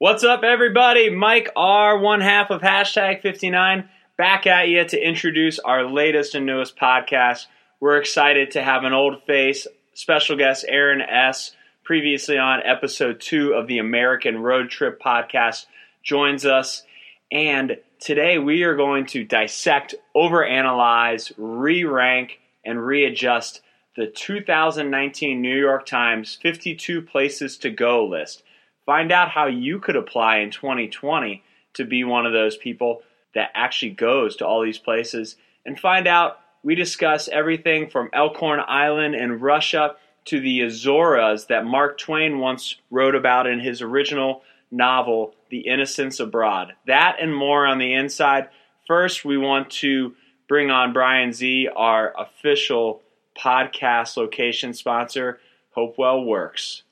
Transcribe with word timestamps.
What's 0.00 0.22
up, 0.22 0.44
everybody? 0.44 1.10
Mike 1.10 1.50
R, 1.56 1.98
one 1.98 2.20
half 2.20 2.50
of 2.50 2.60
hashtag 2.60 3.20
59, 3.20 3.88
back 4.16 4.46
at 4.46 4.68
you 4.68 4.84
to 4.84 4.96
introduce 4.96 5.58
our 5.58 5.90
latest 5.90 6.36
and 6.36 6.46
newest 6.46 6.76
podcast. 6.76 7.46
We're 7.80 7.96
excited 7.96 8.52
to 8.52 8.62
have 8.62 8.84
an 8.84 8.92
old 8.92 9.24
face, 9.24 9.66
special 9.94 10.36
guest 10.36 10.64
Aaron 10.68 11.00
S., 11.00 11.50
previously 11.82 12.38
on 12.38 12.62
episode 12.64 13.20
two 13.20 13.54
of 13.54 13.66
the 13.66 13.78
American 13.78 14.38
Road 14.38 14.70
Trip 14.70 15.02
podcast, 15.02 15.66
joins 16.04 16.46
us. 16.46 16.84
And 17.32 17.78
today 17.98 18.38
we 18.38 18.62
are 18.62 18.76
going 18.76 19.06
to 19.06 19.24
dissect, 19.24 19.96
overanalyze, 20.14 21.32
re 21.36 21.82
rank, 21.82 22.38
and 22.64 22.86
readjust 22.86 23.62
the 23.96 24.06
2019 24.06 25.42
New 25.42 25.58
York 25.58 25.86
Times 25.86 26.38
52 26.40 27.02
Places 27.02 27.58
to 27.58 27.70
Go 27.70 28.06
list. 28.06 28.44
Find 28.88 29.12
out 29.12 29.28
how 29.28 29.48
you 29.48 29.80
could 29.80 29.96
apply 29.96 30.38
in 30.38 30.50
2020 30.50 31.42
to 31.74 31.84
be 31.84 32.04
one 32.04 32.24
of 32.24 32.32
those 32.32 32.56
people 32.56 33.02
that 33.34 33.50
actually 33.52 33.90
goes 33.90 34.34
to 34.36 34.46
all 34.46 34.62
these 34.62 34.78
places. 34.78 35.36
And 35.66 35.78
find 35.78 36.08
out, 36.08 36.40
we 36.62 36.74
discuss 36.74 37.28
everything 37.28 37.90
from 37.90 38.08
Olkhon 38.14 38.64
Island 38.66 39.14
in 39.14 39.40
Russia 39.40 39.96
to 40.24 40.40
the 40.40 40.62
Azores 40.62 41.48
that 41.48 41.66
Mark 41.66 41.98
Twain 41.98 42.38
once 42.38 42.76
wrote 42.90 43.14
about 43.14 43.46
in 43.46 43.60
his 43.60 43.82
original 43.82 44.42
novel, 44.70 45.34
The 45.50 45.68
Innocents 45.68 46.18
Abroad. 46.18 46.72
That 46.86 47.18
and 47.20 47.36
more 47.36 47.66
on 47.66 47.76
the 47.76 47.92
inside. 47.92 48.48
First, 48.86 49.22
we 49.22 49.36
want 49.36 49.68
to 49.82 50.14
bring 50.48 50.70
on 50.70 50.94
Brian 50.94 51.34
Z, 51.34 51.68
our 51.76 52.14
official 52.18 53.02
podcast 53.38 54.16
location 54.16 54.72
sponsor, 54.72 55.40
Hopewell 55.72 56.24
Works. 56.24 56.84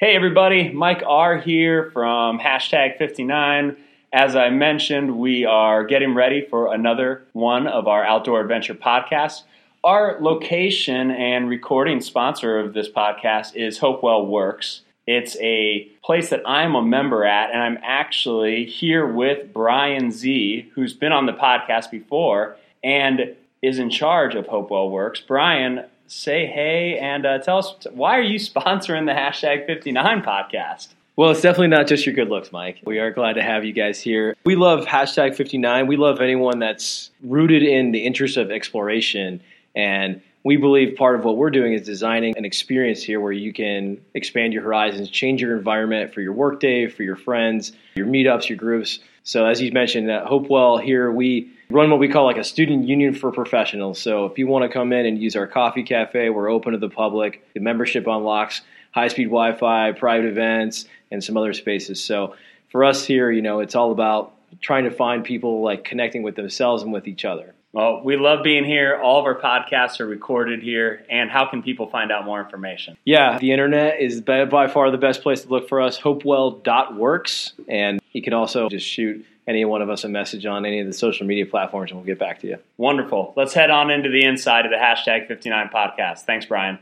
Hey 0.00 0.14
everybody, 0.14 0.68
Mike 0.68 1.02
R 1.04 1.38
here 1.38 1.90
from 1.90 2.38
hashtag 2.38 2.98
59. 2.98 3.76
As 4.12 4.36
I 4.36 4.48
mentioned, 4.48 5.18
we 5.18 5.44
are 5.44 5.82
getting 5.82 6.14
ready 6.14 6.46
for 6.48 6.72
another 6.72 7.24
one 7.32 7.66
of 7.66 7.88
our 7.88 8.04
outdoor 8.04 8.40
adventure 8.40 8.76
podcasts. 8.76 9.42
Our 9.82 10.18
location 10.20 11.10
and 11.10 11.48
recording 11.48 12.00
sponsor 12.00 12.60
of 12.60 12.74
this 12.74 12.88
podcast 12.88 13.56
is 13.56 13.78
Hopewell 13.78 14.24
Works. 14.28 14.82
It's 15.08 15.36
a 15.40 15.88
place 16.04 16.30
that 16.30 16.48
I'm 16.48 16.76
a 16.76 16.82
member 16.82 17.24
at, 17.24 17.50
and 17.50 17.60
I'm 17.60 17.78
actually 17.82 18.66
here 18.66 19.04
with 19.04 19.52
Brian 19.52 20.12
Z, 20.12 20.70
who's 20.76 20.94
been 20.94 21.10
on 21.10 21.26
the 21.26 21.32
podcast 21.32 21.90
before 21.90 22.56
and 22.84 23.34
is 23.62 23.80
in 23.80 23.90
charge 23.90 24.36
of 24.36 24.46
Hopewell 24.46 24.92
Works. 24.92 25.20
Brian, 25.20 25.86
say 26.08 26.46
hey 26.46 26.98
and 26.98 27.26
uh, 27.26 27.38
tell 27.38 27.58
us 27.58 27.74
why 27.92 28.18
are 28.18 28.22
you 28.22 28.38
sponsoring 28.38 29.06
the 29.06 29.12
hashtag 29.12 29.66
59 29.66 30.22
podcast? 30.22 30.88
Well, 31.16 31.32
it's 31.32 31.40
definitely 31.40 31.68
not 31.68 31.88
just 31.88 32.06
your 32.06 32.14
good 32.14 32.28
looks, 32.28 32.52
Mike. 32.52 32.80
We 32.84 33.00
are 33.00 33.10
glad 33.10 33.32
to 33.32 33.42
have 33.42 33.64
you 33.64 33.72
guys 33.72 34.00
here. 34.00 34.36
We 34.44 34.54
love 34.54 34.84
hashtag 34.84 35.34
59. 35.34 35.88
We 35.88 35.96
love 35.96 36.20
anyone 36.20 36.60
that's 36.60 37.10
rooted 37.24 37.64
in 37.64 37.90
the 37.90 38.06
interest 38.06 38.36
of 38.36 38.52
exploration. 38.52 39.40
And 39.74 40.22
we 40.44 40.56
believe 40.56 40.96
part 40.96 41.18
of 41.18 41.24
what 41.24 41.36
we're 41.36 41.50
doing 41.50 41.72
is 41.72 41.84
designing 41.84 42.36
an 42.36 42.44
experience 42.44 43.02
here 43.02 43.20
where 43.20 43.32
you 43.32 43.52
can 43.52 44.00
expand 44.14 44.52
your 44.52 44.62
horizons, 44.62 45.10
change 45.10 45.42
your 45.42 45.56
environment 45.56 46.14
for 46.14 46.20
your 46.20 46.32
workday, 46.32 46.86
for 46.86 47.02
your 47.02 47.16
friends, 47.16 47.72
your 47.96 48.06
meetups, 48.06 48.48
your 48.48 48.56
groups. 48.56 49.00
So, 49.24 49.44
as 49.44 49.60
you 49.60 49.72
mentioned, 49.72 50.08
at 50.08 50.24
Hopewell 50.24 50.78
here, 50.78 51.10
we 51.10 51.50
run 51.70 51.90
what 51.90 51.98
we 51.98 52.08
call 52.08 52.24
like 52.24 52.38
a 52.38 52.44
student 52.44 52.88
union 52.88 53.14
for 53.14 53.30
professionals. 53.30 54.00
So, 54.00 54.26
if 54.26 54.38
you 54.38 54.46
want 54.46 54.64
to 54.64 54.68
come 54.68 54.92
in 54.92 55.06
and 55.06 55.20
use 55.20 55.36
our 55.36 55.46
coffee 55.46 55.82
cafe, 55.82 56.30
we're 56.30 56.50
open 56.50 56.72
to 56.72 56.78
the 56.78 56.88
public. 56.88 57.46
The 57.54 57.60
membership 57.60 58.06
unlocks 58.06 58.62
high 58.92 59.08
speed 59.08 59.26
Wi 59.26 59.54
Fi, 59.56 59.92
private 59.92 60.26
events, 60.26 60.86
and 61.10 61.22
some 61.22 61.36
other 61.36 61.52
spaces. 61.52 62.02
So, 62.02 62.34
for 62.70 62.84
us 62.84 63.04
here, 63.04 63.30
you 63.30 63.42
know, 63.42 63.60
it's 63.60 63.74
all 63.74 63.92
about 63.92 64.34
trying 64.60 64.84
to 64.84 64.90
find 64.90 65.24
people 65.24 65.62
like 65.62 65.84
connecting 65.84 66.22
with 66.22 66.36
themselves 66.36 66.82
and 66.82 66.92
with 66.92 67.06
each 67.06 67.24
other. 67.24 67.54
Well, 67.72 68.02
we 68.02 68.16
love 68.16 68.42
being 68.42 68.64
here. 68.64 68.98
All 68.98 69.20
of 69.20 69.26
our 69.26 69.38
podcasts 69.38 70.00
are 70.00 70.06
recorded 70.06 70.62
here. 70.62 71.04
And 71.10 71.30
how 71.30 71.44
can 71.50 71.62
people 71.62 71.86
find 71.90 72.10
out 72.10 72.24
more 72.24 72.40
information? 72.40 72.96
Yeah, 73.04 73.38
the 73.38 73.52
internet 73.52 74.00
is 74.00 74.22
by 74.22 74.68
far 74.68 74.90
the 74.90 74.96
best 74.96 75.22
place 75.22 75.42
to 75.42 75.48
look 75.48 75.68
for 75.68 75.82
us. 75.82 75.98
Hopewell.works. 75.98 77.52
And 77.68 78.00
you 78.12 78.22
can 78.22 78.32
also 78.32 78.70
just 78.70 78.86
shoot 78.86 79.24
any 79.48 79.64
one 79.64 79.80
of 79.80 79.88
us 79.88 80.04
a 80.04 80.08
message 80.08 80.44
on 80.44 80.66
any 80.66 80.80
of 80.80 80.86
the 80.86 80.92
social 80.92 81.26
media 81.26 81.46
platforms 81.46 81.90
and 81.90 81.98
we'll 81.98 82.06
get 82.06 82.18
back 82.18 82.40
to 82.40 82.46
you. 82.46 82.58
Wonderful. 82.76 83.32
Let's 83.34 83.54
head 83.54 83.70
on 83.70 83.90
into 83.90 84.10
the 84.10 84.24
inside 84.24 84.66
of 84.66 84.70
the 84.70 84.76
hashtag 84.76 85.26
59 85.26 85.70
podcast. 85.74 86.20
Thanks, 86.20 86.44
Brian. 86.44 86.78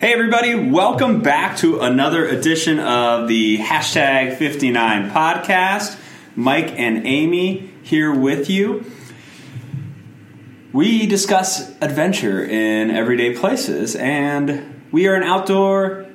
Hey, 0.00 0.12
everybody, 0.12 0.54
welcome 0.54 1.22
back 1.22 1.56
to 1.58 1.80
another 1.80 2.26
edition 2.26 2.80
of 2.80 3.28
the 3.28 3.58
hashtag 3.58 4.36
59 4.36 5.10
podcast. 5.10 5.96
Mike 6.34 6.72
and 6.76 7.06
Amy 7.06 7.70
here 7.82 8.12
with 8.12 8.50
you. 8.50 8.84
We 10.72 11.06
discuss 11.06 11.70
adventure 11.80 12.44
in 12.44 12.90
everyday 12.90 13.34
places, 13.34 13.96
and 13.96 14.82
we 14.92 15.08
are 15.08 15.14
an 15.14 15.22
outdoor 15.22 16.06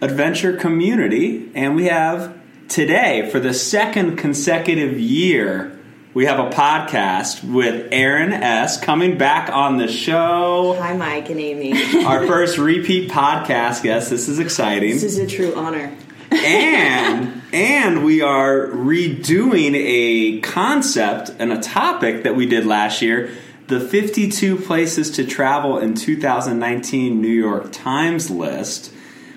adventure 0.00 0.56
community, 0.56 1.50
and 1.54 1.76
we 1.76 1.86
have 1.86 2.41
today, 2.68 3.28
for 3.30 3.40
the 3.40 3.54
second 3.54 4.16
consecutive 4.16 4.98
year, 4.98 5.78
we 6.14 6.26
have 6.26 6.38
a 6.38 6.50
podcast 6.50 7.42
with 7.42 7.88
Aaron 7.92 8.32
S. 8.32 8.78
coming 8.78 9.16
back 9.16 9.50
on 9.50 9.78
the 9.78 9.88
show. 9.88 10.76
Hi, 10.78 10.94
Mike 10.96 11.30
and 11.30 11.40
Amy. 11.40 11.72
Our 12.04 12.26
first 12.26 12.58
repeat 12.58 13.10
podcast 13.10 13.82
guest. 13.82 14.10
This 14.10 14.28
is 14.28 14.38
exciting. 14.38 14.90
This 14.90 15.04
is 15.04 15.18
a 15.18 15.26
true 15.26 15.54
honor. 15.54 15.96
and 16.30 17.42
and 17.52 18.04
we 18.04 18.22
are 18.22 18.66
redoing 18.68 19.74
a 19.74 20.40
concept 20.40 21.30
and 21.38 21.52
a 21.52 21.60
topic 21.60 22.22
that 22.22 22.34
we 22.34 22.46
did 22.46 22.64
last 22.64 23.02
year 23.02 23.30
the 23.68 23.80
52 23.80 24.56
places 24.56 25.10
to 25.12 25.24
travel 25.24 25.78
in 25.78 25.94
2019 25.94 27.20
New 27.20 27.28
York 27.28 27.72
Times 27.72 28.30
list, 28.30 28.92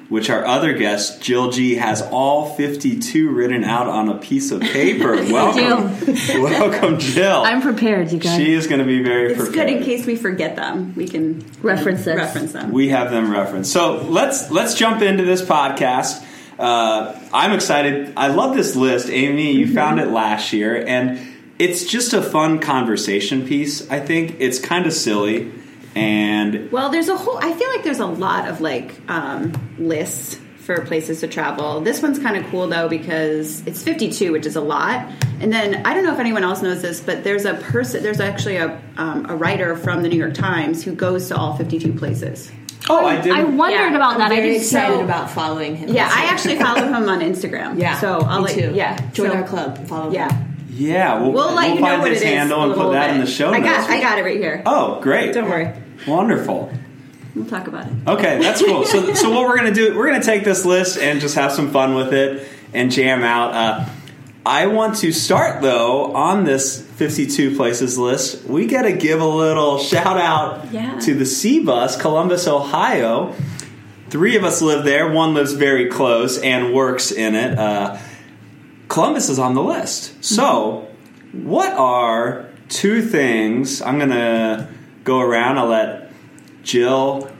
which 0.09 0.29
our 0.29 0.45
other 0.45 0.73
guest, 0.73 1.21
Jill 1.21 1.51
G, 1.51 1.75
has 1.75 2.01
all 2.01 2.53
52 2.53 3.29
written 3.29 3.63
out 3.63 3.87
on 3.87 4.09
a 4.09 4.17
piece 4.17 4.51
of 4.51 4.61
paper. 4.61 5.13
Welcome. 5.31 6.41
Welcome, 6.41 6.99
Jill. 6.99 7.41
I'm 7.43 7.61
prepared, 7.61 8.11
you 8.11 8.19
guys. 8.19 8.37
She 8.37 8.53
is 8.53 8.67
going 8.67 8.79
to 8.79 8.85
be 8.85 9.01
very 9.03 9.31
it's 9.31 9.41
prepared. 9.41 9.67
good 9.67 9.77
in 9.77 9.83
case 9.83 10.05
we 10.05 10.15
forget 10.15 10.55
them. 10.55 10.93
We 10.95 11.07
can 11.07 11.43
reference 11.61 12.05
them. 12.05 12.17
Reference 12.17 12.53
them. 12.53 12.71
We 12.71 12.89
have 12.89 13.09
them 13.09 13.31
referenced. 13.31 13.71
So 13.71 14.03
let's 14.03 14.51
let's 14.51 14.75
jump 14.75 15.01
into 15.01 15.23
this 15.23 15.41
podcast. 15.41 16.23
Uh, 16.59 17.19
I'm 17.33 17.51
excited. 17.51 18.13
I 18.15 18.27
love 18.27 18.55
this 18.55 18.75
list, 18.75 19.09
Amy. 19.09 19.53
You 19.53 19.65
mm-hmm. 19.65 19.75
found 19.75 19.99
it 19.99 20.07
last 20.07 20.53
year, 20.53 20.85
and 20.85 21.19
it's 21.57 21.85
just 21.85 22.13
a 22.13 22.21
fun 22.21 22.59
conversation 22.59 23.47
piece. 23.47 23.89
I 23.89 23.99
think 23.99 24.37
it's 24.39 24.59
kind 24.59 24.85
of 24.85 24.93
silly, 24.93 25.51
and 25.95 26.71
well, 26.71 26.89
there's 26.89 27.09
a 27.09 27.15
whole. 27.15 27.37
I 27.37 27.53
feel 27.53 27.69
like 27.69 27.83
there's 27.83 27.99
a 27.99 28.05
lot 28.05 28.49
of 28.49 28.61
like 28.61 28.93
um, 29.09 29.53
lists 29.77 30.39
for 30.57 30.81
places 30.81 31.21
to 31.21 31.27
travel. 31.27 31.81
This 31.81 32.01
one's 32.01 32.19
kind 32.19 32.35
of 32.35 32.45
cool 32.51 32.67
though 32.67 32.89
because 32.89 33.65
it's 33.67 33.83
52, 33.83 34.31
which 34.31 34.45
is 34.45 34.55
a 34.55 34.61
lot. 34.61 35.07
And 35.39 35.53
then 35.53 35.85
I 35.85 35.93
don't 35.93 36.03
know 36.03 36.13
if 36.13 36.19
anyone 36.19 36.43
else 36.43 36.61
knows 36.61 36.81
this, 36.81 36.99
but 36.99 37.23
there's 37.23 37.45
a 37.45 37.53
person. 37.53 38.03
There's 38.03 38.19
actually 38.19 38.57
a 38.57 38.81
um, 38.97 39.29
a 39.29 39.35
writer 39.35 39.75
from 39.77 40.03
the 40.03 40.09
New 40.09 40.17
York 40.17 40.33
Times 40.33 40.83
who 40.83 40.93
goes 40.93 41.29
to 41.29 41.37
all 41.37 41.55
52 41.55 41.93
places. 41.93 42.51
Oh, 42.89 43.05
I 43.05 43.21
did. 43.21 43.31
I 43.31 43.43
wondered 43.43 43.91
yeah, 43.91 43.95
about 43.95 44.13
I'm 44.13 44.19
that. 44.19 44.29
Very 44.29 44.51
I 44.51 44.57
excited 44.57 44.97
so, 44.97 45.03
about 45.03 45.31
following 45.31 45.75
him. 45.75 45.89
Yeah, 45.89 46.09
I 46.11 46.25
actually 46.25 46.57
follow 46.57 46.83
him 46.87 47.09
on 47.09 47.19
Instagram. 47.19 47.79
Yeah, 47.79 47.99
so 47.99 48.19
I'll 48.19 48.39
me 48.39 48.45
like, 48.45 48.55
too. 48.55 48.73
Yeah, 48.73 48.97
join 49.11 49.31
so, 49.31 49.37
our 49.37 49.47
club. 49.47 49.87
Follow. 49.87 50.11
Yeah. 50.11 50.31
Him. 50.31 50.51
Yeah, 50.69 51.21
we'll, 51.21 51.31
we'll 51.31 51.53
let 51.53 51.67
we'll 51.67 51.75
you 51.75 51.81
know 51.81 51.87
find 51.87 52.01
what 52.01 52.11
his 52.11 52.21
it 52.21 52.25
is 52.25 52.33
handle 52.33 52.63
and 52.63 52.73
put 52.73 52.91
that 52.91 53.07
bit. 53.07 53.15
in 53.15 53.21
the 53.21 53.31
show 53.31 53.49
I 53.49 53.59
notes. 53.59 53.87
got, 53.87 53.89
I 53.89 54.01
got 54.01 54.19
it 54.19 54.23
right 54.23 54.37
here. 54.37 54.61
Oh, 54.65 54.99
great! 54.99 55.33
Don't 55.33 55.49
worry. 55.49 55.71
Wonderful. 56.07 56.71
We'll 57.35 57.45
talk 57.45 57.67
about 57.67 57.87
it. 57.87 57.93
Okay, 58.07 58.39
that's 58.39 58.63
cool. 58.63 58.85
so, 58.85 59.13
so 59.13 59.29
what 59.29 59.47
we're 59.47 59.57
gonna 59.57 59.73
do? 59.73 59.95
We're 59.95 60.07
gonna 60.07 60.23
take 60.23 60.43
this 60.43 60.65
list 60.65 60.97
and 60.97 61.19
just 61.19 61.35
have 61.35 61.51
some 61.51 61.71
fun 61.71 61.95
with 61.95 62.13
it 62.13 62.47
and 62.73 62.91
jam 62.91 63.23
out. 63.23 63.53
Uh, 63.53 63.89
I 64.45 64.67
want 64.67 64.97
to 64.97 65.11
start 65.11 65.61
though 65.61 66.13
on 66.13 66.43
this 66.43 66.81
52 66.81 67.55
places 67.55 67.97
list. 67.97 68.45
We 68.45 68.67
got 68.67 68.83
to 68.83 68.93
give 68.93 69.19
a 69.19 69.27
little 69.27 69.79
shout 69.79 70.17
out 70.17 70.71
yeah. 70.71 70.99
to 70.99 71.15
the 71.15 71.25
C 71.25 71.59
bus, 71.59 71.99
Columbus, 71.99 72.47
Ohio. 72.47 73.33
Three 74.09 74.37
of 74.37 74.43
us 74.43 74.61
live 74.61 74.85
there. 74.85 75.11
One 75.11 75.33
lives 75.33 75.53
very 75.53 75.89
close 75.89 76.37
and 76.37 76.73
works 76.73 77.11
in 77.11 77.33
it. 77.33 77.57
Uh, 77.57 77.97
Columbus 78.87 79.29
is 79.29 79.39
on 79.39 79.55
the 79.55 79.63
list. 79.63 80.23
So, 80.23 80.87
what 81.33 81.73
are 81.73 82.45
two 82.69 83.01
things? 83.01 83.81
I'm 83.81 83.97
going 83.97 84.11
to 84.11 84.69
go 85.05 85.21
around. 85.21 85.57
I'll 85.57 85.67
let 85.67 86.11
Jill, 86.63 87.31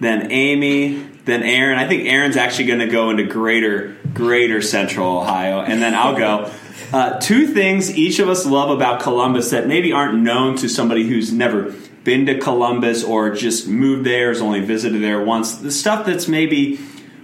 then 0.00 0.30
Amy, 0.30 0.98
then 1.24 1.42
Aaron. 1.42 1.78
I 1.78 1.88
think 1.88 2.06
Aaron's 2.06 2.36
actually 2.36 2.66
going 2.66 2.80
to 2.80 2.88
go 2.88 3.08
into 3.08 3.24
greater, 3.24 3.96
greater 4.12 4.60
central 4.60 5.20
Ohio, 5.20 5.60
and 5.60 5.80
then 5.80 5.94
I'll 5.94 6.16
go. 6.16 6.52
Uh, 6.92 7.18
two 7.18 7.46
things 7.46 7.96
each 7.96 8.18
of 8.18 8.28
us 8.28 8.44
love 8.44 8.70
about 8.70 9.00
Columbus 9.00 9.50
that 9.50 9.66
maybe 9.66 9.92
aren't 9.92 10.18
known 10.18 10.56
to 10.56 10.68
somebody 10.68 11.04
who's 11.04 11.32
never 11.32 11.74
been 12.04 12.26
to 12.26 12.38
Columbus 12.38 13.02
or 13.02 13.30
just 13.30 13.66
moved 13.66 14.04
there, 14.04 14.28
has 14.28 14.40
only 14.40 14.60
visited 14.60 15.02
there 15.02 15.24
once. 15.24 15.56
The 15.56 15.72
stuff 15.72 16.06
that's 16.06 16.28
maybe 16.28 16.78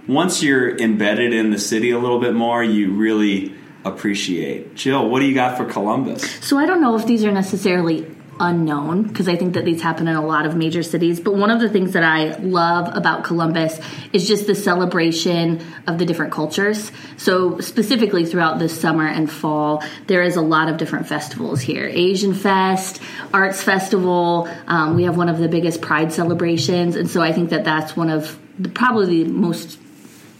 once 0.07 0.43
you're 0.43 0.77
embedded 0.77 1.33
in 1.33 1.51
the 1.51 1.59
city 1.59 1.91
a 1.91 1.99
little 1.99 2.19
bit 2.19 2.33
more, 2.33 2.63
you 2.63 2.93
really 2.93 3.55
appreciate. 3.85 4.75
Jill, 4.75 5.09
what 5.09 5.19
do 5.19 5.25
you 5.25 5.35
got 5.35 5.55
for 5.55 5.65
Columbus? 5.65 6.29
So 6.45 6.57
I 6.57 6.65
don't 6.65 6.81
know 6.81 6.97
if 6.97 7.05
these 7.05 7.23
are 7.23 7.31
necessarily 7.31 8.05
unknown 8.43 9.03
because 9.03 9.27
I 9.27 9.35
think 9.35 9.53
that 9.53 9.65
these 9.65 9.81
happen 9.81 10.07
in 10.07 10.15
a 10.15 10.25
lot 10.25 10.45
of 10.45 10.55
major 10.55 10.83
cities. 10.83 11.19
But 11.19 11.35
one 11.35 11.49
of 11.49 11.59
the 11.59 11.69
things 11.69 11.93
that 11.93 12.03
I 12.03 12.35
love 12.37 12.95
about 12.95 13.23
Columbus 13.23 13.79
is 14.11 14.27
just 14.27 14.47
the 14.47 14.55
celebration 14.55 15.61
of 15.87 15.97
the 15.97 16.05
different 16.05 16.33
cultures. 16.33 16.91
So 17.17 17.59
specifically 17.59 18.25
throughout 18.25 18.59
the 18.59 18.69
summer 18.69 19.07
and 19.07 19.31
fall, 19.31 19.83
there 20.07 20.23
is 20.23 20.35
a 20.35 20.41
lot 20.41 20.69
of 20.69 20.77
different 20.77 21.07
festivals 21.07 21.61
here. 21.61 21.87
Asian 21.87 22.33
Fest, 22.33 23.01
Arts 23.33 23.63
Festival. 23.63 24.49
Um, 24.67 24.95
we 24.95 25.03
have 25.03 25.17
one 25.17 25.29
of 25.29 25.37
the 25.37 25.47
biggest 25.47 25.81
Pride 25.81 26.11
celebrations, 26.11 26.95
and 26.95 27.09
so 27.09 27.21
I 27.21 27.31
think 27.31 27.49
that 27.49 27.63
that's 27.63 27.95
one 27.95 28.09
of 28.09 28.39
the, 28.59 28.69
probably 28.69 29.23
the 29.23 29.29
most 29.29 29.79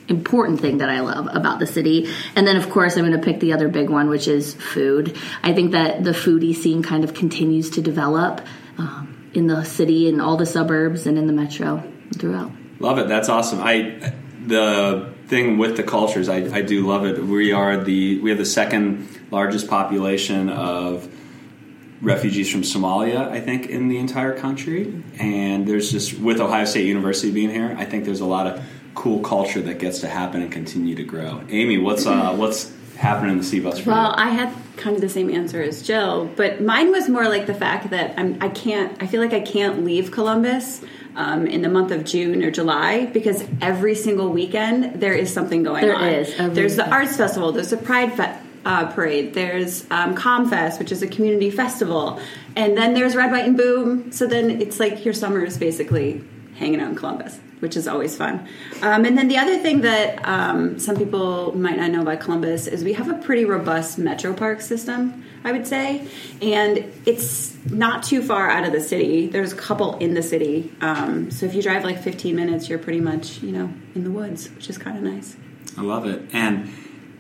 important 0.08 0.60
thing 0.60 0.80
that 0.80 0.90
I 0.90 1.00
love 1.00 1.28
about 1.34 1.60
the 1.60 1.68
city. 1.68 2.10
And 2.36 2.46
then, 2.46 2.58
of 2.58 2.70
course, 2.70 2.98
I'm 2.98 3.06
going 3.06 3.20
to 3.20 3.24
pick 3.26 3.40
the 3.40 3.54
other 3.54 3.68
big 3.68 3.90
one, 3.90 4.10
which 4.10 4.28
is 4.28 4.54
food. 4.54 5.18
I 5.42 5.54
think 5.54 5.72
that 5.72 6.04
the 6.04 6.12
foodie 6.12 6.56
scene 6.56 6.84
kind 6.84 7.04
of 7.04 7.14
continues 7.14 7.70
to 7.72 7.82
develop 7.82 8.42
um, 8.78 9.30
in 9.34 9.48
the 9.48 9.64
city, 9.64 10.08
in 10.08 10.20
all 10.20 10.38
the 10.38 10.46
suburbs, 10.46 11.08
and 11.08 11.18
in 11.18 11.28
the 11.28 11.34
metro 11.34 11.84
throughout. 12.18 12.52
Love 12.80 12.98
it. 13.00 13.08
That's 13.08 13.30
awesome. 13.30 13.62
I 13.62 14.14
the 14.46 15.14
thing 15.28 15.58
with 15.58 15.78
the 15.78 15.84
cultures, 15.84 16.28
I, 16.28 16.38
I 16.54 16.62
do 16.62 16.86
love 16.86 17.06
it. 17.06 17.24
We 17.24 17.54
are 17.54 17.82
the 17.82 18.20
we 18.20 18.30
have 18.30 18.40
the 18.40 18.46
second 18.46 19.08
largest 19.32 19.70
population 19.70 20.50
of 20.50 21.08
refugees 22.02 22.52
from 22.52 22.62
Somalia, 22.62 23.30
I 23.30 23.40
think, 23.40 23.68
in 23.68 23.88
the 23.88 23.98
entire 23.98 24.38
country. 24.38 25.02
And 25.18 25.66
there's 25.66 25.92
just 25.92 26.20
with 26.20 26.42
Ohio 26.42 26.66
State 26.66 26.86
University 26.86 27.32
being 27.32 27.50
here, 27.50 27.74
I 27.78 27.86
think 27.86 28.04
there's 28.04 28.20
a 28.20 28.26
lot 28.26 28.48
of 28.48 28.64
cool 28.96 29.20
culture 29.22 29.62
that 29.62 29.80
gets 29.80 30.00
to 30.00 30.08
happen 30.08 30.42
and 30.42 30.52
continue 30.52 30.96
to 30.96 31.04
grow. 31.04 31.42
Amy, 31.50 31.78
what's 31.78 32.06
uh, 32.06 32.34
what's 32.36 32.72
happening 32.98 33.32
in 33.34 33.38
the 33.40 33.44
C 33.44 33.60
bus 33.60 33.80
for 33.80 33.90
Well, 33.92 34.10
you? 34.10 34.14
I 34.18 34.30
had 34.30 34.54
kind 34.78 34.96
of 34.96 35.02
the 35.02 35.10
same 35.10 35.30
answer 35.30 35.62
as 35.62 35.82
Jill, 35.82 36.30
but 36.36 36.62
mine 36.62 36.92
was 36.92 37.10
more 37.10 37.28
like 37.28 37.48
the 37.48 37.54
fact 37.54 37.90
that 37.90 38.14
I'm, 38.18 38.38
I 38.42 38.50
can't. 38.50 39.02
I 39.02 39.08
feel 39.08 39.22
like 39.22 39.34
I 39.34 39.42
can't 39.42 39.84
leave 39.84 40.12
Columbus. 40.12 40.82
Um, 41.16 41.46
in 41.46 41.62
the 41.62 41.70
month 41.70 41.92
of 41.92 42.06
June 42.06 42.44
or 42.44 42.50
July, 42.50 43.06
because 43.06 43.44
every 43.62 43.94
single 43.94 44.30
weekend 44.30 45.00
there 45.00 45.14
is 45.14 45.32
something 45.32 45.62
going 45.62 45.86
There 45.86 45.96
on. 45.96 46.06
is, 46.10 46.34
every 46.40 46.56
There's 46.56 46.76
the 46.76 46.90
arts 46.90 47.16
festival. 47.16 47.52
There's 47.52 47.70
the 47.70 47.78
Pride 47.78 48.14
Fe- 48.14 48.36
uh, 48.66 48.88
parade. 48.92 49.36
There's 49.36 49.84
um, 49.92 50.16
Comfest, 50.16 50.80
which 50.80 50.92
is 50.92 51.04
a 51.04 51.08
community 51.08 51.52
festival, 51.52 52.20
and 52.56 52.76
then 52.76 52.96
there's 52.96 53.16
Red, 53.16 53.32
White, 53.32 53.46
and 53.46 53.56
Boom. 53.56 54.12
So 54.12 54.26
then 54.26 54.60
it's 54.60 54.80
like 54.80 55.06
your 55.06 55.14
summer 55.14 55.46
is 55.46 55.56
basically 55.56 56.24
hanging 56.56 56.82
out 56.82 56.90
in 56.90 56.96
Columbus, 56.96 57.40
which 57.64 57.78
is 57.78 57.88
always 57.88 58.16
fun. 58.16 58.46
Um, 58.82 59.06
and 59.06 59.18
then 59.18 59.30
the 59.30 59.38
other 59.38 59.58
thing 59.58 59.82
that 59.82 60.20
um, 60.28 60.78
some 60.78 60.98
people 60.98 61.58
might 61.58 61.78
not 61.78 61.90
know 61.92 62.02
about 62.02 62.20
Columbus 62.20 62.68
is 62.68 62.84
we 62.84 62.92
have 62.94 63.10
a 63.10 63.16
pretty 63.16 63.46
robust 63.46 63.98
metro 63.98 64.34
park 64.34 64.60
system. 64.62 65.24
I 65.46 65.52
would 65.52 65.68
say, 65.68 66.08
and 66.42 66.86
it's 67.06 67.54
not 67.66 68.04
too 68.04 68.22
far 68.22 68.50
out 68.50 68.66
of 68.66 68.72
the 68.72 68.80
city. 68.80 69.28
There's 69.28 69.52
a 69.52 69.58
couple 69.58 69.98
in 69.98 70.14
the 70.14 70.24
city, 70.24 70.74
um, 70.80 71.32
so 71.32 71.46
if 71.46 71.54
you 71.54 71.62
drive 71.62 71.84
like 71.84 72.02
15 72.02 72.34
minutes, 72.34 72.70
you're 72.70 72.80
pretty 72.80 73.02
much 73.02 73.42
you 73.42 73.52
know 73.52 73.70
in 73.94 74.06
the 74.06 74.12
woods, 74.12 74.50
which 74.52 74.70
is 74.70 74.78
kind 74.78 74.98
of 74.98 75.04
nice. 75.04 75.36
I 75.78 75.82
love 75.82 76.06
it. 76.06 76.22
And 76.32 76.70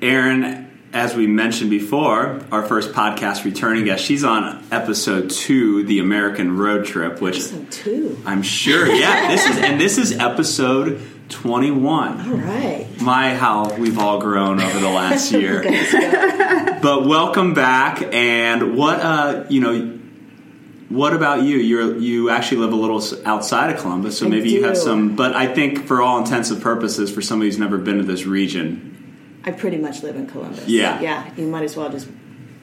Erin, 0.01 0.72
as 0.94 1.16
we 1.16 1.25
mentioned 1.25 1.72
before, 1.72 2.42
our 2.51 2.63
first 2.63 2.92
podcast 2.92 3.44
returning 3.44 3.86
guest, 3.86 4.06
she's 4.06 4.24
on 4.24 4.63
episode 4.72 5.31
two, 5.31 5.84
the 5.84 6.00
American 6.00 6.56
Road 6.56 6.86
Trip, 6.86 7.19
which 7.19 7.42
So 7.42 7.66
two. 7.72 8.22
I'm 8.25 8.44
sure, 8.44 8.88
yeah, 8.88 9.28
this 9.30 9.45
is 9.48 9.57
and 9.57 9.81
this 9.81 9.98
is 9.98 10.12
episode 10.13 11.01
21. 11.30 12.22
All 12.30 12.38
right. 12.38 12.88
My, 13.01 13.34
how 13.34 13.74
we've 13.75 13.98
all 13.98 14.19
grown 14.19 14.62
over 14.62 14.80
the 14.80 14.90
last 14.90 15.31
year. 15.34 15.63
but 16.81 17.07
welcome 17.07 17.56
back. 17.56 18.04
And 18.13 18.78
what, 18.78 19.00
uh, 19.00 19.46
you 19.50 19.62
know, 19.62 20.00
what 20.89 21.13
about 21.16 21.42
you? 21.42 21.57
You 21.57 21.98
you 21.98 22.30
actually 22.30 22.57
live 22.57 22.72
a 22.72 22.75
little 22.75 23.01
outside 23.25 23.74
of 23.74 23.81
Columbus, 23.81 24.19
so 24.19 24.30
maybe 24.30 24.51
you 24.51 24.66
have 24.66 24.78
some. 24.78 25.16
But 25.16 25.34
I 25.36 25.51
think 25.51 25.88
for 25.88 26.04
all 26.04 26.19
intents 26.19 26.51
and 26.51 26.62
purposes, 26.62 27.12
for 27.12 27.19
somebody 27.19 27.50
who's 27.50 27.57
never 27.57 27.80
been 27.80 27.98
to 27.98 28.04
this 28.04 28.28
region, 28.28 28.93
I 29.45 29.51
pretty 29.51 29.78
much 29.78 30.04
live 30.04 30.16
in 30.16 30.28
Columbus. 30.28 30.68
Yeah. 30.68 31.01
Yeah, 31.01 31.30
you 31.36 31.48
might 31.48 31.63
as 31.63 31.75
well 31.75 31.90
just 31.90 32.07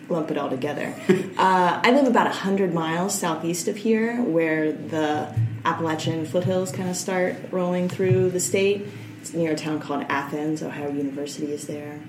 lump 0.09 0.31
it 0.31 0.39
all 0.39 0.51
together. 0.51 0.95
uh, 1.39 1.81
I 1.85 1.91
live 1.93 2.07
about 2.07 2.27
100 2.27 2.75
miles 2.75 3.19
southeast 3.19 3.69
of 3.69 3.77
here, 3.77 4.21
where 4.23 4.73
the 4.73 5.35
Appalachian 5.65 6.27
foothills 6.27 6.73
kind 6.73 6.89
of 6.89 6.97
start 6.97 7.37
rolling 7.51 7.89
through 7.89 8.31
the 8.31 8.41
state. 8.41 8.87
It's 9.21 9.35
near 9.35 9.53
a 9.53 9.57
town 9.57 9.81
called 9.81 10.07
Athens. 10.09 10.63
Ohio 10.63 10.91
University 10.91 11.53
is 11.53 11.67
there. 11.67 12.01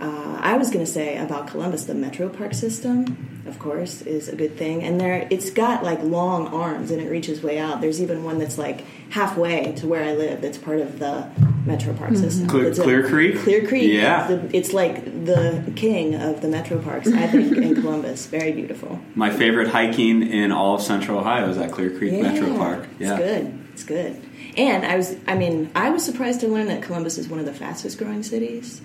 Uh, 0.00 0.38
I 0.40 0.56
was 0.56 0.70
going 0.70 0.84
to 0.84 0.90
say 0.90 1.16
about 1.16 1.48
Columbus, 1.48 1.84
the 1.84 1.94
Metro 1.94 2.28
Park 2.28 2.54
system, 2.54 3.37
of 3.48 3.58
course, 3.58 4.02
is 4.02 4.28
a 4.28 4.36
good 4.36 4.56
thing, 4.56 4.82
and 4.82 5.00
there 5.00 5.26
it's 5.30 5.50
got 5.50 5.82
like 5.82 6.02
long 6.02 6.46
arms 6.48 6.90
and 6.90 7.00
it 7.00 7.10
reaches 7.10 7.42
way 7.42 7.58
out. 7.58 7.80
There's 7.80 8.00
even 8.02 8.22
one 8.24 8.38
that's 8.38 8.58
like 8.58 8.84
halfway 9.10 9.72
to 9.72 9.86
where 9.86 10.04
I 10.04 10.12
live. 10.14 10.40
That's 10.40 10.58
part 10.58 10.80
of 10.80 10.98
the 10.98 11.28
Metro 11.64 11.92
Park 11.94 12.12
mm-hmm. 12.12 12.22
system. 12.22 12.46
Clear- 12.48 12.68
It's 12.68 12.78
a- 12.78 12.82
Clear 12.82 13.06
Creek? 13.08 13.38
Clear 13.38 13.66
Creek. 13.66 13.92
Yeah. 13.92 14.26
The- 14.28 14.56
it's 14.56 14.72
like 14.72 15.04
the 15.24 15.70
king 15.76 16.14
of 16.14 16.40
the 16.40 16.48
metro 16.48 16.78
parks, 16.80 17.08
I 17.08 17.26
think, 17.26 17.56
in 17.56 17.74
Columbus. 17.80 18.26
Very 18.26 18.52
beautiful. 18.52 18.98
my 19.14 19.30
favorite 19.30 19.68
hiking 19.68 20.22
in 20.30 20.52
all 20.52 20.74
of 20.76 20.82
Central 20.82 21.18
Ohio 21.18 21.48
is 21.50 21.58
at 21.58 21.72
Clear 21.72 21.90
Creek 21.96 22.20
Metro 22.22 22.56
Park. 22.56 22.86
Yeah, 22.98 23.16
It's 23.16 23.24
good. 23.24 23.68
It's 23.72 23.84
good. 23.84 24.22
And 24.56 24.84
I 24.84 24.96
was, 24.96 25.16
I 25.26 25.36
mean, 25.36 25.70
I 25.74 25.90
was 25.90 26.04
surprised 26.04 26.40
to 26.40 26.48
learn 26.48 26.66
that 26.66 26.82
Columbus 26.82 27.16
is 27.18 27.28
one 27.28 27.38
of 27.38 27.46
the 27.46 27.54
fastest 27.54 27.98
growing 27.98 28.22
cities. 28.22 28.80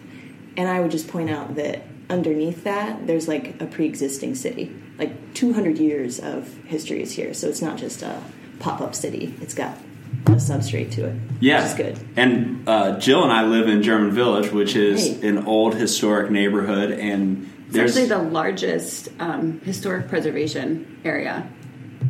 And 0.56 0.70
I 0.70 0.80
would 0.82 0.92
just 0.92 1.08
point 1.08 1.30
out 1.32 1.56
that 1.56 1.82
underneath 2.10 2.64
that, 2.64 3.08
there's 3.08 3.28
like 3.28 3.62
a 3.62 3.66
pre 3.66 3.86
existing 3.86 4.36
city. 4.36 4.76
Like 4.98 5.34
200 5.34 5.78
years 5.78 6.20
of 6.20 6.48
history 6.66 7.02
is 7.02 7.12
here. 7.12 7.34
So 7.34 7.48
it's 7.48 7.62
not 7.62 7.78
just 7.78 8.02
a 8.04 8.22
pop 8.60 8.82
up 8.82 8.94
city, 8.96 9.34
it's 9.42 9.54
got 9.54 9.78
a 10.28 10.32
substrate 10.32 10.92
to 10.94 11.08
it. 11.08 11.16
Yeah, 11.42 11.62
Which 11.62 11.72
is 11.72 11.78
good. 11.98 12.08
And 12.16 12.70
uh, 12.70 13.00
Jill 13.00 13.24
and 13.24 13.32
I 13.32 13.44
live 13.46 13.68
in 13.68 13.82
German 13.82 14.12
Village, 14.12 14.52
which 14.52 14.76
is 14.76 15.10
Right. 15.10 15.24
an 15.24 15.46
old 15.46 15.76
historic 15.76 16.30
neighborhood, 16.32 16.92
and 16.92 17.50
It's 17.68 17.74
there's 17.76 17.98
actually 17.98 18.10
the 18.10 18.20
largest 18.32 19.10
um, 19.20 19.60
historic 19.66 20.08
preservation 20.08 21.00
area 21.04 21.48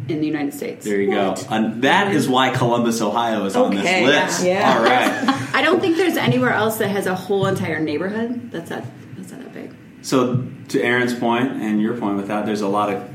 in 0.10 0.20
the 0.20 0.28
United 0.28 0.54
States. 0.54 0.86
there 0.86 1.00
you 1.02 1.10
What? 1.16 1.38
go. 1.50 1.56
And 1.56 1.84
that 1.84 2.14
is 2.14 2.28
why 2.28 2.50
Columbus, 2.50 3.02
Ohio, 3.02 3.46
is 3.46 3.56
on 3.56 3.68
Okay, 3.68 3.78
this 3.78 3.86
yeah, 3.86 4.24
list. 4.26 4.46
yeah. 4.46 4.76
All 4.78 4.84
right. 4.84 5.50
I 5.56 5.62
don't 5.62 5.80
think 5.80 5.96
there's 5.96 6.18
anywhere 6.18 6.52
else 6.52 6.78
that 6.80 6.90
has 6.90 7.08
a 7.08 7.16
whole 7.16 7.46
entire 7.48 7.80
neighborhood 7.80 8.52
that's 8.52 8.70
that 8.70 8.84
that's 9.18 9.32
not 9.32 9.42
that 9.42 9.54
big. 9.54 9.72
So 10.04 10.44
to 10.70 10.82
Aaron's 10.82 11.14
point 11.16 11.54
and 11.54 11.82
your 11.82 11.98
point 11.98 12.18
with 12.18 12.28
that, 12.28 12.46
there's 12.46 12.62
a 12.62 12.68
lot 12.68 12.94
of 12.94 13.10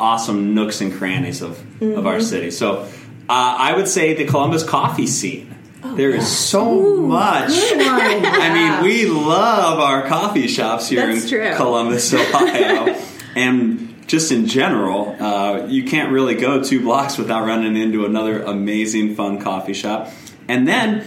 awesome 0.00 0.54
nooks 0.54 0.80
and 0.80 0.92
crannies 0.92 1.40
of, 1.40 1.52
of 1.52 1.58
Mm-hmm. 1.80 2.06
our 2.06 2.20
city. 2.20 2.50
So 2.50 2.80
uh, 2.82 2.88
I 3.28 3.74
would 3.76 3.88
say 3.88 4.14
the 4.14 4.24
Columbus 4.26 4.64
coffee 4.64 5.06
scene. 5.06 5.54
there 5.96 6.10
is 6.10 6.26
so 6.28 6.96
much. 6.98 7.50
I 7.54 8.50
mean, 8.52 8.84
we 8.84 9.06
love 9.06 9.78
our 9.80 10.06
coffee 10.06 10.46
shops 10.48 10.88
here 10.88 11.06
That's 11.06 11.24
in 11.24 11.28
true. 11.28 11.54
Columbus, 11.56 12.12
Ohio, 12.14 13.00
and 13.36 13.88
just 14.08 14.30
in 14.32 14.46
general, 14.46 15.16
uh, 15.20 15.66
you 15.66 15.84
can't 15.84 16.12
really 16.12 16.34
go 16.34 16.62
two 16.62 16.80
blocks 16.82 17.16
without 17.18 17.46
running 17.46 17.76
into 17.76 18.04
another 18.04 18.42
amazing, 18.42 19.14
fun 19.14 19.40
coffee 19.40 19.74
shop. 19.74 20.10
And 20.48 20.66
then 20.68 21.04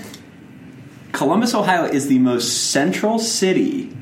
Columbus, 1.11 1.53
Ohio, 1.53 1.83
is 1.85 2.07
the 2.07 2.19
most 2.19 2.71
central 2.71 3.19
city 3.19 3.94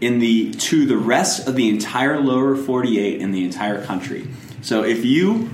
in 0.00 0.18
the 0.18 0.52
to 0.52 0.86
the 0.86 0.96
rest 0.96 1.48
of 1.48 1.56
the 1.56 1.68
entire 1.68 2.20
lower 2.20 2.56
48 2.56 3.20
in 3.20 3.32
the 3.32 3.44
entire 3.44 3.84
country. 3.84 4.28
So 4.62 4.84
if 4.84 5.04
you 5.04 5.50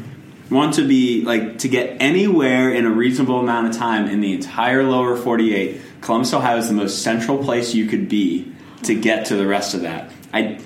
want 0.51 0.75
to 0.75 0.87
be 0.87 1.23
like 1.25 1.59
to 1.61 1.69
get 1.69 1.97
anywhere 2.01 2.71
in 2.71 2.85
a 2.85 2.91
reasonable 2.91 3.41
amount 3.41 3.69
of 3.69 3.77
time 3.77 4.07
in 4.09 4.21
the 4.21 4.33
entire 4.35 4.83
lower 4.85 5.17
48, 5.17 5.81
Columbus, 6.01 6.33
Ohio 6.35 6.59
is 6.59 6.69
the 6.69 6.75
most 6.75 7.03
central 7.03 7.43
place 7.43 7.75
you 7.75 7.87
could 7.87 8.09
be 8.09 8.53
to 8.83 8.95
get 8.95 9.27
to 9.27 9.37
the 9.37 9.47
rest 9.47 9.75
of 9.75 9.83
that. 9.83 10.11
I 10.33 10.61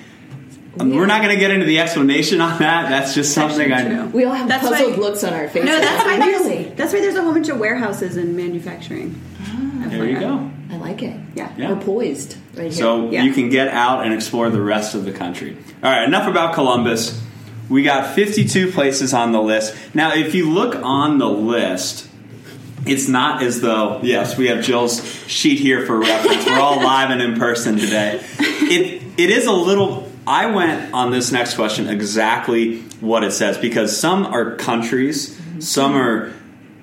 um, 0.81 0.95
we're 0.95 1.07
not 1.07 1.23
going 1.23 1.35
to 1.35 1.41
get 1.41 1.51
into 1.51 1.67
the 1.67 1.81
explanation 1.81 2.41
on 2.41 2.59
that. 2.61 2.89
That's 2.89 3.13
just 3.15 3.35
something 3.35 3.73
I 3.73 3.83
know. 3.83 4.07
We 4.07 4.25
all 4.25 4.35
have 4.35 4.49
That's 4.49 4.69
puzzled 4.69 4.93
why- 4.93 4.97
looks 4.97 5.25
on 5.25 5.33
our 5.33 5.49
faces. 5.49 5.69
No, 5.69 5.79
that's 5.81 6.05
why 6.05 6.17
really. 6.19 6.63
there's 6.65 6.77
that's 6.77 6.93
why 6.93 7.01
there's 7.01 7.15
a 7.17 7.23
whole 7.23 7.33
bunch 7.33 7.49
of 7.49 7.59
warehouses 7.59 8.17
and 8.17 8.37
manufacturing. 8.37 9.21
There 9.87 10.05
you 10.07 10.21
go. 10.21 10.51
I 10.71 10.77
like 10.77 11.03
it. 11.03 11.19
Yeah. 11.35 11.53
Yeah. 11.57 11.73
We're 11.73 11.81
poised 11.83 12.37
right. 12.59 12.73
So 12.73 13.11
Yeah. 13.11 13.23
you 13.25 13.33
can 13.33 13.49
get 13.51 13.69
out 13.69 14.05
and 14.05 14.13
explore 14.15 14.51
the 14.51 14.61
rest 14.61 14.95
of 14.95 15.05
the 15.05 15.13
country. 15.13 15.57
All 15.83 15.91
right, 15.91 16.05
enough 16.05 16.27
about 16.29 16.55
Columbus. 16.55 17.21
We 17.69 17.83
got 17.83 18.15
52 18.15 18.73
places 18.73 19.13
on 19.13 19.33
the 19.33 19.43
list. 19.43 19.75
Now, 19.95 20.15
if 20.15 20.35
you 20.35 20.51
look 20.51 20.75
on 20.77 21.19
the 21.19 21.29
list, 21.29 22.09
it's 22.87 23.09
not 23.09 23.43
as 23.43 23.61
though, 23.61 24.01
yes, 24.03 24.39
we 24.39 24.47
have 24.49 24.65
Jill's 24.65 25.05
sheet 25.27 25.59
here 25.61 25.85
for 25.85 25.99
reference. 26.01 26.47
We're 26.47 26.59
all 26.59 26.83
live 26.83 27.11
and 27.11 27.21
in 27.21 27.39
person 27.39 27.77
today. 27.77 28.21
It, 28.41 29.03
it 29.19 29.31
is 29.31 29.47
a 29.47 29.53
little. 29.53 30.11
I 30.27 30.47
went 30.47 30.93
on 30.95 31.11
this 31.11 31.31
next 31.33 31.55
question 31.55 31.89
exactly 31.89 32.81
what 33.01 33.25
it 33.25 33.33
says 33.33 33.59
because 33.59 33.99
some 33.99 34.27
are 34.27 34.57
countries, 34.57 35.39
some 35.59 35.95
are 35.97 36.33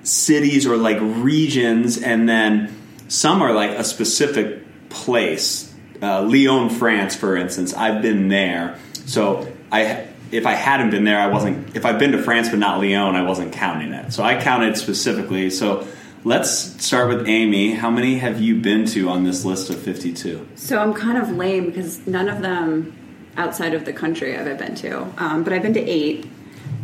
cities 0.04 0.66
or 0.66 0.76
like 0.76 0.98
regions, 1.00 2.00
and 2.00 2.28
then 2.28 2.72
some 3.08 3.42
are 3.42 3.52
like 3.52 3.70
a 3.70 3.84
specific 3.84 4.65
place. 5.04 5.72
Uh, 6.02 6.22
Lyon, 6.22 6.68
France, 6.68 7.16
for 7.16 7.36
instance. 7.36 7.72
I've 7.74 8.02
been 8.02 8.28
there, 8.28 8.78
so 9.06 9.50
I 9.72 10.06
if 10.32 10.46
I 10.46 10.52
hadn't 10.52 10.90
been 10.90 11.04
there, 11.04 11.18
I 11.18 11.28
wasn't. 11.28 11.76
If 11.76 11.84
I've 11.84 11.98
been 11.98 12.12
to 12.12 12.22
France 12.22 12.48
but 12.48 12.58
not 12.58 12.80
Lyon, 12.80 13.14
I 13.14 13.22
wasn't 13.22 13.52
counting 13.52 13.92
it. 13.92 14.12
So 14.12 14.22
I 14.22 14.40
counted 14.40 14.76
specifically. 14.76 15.50
So 15.50 15.86
let's 16.24 16.50
start 16.84 17.08
with 17.08 17.28
Amy. 17.28 17.74
How 17.74 17.90
many 17.90 18.18
have 18.18 18.40
you 18.40 18.60
been 18.60 18.84
to 18.86 19.08
on 19.08 19.24
this 19.24 19.44
list 19.44 19.70
of 19.70 19.78
fifty-two? 19.78 20.46
So 20.56 20.78
I'm 20.78 20.92
kind 20.92 21.18
of 21.18 21.30
lame 21.30 21.66
because 21.66 22.06
none 22.06 22.28
of 22.28 22.42
them 22.42 22.96
outside 23.36 23.74
of 23.74 23.84
the 23.84 23.92
country 23.92 24.32
have 24.32 24.46
I 24.46 24.54
been 24.54 24.74
to, 24.76 25.02
um, 25.18 25.44
but 25.44 25.52
I've 25.52 25.62
been 25.62 25.74
to 25.74 25.80
eight. 25.80 26.26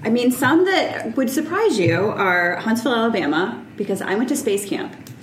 I 0.04 0.10
mean, 0.10 0.30
some 0.30 0.64
that 0.64 1.16
would 1.16 1.30
surprise 1.30 1.78
you 1.78 1.96
are 1.96 2.56
Huntsville, 2.56 2.94
Alabama, 2.94 3.64
because 3.76 4.02
I 4.02 4.14
went 4.16 4.28
to 4.30 4.36
space 4.36 4.68
camp 4.68 4.94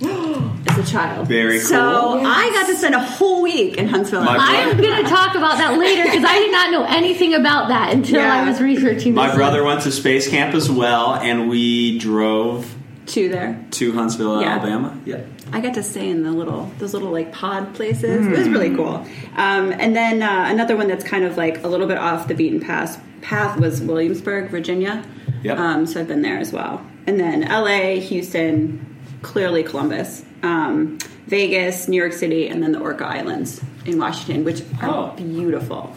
as 0.68 0.78
a 0.78 0.92
child. 0.92 1.26
Very 1.28 1.58
cool. 1.58 1.68
So 1.68 1.76
cool. 2.18 2.26
I 2.26 2.50
got 2.52 2.66
to 2.66 2.76
spend 2.76 2.94
a 2.94 3.00
whole 3.00 3.42
week 3.42 3.76
in 3.76 3.88
Huntsville. 3.88 4.24
I'm 4.28 4.76
going 4.76 5.02
to 5.04 5.08
talk 5.10 5.34
about 5.34 5.58
that 5.58 5.78
later 5.78 6.04
because 6.04 6.24
I 6.24 6.38
did 6.38 6.52
not 6.52 6.70
know 6.70 6.84
anything 6.84 7.34
about 7.34 7.68
that 7.68 7.92
until 7.92 8.20
Yeah. 8.20 8.34
I 8.34 8.48
was 8.48 8.60
researching. 8.60 9.14
My 9.14 9.28
this 9.28 9.36
brother 9.36 9.64
went 9.64 9.82
to 9.82 9.92
space 9.92 10.28
camp 10.28 10.54
as 10.54 10.70
well, 10.70 11.14
and 11.14 11.48
we 11.48 11.98
drove 11.98 12.74
to 13.06 13.28
there. 13.28 13.64
to 13.72 13.92
Huntsville, 13.92 14.40
Yeah. 14.42 14.48
Alabama. 14.56 14.98
Yeah. 15.04 15.20
I 15.52 15.60
got 15.60 15.74
to 15.74 15.82
stay 15.82 16.08
in 16.08 16.22
the 16.22 16.30
little 16.30 16.70
those 16.78 16.92
little 16.94 17.10
like 17.10 17.32
pod 17.32 17.74
places. 17.74 18.24
It 18.26 18.30
was 18.38 18.48
really 18.48 18.74
cool. 18.76 19.04
Um, 19.36 19.72
and 19.72 19.96
then 19.96 20.22
uh, 20.22 20.44
another 20.48 20.76
one 20.76 20.86
that's 20.86 21.02
kind 21.02 21.24
of 21.24 21.36
like 21.36 21.64
a 21.64 21.68
little 21.68 21.88
bit 21.88 21.98
off 21.98 22.28
the 22.28 22.34
beaten 22.34 22.60
path 22.60 23.02
path 23.20 23.58
was 23.58 23.80
Williamsburg, 23.82 24.48
Virginia. 24.50 25.04
Yep. 25.42 25.58
Um, 25.58 25.86
so 25.86 26.00
I've 26.00 26.06
been 26.08 26.22
there 26.22 26.38
as 26.38 26.52
well. 26.52 26.86
And 27.06 27.18
then 27.18 27.42
L.A., 27.42 27.98
Houston, 27.98 28.89
clearly 29.22 29.62
Columbus, 29.62 30.24
um, 30.42 30.98
Vegas, 31.26 31.88
New 31.88 31.96
York 31.96 32.12
City, 32.12 32.48
and 32.48 32.62
then 32.62 32.72
the 32.72 32.80
Orca 32.80 33.06
Islands 33.06 33.60
in 33.86 33.98
Washington, 33.98 34.44
which 34.44 34.62
are 34.82 34.88
Oh. 34.88 35.12
beautiful. 35.16 35.94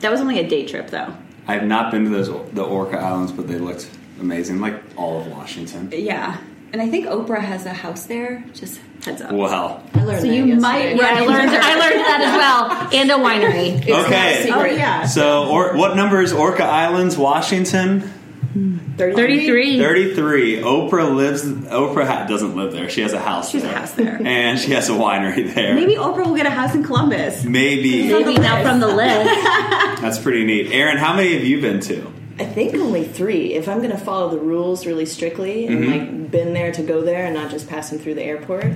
That 0.00 0.10
was 0.10 0.20
only 0.20 0.38
a 0.38 0.48
day 0.48 0.64
trip 0.66 0.90
though. 0.90 1.12
I 1.48 1.54
have 1.54 1.64
not 1.64 1.90
been 1.90 2.04
to 2.04 2.10
those 2.10 2.28
the 2.52 2.62
Orca 2.64 2.98
Islands, 2.98 3.32
but 3.32 3.48
they 3.48 3.58
looked 3.58 3.88
amazing, 4.20 4.60
like 4.60 4.74
all 4.96 5.20
of 5.20 5.26
Washington. 5.28 5.88
Yeah. 5.92 6.36
And 6.72 6.82
I 6.82 6.88
think 6.88 7.06
Oprah 7.06 7.40
has 7.40 7.64
a 7.64 7.72
house 7.72 8.04
there. 8.06 8.44
Just 8.52 8.80
heads 9.04 9.22
up. 9.22 9.30
Wow. 9.32 9.80
I 9.94 10.02
learned 10.04 10.20
So 10.20 10.26
that 10.26 10.34
you 10.34 10.44
yesterday. 10.44 10.60
might. 10.60 10.96
Yeah, 10.96 11.14
I 11.14 11.20
learned. 11.20 11.50
I 11.50 11.74
learned 11.78 12.00
that 12.00 12.20
as 12.20 12.36
well, 12.36 13.00
and 13.00 13.10
a 13.10 13.14
winery. 13.14 13.78
It's 13.78 13.86
not 13.88 14.06
Okay. 14.06 14.42
secret. 14.46 14.72
Oh 14.72 14.76
yeah. 14.76 15.06
So, 15.06 15.46
or, 15.48 15.76
what 15.76 15.96
number 15.96 16.20
is 16.20 16.32
Orca 16.32 16.64
Islands, 16.64 17.16
Washington? 17.16 18.12
33. 18.96 19.78
33. 19.78 20.56
Oprah 20.62 21.14
lives. 21.14 21.44
Oprah 21.44 22.06
ha- 22.06 22.26
doesn't 22.26 22.56
live 22.56 22.72
there. 22.72 22.88
She 22.88 23.02
has 23.02 23.12
a 23.12 23.20
house 23.20 23.50
She 23.50 23.58
has 23.60 23.64
a 23.64 23.66
there. 23.68 23.78
house 23.78 23.92
there. 23.92 24.20
And 24.26 24.58
she 24.58 24.72
has 24.72 24.88
a 24.88 24.92
winery 24.92 25.52
there. 25.54 25.74
Maybe 25.74 25.94
Oprah 25.96 26.26
will 26.26 26.34
get 26.36 26.46
a 26.46 26.50
house 26.50 26.74
in 26.74 26.82
Columbus. 26.84 27.44
Maybe. 27.44 28.08
Maybe 28.12 28.34
now 28.34 28.62
from 28.62 28.80
the 28.80 28.88
list. 28.88 29.30
That's 30.00 30.18
pretty 30.18 30.44
neat. 30.44 30.72
Aaron, 30.72 30.96
how 30.98 31.14
many 31.14 31.34
have 31.34 31.44
you 31.44 31.60
been 31.60 31.80
to? 31.80 32.12
I 32.38 32.44
think 32.44 32.74
only 32.74 33.04
three. 33.04 33.54
If 33.54 33.68
I'm 33.68 33.78
going 33.78 33.90
to 33.92 33.98
follow 33.98 34.30
the 34.30 34.38
rules 34.38 34.86
really 34.86 35.06
strictly 35.06 35.66
and 35.66 35.78
Mm-hmm. 35.80 35.90
like 36.22 36.30
been 36.30 36.52
there 36.54 36.72
to 36.72 36.82
go 36.82 37.02
there 37.02 37.24
and 37.24 37.34
not 37.34 37.50
just 37.50 37.68
passing 37.68 37.98
through 37.98 38.14
the 38.14 38.22
airport, 38.24 38.66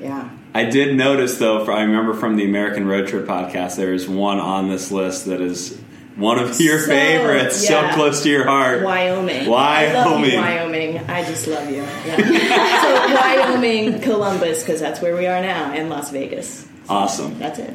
yeah. 0.00 0.30
I 0.54 0.64
did 0.64 0.96
notice, 0.96 1.38
though, 1.38 1.64
for, 1.64 1.72
I 1.72 1.82
remember 1.82 2.12
from 2.14 2.36
the 2.36 2.44
American 2.44 2.86
Road 2.86 3.06
Trip 3.08 3.26
podcast, 3.26 3.76
there 3.76 3.92
is 3.94 4.08
one 4.08 4.38
on 4.40 4.68
this 4.68 4.90
list 4.90 5.26
that 5.26 5.40
is 5.40 5.79
one 6.20 6.38
of 6.38 6.60
your 6.60 6.78
So, 6.78 6.86
favorites, 6.86 7.68
yeah. 7.68 7.90
so 7.90 7.94
close 7.96 8.22
to 8.22 8.28
your 8.30 8.44
heart. 8.44 8.82
Wyoming. 8.84 9.52
I 9.52 9.92
love 9.92 10.06
Wyoming. 10.06 10.30
you, 10.32 10.38
Wyoming. 10.38 10.98
I 11.10 11.24
just 11.24 11.46
love 11.46 11.68
you. 11.70 11.76
Yeah. 11.76 12.82
so 12.82 13.14
Wyoming, 13.14 14.00
Columbus, 14.00 14.60
because 14.62 14.80
that's 14.80 15.00
where 15.00 15.16
we 15.16 15.26
are 15.26 15.40
now, 15.40 15.72
and 15.72 15.88
Las 15.88 16.10
Vegas. 16.10 16.66
Awesome. 16.88 17.38
That's 17.38 17.58
it. 17.58 17.74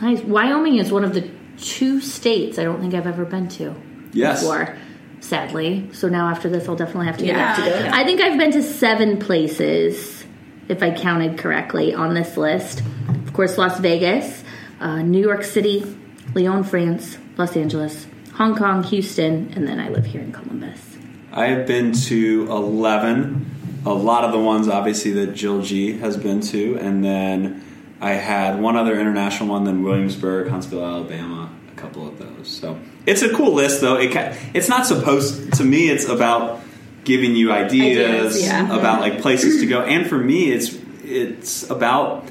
Nice. 0.00 0.20
Wyoming 0.22 0.76
is 0.76 0.90
one 0.92 1.04
of 1.04 1.12
the 1.14 1.28
two 1.58 2.00
states 2.00 2.58
I 2.58 2.64
don't 2.64 2.80
think 2.80 2.94
I've 2.94 3.06
ever 3.06 3.24
been 3.24 3.48
to 3.50 3.74
Yes. 4.12 4.40
before. 4.42 4.76
Sadly, 5.20 5.88
so 5.92 6.08
now 6.08 6.28
after 6.28 6.48
this, 6.50 6.68
I'll 6.68 6.76
definitely 6.76 7.06
have 7.06 7.16
to 7.18 7.24
Yeah. 7.26 7.56
go. 7.56 7.64
To 7.64 7.70
go 7.70 7.82
now. 7.86 7.98
I 7.98 8.04
think 8.04 8.20
I've 8.20 8.38
been 8.38 8.52
to 8.52 8.62
seven 8.62 9.16
places, 9.18 10.22
if 10.68 10.82
I 10.82 10.90
counted 10.90 11.38
correctly, 11.38 11.94
on 11.94 12.14
this 12.14 12.36
list. 12.36 12.82
Of 13.26 13.32
course, 13.32 13.56
Las 13.58 13.80
Vegas, 13.80 14.44
uh, 14.80 14.98
New 15.02 15.20
York 15.20 15.42
City, 15.44 15.84
Lyon, 16.34 16.64
France, 16.64 17.18
Los 17.36 17.56
Angeles, 17.56 18.06
Hong 18.34 18.56
Kong, 18.56 18.82
Houston, 18.84 19.52
and 19.54 19.66
then 19.68 19.78
I 19.80 19.88
live 19.88 20.06
here 20.06 20.20
in 20.20 20.32
Columbus. 20.32 20.80
I 21.32 21.46
have 21.46 21.66
been 21.66 21.92
to 21.92 22.46
11. 22.50 23.50
A 23.86 23.92
lot 23.92 24.24
of 24.24 24.32
the 24.32 24.38
ones, 24.38 24.68
obviously, 24.68 25.12
that 25.12 25.34
Jill 25.34 25.62
G 25.62 25.98
has 25.98 26.16
been 26.16 26.40
to. 26.40 26.76
And 26.78 27.04
then 27.04 27.62
I 28.00 28.12
had 28.12 28.60
one 28.60 28.76
other 28.76 28.98
international 28.98 29.48
one, 29.50 29.64
then 29.64 29.82
Williamsburg, 29.82 30.48
Huntsville, 30.48 30.84
Alabama, 30.84 31.50
a 31.72 31.76
couple 31.80 32.06
of 32.08 32.18
those. 32.18 32.48
So 32.48 32.78
it's 33.06 33.22
a 33.22 33.32
cool 33.34 33.52
list, 33.52 33.80
though. 33.80 33.96
It 33.96 34.12
ca- 34.12 34.34
It's 34.54 34.68
not 34.68 34.86
supposed, 34.86 35.52
to 35.54 35.64
me, 35.64 35.90
it's 35.90 36.06
about 36.06 36.60
giving 37.04 37.36
you 37.36 37.52
ideas, 37.52 37.98
Ideas, 38.36 38.42
yeah. 38.46 38.76
about 38.78 39.00
like 39.00 39.20
places 39.20 39.60
to 39.60 39.66
go. 39.66 39.82
And 39.82 40.06
for 40.08 40.16
me, 40.18 40.50
it's 40.50 40.76
it's 41.04 41.68
about, 41.68 42.24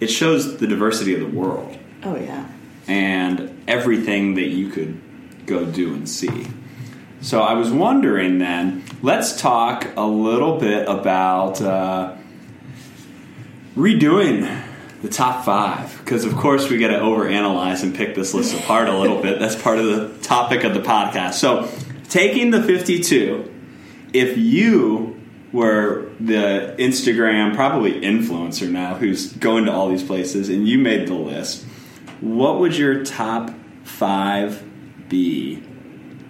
it 0.00 0.08
shows 0.08 0.58
the 0.58 0.66
diversity 0.66 1.14
of 1.14 1.20
the 1.20 1.26
world 1.26 1.78
Oh, 2.04 2.14
yeah. 2.16 2.46
And 2.88 3.62
everything 3.68 4.34
that 4.34 4.48
you 4.48 4.70
could 4.70 5.00
go 5.46 5.64
do 5.64 5.94
and 5.94 6.08
see. 6.08 6.46
So 7.20 7.42
I 7.42 7.54
was 7.54 7.70
wondering 7.70 8.38
then, 8.38 8.84
let's 9.02 9.40
talk 9.40 9.86
a 9.96 10.06
little 10.06 10.58
bit 10.58 10.88
about 10.88 11.60
uh, 11.60 12.16
redoing 13.76 14.64
the 15.02 15.08
top 15.08 15.44
five. 15.44 15.98
Because, 15.98 16.24
of 16.24 16.36
course, 16.36 16.70
we 16.70 16.78
got 16.78 16.88
to 16.88 16.98
overanalyze 16.98 17.82
and 17.82 17.94
pick 17.94 18.14
this 18.14 18.34
list 18.34 18.58
apart 18.58 18.88
a 18.88 18.96
little 18.96 19.20
bit. 19.20 19.38
That's 19.38 19.60
part 19.60 19.78
of 19.78 19.86
the 19.86 20.26
topic 20.26 20.64
of 20.64 20.74
the 20.74 20.80
podcast. 20.80 21.34
So, 21.34 21.68
taking 22.08 22.50
the 22.50 22.62
52, 22.62 23.52
if 24.12 24.38
you 24.38 25.20
were 25.52 26.10
the 26.20 26.74
Instagram, 26.78 27.54
probably 27.54 28.00
influencer 28.00 28.70
now, 28.70 28.94
who's 28.94 29.32
going 29.32 29.64
to 29.64 29.72
all 29.72 29.88
these 29.88 30.02
places, 30.02 30.48
and 30.48 30.68
you 30.68 30.78
made 30.78 31.08
the 31.08 31.14
list, 31.14 31.64
what 32.20 32.58
would 32.60 32.76
your 32.76 33.04
top 33.04 33.50
five 33.84 34.62
be 35.08 35.62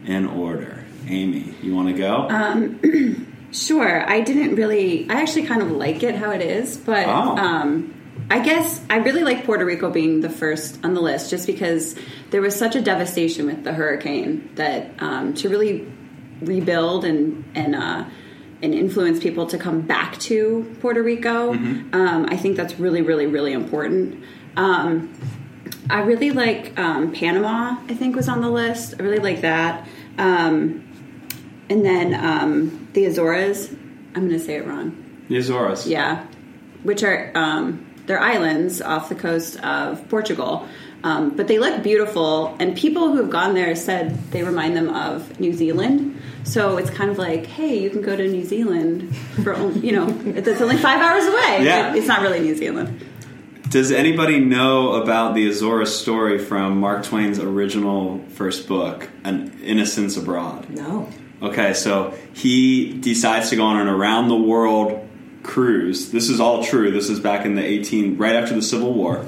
in 0.06 0.26
order? 0.26 0.84
Amy, 1.06 1.54
you 1.62 1.74
want 1.74 1.88
to 1.88 1.94
go? 1.94 3.14
Sure. 3.50 4.06
I 4.08 4.20
didn't 4.20 4.56
really. 4.56 5.08
I 5.08 5.22
actually 5.22 5.46
kind 5.46 5.62
of 5.62 5.70
like 5.70 6.02
it 6.02 6.14
how 6.14 6.32
it 6.32 6.42
is, 6.42 6.76
but 6.76 7.06
Oh. 7.06 7.34
um, 7.38 7.94
I 8.30 8.40
guess 8.40 8.84
I 8.90 8.96
really 8.98 9.24
like 9.24 9.44
Puerto 9.46 9.64
Rico 9.64 9.88
being 9.90 10.20
the 10.20 10.28
first 10.28 10.84
on 10.84 10.92
the 10.92 11.00
list, 11.00 11.30
just 11.30 11.46
because 11.46 11.96
there 12.28 12.42
was 12.42 12.54
such 12.54 12.76
a 12.76 12.82
devastation 12.82 13.46
with 13.46 13.64
the 13.64 13.72
hurricane 13.72 14.50
that 14.56 14.90
um, 15.02 15.32
to 15.34 15.48
really 15.48 15.90
rebuild 16.42 17.06
and 17.06 17.42
and 17.54 17.74
uh, 17.74 18.04
and 18.60 18.74
influence 18.74 19.18
people 19.18 19.46
to 19.46 19.56
come 19.56 19.80
back 19.80 20.18
to 20.18 20.76
Puerto 20.82 21.02
Rico. 21.02 21.54
Um, 21.54 22.26
I 22.28 22.36
think 22.36 22.58
that's 22.58 22.78
really, 22.78 23.00
really, 23.00 23.26
really 23.26 23.54
important. 23.54 24.22
Um, 24.58 25.08
I 25.90 26.00
really 26.02 26.30
like 26.30 26.78
um, 26.78 27.12
Panama. 27.12 27.76
I 27.88 27.94
think 27.94 28.14
was 28.16 28.28
on 28.28 28.40
the 28.40 28.50
list. 28.50 28.94
I 28.98 29.02
really 29.02 29.18
like 29.20 29.40
that. 29.42 29.86
Um, 30.18 30.84
and 31.70 31.84
then 31.84 32.14
um, 32.14 32.88
the 32.92 33.04
Azores. 33.06 33.70
I'm 34.14 34.26
going 34.26 34.30
to 34.30 34.40
say 34.40 34.56
it 34.56 34.66
wrong. 34.66 35.24
the 35.28 35.36
Azores. 35.38 35.86
Yeah, 35.86 36.26
which 36.82 37.02
are 37.02 37.30
um, 37.34 37.86
they're 38.06 38.20
islands 38.20 38.80
off 38.80 39.08
the 39.08 39.14
coast 39.14 39.58
of 39.62 40.06
Portugal, 40.08 40.66
um, 41.04 41.30
but 41.36 41.46
they 41.48 41.58
look 41.58 41.82
beautiful. 41.82 42.56
And 42.58 42.76
people 42.76 43.08
who 43.12 43.18
have 43.18 43.30
gone 43.30 43.54
there 43.54 43.74
said 43.76 44.16
they 44.30 44.42
remind 44.42 44.76
them 44.76 44.88
of 44.88 45.38
New 45.38 45.52
Zealand. 45.52 46.20
So 46.44 46.78
it's 46.78 46.88
kind 46.90 47.10
of 47.10 47.18
like, 47.18 47.44
hey, 47.46 47.78
you 47.78 47.90
can 47.90 48.00
go 48.00 48.16
to 48.16 48.26
New 48.26 48.44
Zealand 48.44 49.14
for 49.44 49.54
only- 49.54 49.80
you 49.80 49.92
know 49.92 50.06
it's 50.24 50.60
only 50.60 50.78
five 50.78 51.00
hours 51.02 51.24
away. 51.26 51.64
Yeah. 51.64 51.94
it's 51.94 52.06
not 52.06 52.22
really 52.22 52.40
New 52.40 52.56
Zealand. 52.56 53.04
Does 53.68 53.92
anybody 53.92 54.40
know 54.40 54.94
about 54.94 55.34
the 55.34 55.46
Azores 55.48 55.94
story 55.94 56.38
from 56.38 56.80
Mark 56.80 57.04
Twain's 57.04 57.38
original 57.38 58.24
first 58.30 58.66
book, 58.66 59.08
An 59.24 59.60
Innocents 59.62 60.16
Abroad? 60.16 60.70
No. 60.70 61.08
Okay, 61.42 61.74
so 61.74 62.14
he 62.32 62.98
decides 62.98 63.50
to 63.50 63.56
go 63.56 63.64
on 63.64 63.80
an 63.80 63.88
around 63.88 64.28
the 64.28 64.36
world 64.36 65.06
cruise. 65.42 66.10
This 66.10 66.30
is 66.30 66.40
all 66.40 66.64
true. 66.64 66.90
This 66.90 67.10
is 67.10 67.20
back 67.20 67.44
in 67.44 67.54
the 67.54 67.64
18 67.64 68.16
right 68.16 68.36
after 68.36 68.54
the 68.54 68.62
Civil 68.62 68.94
War. 68.94 69.26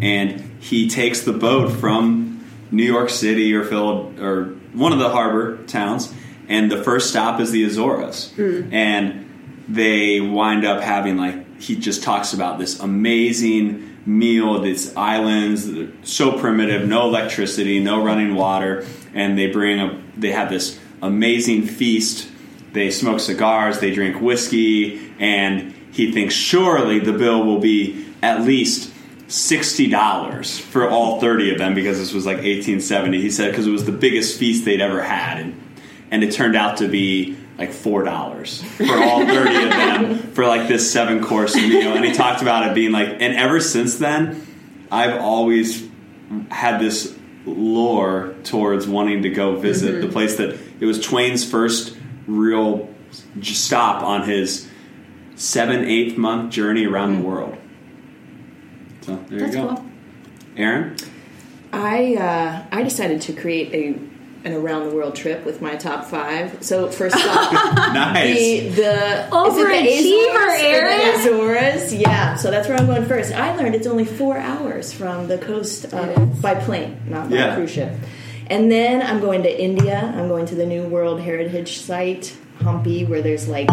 And 0.00 0.40
he 0.60 0.88
takes 0.88 1.22
the 1.22 1.32
boat 1.32 1.70
from 1.72 2.44
New 2.70 2.84
York 2.84 3.10
City 3.10 3.54
or 3.54 3.64
Phil 3.64 4.12
or 4.20 4.44
one 4.72 4.92
of 4.92 4.98
the 4.98 5.10
harbor 5.10 5.58
towns 5.66 6.12
and 6.48 6.70
the 6.70 6.82
first 6.82 7.10
stop 7.10 7.40
is 7.40 7.50
the 7.50 7.64
Azores. 7.64 8.32
Hmm. 8.32 8.72
And 8.72 9.64
they 9.68 10.20
wind 10.20 10.64
up 10.64 10.82
having 10.82 11.16
like 11.16 11.41
he 11.62 11.76
just 11.76 12.02
talks 12.02 12.32
about 12.32 12.58
this 12.58 12.80
amazing 12.80 13.96
meal, 14.04 14.60
these 14.60 14.96
islands, 14.96 15.70
so 16.02 16.36
primitive, 16.36 16.88
no 16.88 17.04
electricity, 17.04 17.78
no 17.78 18.04
running 18.04 18.34
water, 18.34 18.84
and 19.14 19.38
they 19.38 19.46
bring 19.46 19.80
a 19.80 20.02
they 20.16 20.32
have 20.32 20.50
this 20.50 20.78
amazing 21.00 21.66
feast. 21.66 22.28
They 22.72 22.90
smoke 22.90 23.20
cigars, 23.20 23.78
they 23.78 23.92
drink 23.92 24.20
whiskey, 24.20 25.12
and 25.20 25.72
he 25.92 26.10
thinks 26.10 26.34
surely 26.34 26.98
the 26.98 27.12
bill 27.12 27.44
will 27.44 27.60
be 27.60 28.12
at 28.22 28.42
least 28.42 28.92
sixty 29.28 29.88
dollars 29.88 30.58
for 30.58 30.90
all 30.90 31.20
thirty 31.20 31.52
of 31.52 31.58
them 31.58 31.74
because 31.74 31.98
this 31.98 32.12
was 32.12 32.26
like 32.26 32.38
eighteen 32.38 32.80
seventy. 32.80 33.20
He 33.20 33.30
said 33.30 33.52
because 33.52 33.68
it 33.68 33.70
was 33.70 33.84
the 33.84 33.92
biggest 33.92 34.36
feast 34.36 34.64
they'd 34.64 34.80
ever 34.80 35.00
had, 35.00 35.38
and 35.38 35.76
and 36.10 36.24
it 36.24 36.32
turned 36.32 36.56
out 36.56 36.78
to 36.78 36.88
be 36.88 37.36
like 37.62 37.72
four 37.72 38.02
dollars 38.02 38.60
for 38.62 38.96
all 38.96 39.24
thirty 39.24 39.62
of 39.62 39.70
them 39.70 40.18
for 40.32 40.46
like 40.46 40.66
this 40.66 40.90
seven 40.90 41.22
course 41.22 41.54
meal. 41.54 41.94
And 41.94 42.04
he 42.04 42.12
talked 42.12 42.42
about 42.42 42.68
it 42.68 42.74
being 42.74 42.90
like, 42.90 43.08
and 43.08 43.36
ever 43.36 43.60
since 43.60 43.98
then, 43.98 44.44
I've 44.90 45.20
always 45.20 45.88
had 46.50 46.80
this 46.80 47.16
lore 47.46 48.34
towards 48.42 48.88
wanting 48.88 49.22
to 49.22 49.30
go 49.30 49.56
visit 49.56 50.00
the 50.00 50.08
place 50.08 50.36
that 50.38 50.58
it 50.80 50.86
was 50.86 51.00
Twain's 51.00 51.48
first 51.48 51.96
real 52.26 52.92
stop 53.42 54.02
on 54.02 54.28
his 54.28 54.68
seven 55.36 55.84
eighth 55.84 56.16
month 56.16 56.52
journey 56.52 56.86
around 56.86 57.20
the 57.20 57.28
world. 57.28 57.56
So 59.02 59.16
there 59.28 59.38
That's 59.40 59.54
you 59.54 59.62
go, 59.62 59.68
cool. 59.76 59.84
Aaron. 60.56 60.96
I 61.72 62.16
uh, 62.16 62.66
I 62.72 62.82
decided 62.82 63.22
to 63.22 63.32
create 63.32 63.72
a 63.72 64.11
an 64.44 64.52
around 64.54 64.88
the 64.88 64.94
world 64.94 65.14
trip 65.14 65.44
with 65.44 65.60
my 65.62 65.76
top 65.76 66.06
five. 66.06 66.62
So 66.64 66.90
first 66.90 67.14
off, 67.16 67.52
Nice. 67.94 68.74
the 68.74 68.80
the 68.82 69.28
Overachiever, 69.30 69.84
is 69.86 70.04
it 70.06 71.24
the 71.24 71.28
Azores? 71.30 71.82
Azores, 71.82 71.94
yeah. 71.94 72.34
So 72.36 72.50
that's 72.50 72.68
where 72.68 72.76
I'm 72.76 72.86
going 72.86 73.04
first. 73.06 73.32
I 73.32 73.54
learned 73.56 73.74
it's 73.74 73.86
only 73.86 74.04
four 74.04 74.36
hours 74.38 74.92
from 74.92 75.28
the 75.28 75.38
coast 75.38 75.92
uh, 75.94 76.16
by 76.40 76.54
plane, 76.56 77.00
not 77.06 77.30
by 77.30 77.36
Yeah. 77.36 77.54
cruise 77.54 77.70
ship. 77.70 77.92
And 78.48 78.70
then 78.70 79.00
I'm 79.02 79.20
going 79.20 79.44
to 79.44 79.62
India. 79.62 80.12
I'm 80.16 80.28
going 80.28 80.46
to 80.46 80.54
the 80.54 80.66
New 80.66 80.82
World 80.84 81.20
Heritage 81.20 81.78
Site, 81.78 82.36
Hampi, 82.58 83.08
where 83.08 83.22
there's 83.22 83.48
like 83.48 83.68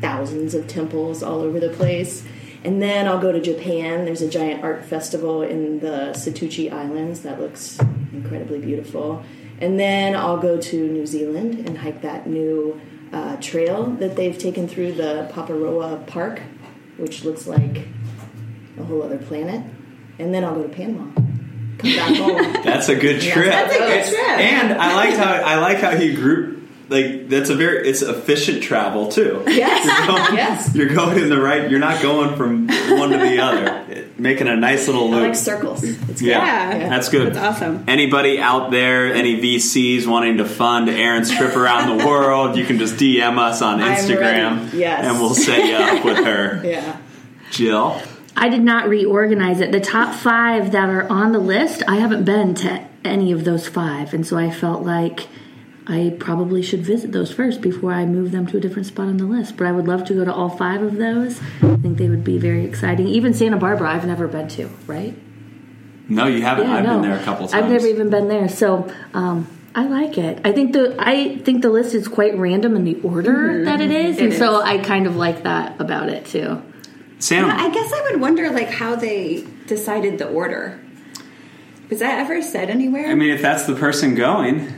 thousands 0.00 0.54
of 0.54 0.66
temples 0.66 1.22
all 1.22 1.40
over 1.40 1.60
the 1.60 1.68
place. 1.68 2.24
And 2.64 2.80
then 2.80 3.08
I'll 3.08 3.18
go 3.20 3.32
to 3.32 3.40
Japan. 3.40 4.04
There's 4.04 4.22
a 4.22 4.28
giant 4.28 4.62
art 4.62 4.84
festival 4.84 5.42
in 5.42 5.80
the 5.80 6.12
Setouchi 6.14 6.72
Islands 6.72 7.20
that 7.22 7.40
looks 7.40 7.78
incredibly 8.12 8.58
beautiful. 8.60 9.24
And 9.62 9.78
then 9.78 10.16
I'll 10.16 10.38
go 10.38 10.60
to 10.60 10.88
New 10.88 11.06
Zealand 11.06 11.68
and 11.68 11.78
hike 11.78 12.02
that 12.02 12.26
new 12.26 12.80
uh, 13.12 13.36
trail 13.36 13.84
that 14.00 14.16
they've 14.16 14.36
taken 14.36 14.66
through 14.66 14.94
the 14.94 15.30
Paparoa 15.32 16.04
Park, 16.08 16.40
which 16.96 17.24
looks 17.24 17.46
like 17.46 17.86
a 18.76 18.82
whole 18.82 19.02
other 19.02 19.18
planet. 19.18 19.64
And 20.18 20.34
then 20.34 20.42
I'll 20.44 20.56
go 20.56 20.64
to 20.64 20.68
Panama. 20.68 21.04
Come 21.78 21.94
back 21.94 22.16
home. 22.16 22.62
That's 22.64 22.88
a 22.88 22.96
good 22.96 23.20
trip. 23.22 23.46
that's 23.46 23.74
a 23.74 23.78
good 23.78 24.04
trip. 24.06 24.38
And 24.40 24.72
I 24.72 24.96
liked 24.96 25.16
how 25.16 25.32
I 25.32 25.60
like 25.60 25.78
how 25.78 25.96
he 25.96 26.12
grouped 26.12 26.61
like 26.88 27.28
that's 27.28 27.48
a 27.50 27.54
very 27.54 27.88
it's 27.88 28.02
efficient 28.02 28.62
travel 28.62 29.08
too. 29.08 29.42
Yes. 29.48 29.86
You're 29.86 30.06
going, 30.06 30.34
Yes. 30.36 30.74
You're 30.74 30.88
going 30.94 31.18
in 31.22 31.28
the 31.30 31.40
right. 31.40 31.70
You're 31.70 31.80
not 31.80 32.02
going 32.02 32.36
from 32.36 32.66
one 32.98 33.10
to 33.10 33.18
the 33.18 33.38
other. 33.40 34.06
Making 34.18 34.48
a 34.48 34.56
nice 34.56 34.86
little 34.86 35.08
I 35.08 35.10
loop. 35.10 35.22
like 35.28 35.36
circles. 35.36 35.82
It's 35.84 35.98
good. 36.20 36.20
Yeah, 36.20 36.76
Yeah. 36.76 36.88
that's 36.88 37.08
good. 37.08 37.34
That's 37.34 37.56
awesome. 37.56 37.84
Anybody 37.88 38.38
out 38.40 38.70
there, 38.70 39.12
any 39.12 39.40
VCs 39.40 40.06
wanting 40.06 40.36
to 40.38 40.44
fund 40.44 40.88
Aaron's 40.88 41.30
trip 41.30 41.56
around 41.56 41.98
the 41.98 42.06
world, 42.06 42.56
you 42.56 42.64
can 42.64 42.78
just 42.78 42.96
DM 42.96 43.38
us 43.38 43.62
on 43.62 43.80
Instagram. 43.80 44.72
Yes. 44.72 45.04
and 45.06 45.18
we'll 45.20 45.34
set 45.34 45.64
you 45.66 45.74
up 45.74 46.04
with 46.04 46.24
her. 46.24 46.60
Yeah. 46.64 46.96
Jill, 47.50 48.00
I 48.36 48.48
did 48.48 48.62
not 48.62 48.88
reorganize 48.88 49.60
it. 49.60 49.72
The 49.72 49.80
top 49.80 50.14
five 50.14 50.72
that 50.72 50.88
are 50.88 51.06
on 51.10 51.32
the 51.32 51.38
list, 51.38 51.82
I 51.86 51.96
haven't 51.96 52.24
been 52.24 52.54
to 52.56 52.86
any 53.04 53.30
of 53.32 53.44
those 53.44 53.68
five, 53.68 54.14
and 54.14 54.26
so 54.26 54.38
I 54.38 54.50
felt 54.50 54.82
like 54.82 55.28
I 55.86 56.16
probably 56.20 56.62
should 56.62 56.80
visit 56.80 57.10
those 57.12 57.32
first 57.32 57.60
before 57.60 57.92
I 57.92 58.06
move 58.06 58.30
them 58.30 58.46
to 58.48 58.56
a 58.56 58.60
different 58.60 58.86
spot 58.86 59.08
on 59.08 59.16
the 59.16 59.24
list. 59.24 59.56
But 59.56 59.66
I 59.66 59.72
would 59.72 59.88
love 59.88 60.04
to 60.06 60.14
go 60.14 60.24
to 60.24 60.32
all 60.32 60.48
five 60.48 60.80
of 60.82 60.96
those. 60.96 61.40
I 61.62 61.76
think 61.76 61.98
they 61.98 62.08
would 62.08 62.22
be 62.22 62.38
very 62.38 62.64
exciting. 62.64 63.08
Even 63.08 63.34
Santa 63.34 63.56
Barbara, 63.56 63.90
I've 63.90 64.06
never 64.06 64.28
been 64.28 64.48
to, 64.50 64.68
right? 64.86 65.16
no, 66.08 66.26
you 66.26 66.42
haven't. 66.42 66.68
I've 66.68 66.84
no. 66.84 67.00
been 67.00 67.10
there 67.10 67.18
a 67.18 67.22
couple 67.24 67.48
times. 67.48 67.54
I've 67.64 67.70
never 67.70 67.86
even 67.86 68.10
been 68.10 68.28
there, 68.28 68.48
so 68.48 68.92
um, 69.14 69.46
I 69.74 69.86
like 69.86 70.18
it. 70.18 70.40
I 70.44 70.52
think 70.52 70.72
the 70.72 70.94
I 70.98 71.38
think 71.38 71.62
the 71.62 71.70
list 71.70 71.94
is 71.94 72.06
quite 72.08 72.36
random 72.36 72.76
in 72.76 72.84
the 72.84 73.00
order 73.02 73.64
that 73.64 73.80
it 73.80 73.90
is, 73.90 74.18
It 74.18 74.24
and 74.24 74.34
so. 74.34 74.60
I 74.60 74.78
kind 74.78 75.06
of 75.06 75.16
like 75.16 75.44
that 75.44 75.80
about 75.80 76.08
it 76.08 76.26
too. 76.26 76.62
Santa. 77.18 77.46
Yeah, 77.48 77.56
I 77.56 77.70
guess 77.70 77.92
I 77.92 78.02
would 78.10 78.20
wonder 78.20 78.50
like 78.50 78.68
how 78.68 78.96
they 78.96 79.46
decided 79.66 80.18
the 80.18 80.28
order. 80.28 80.80
Was 81.88 82.00
that 82.00 82.18
ever 82.20 82.42
said 82.42 82.70
anywhere? 82.70 83.06
I 83.06 83.14
mean, 83.14 83.30
if 83.30 83.42
that's 83.42 83.66
the 83.66 83.74
person 83.74 84.14
going, 84.14 84.72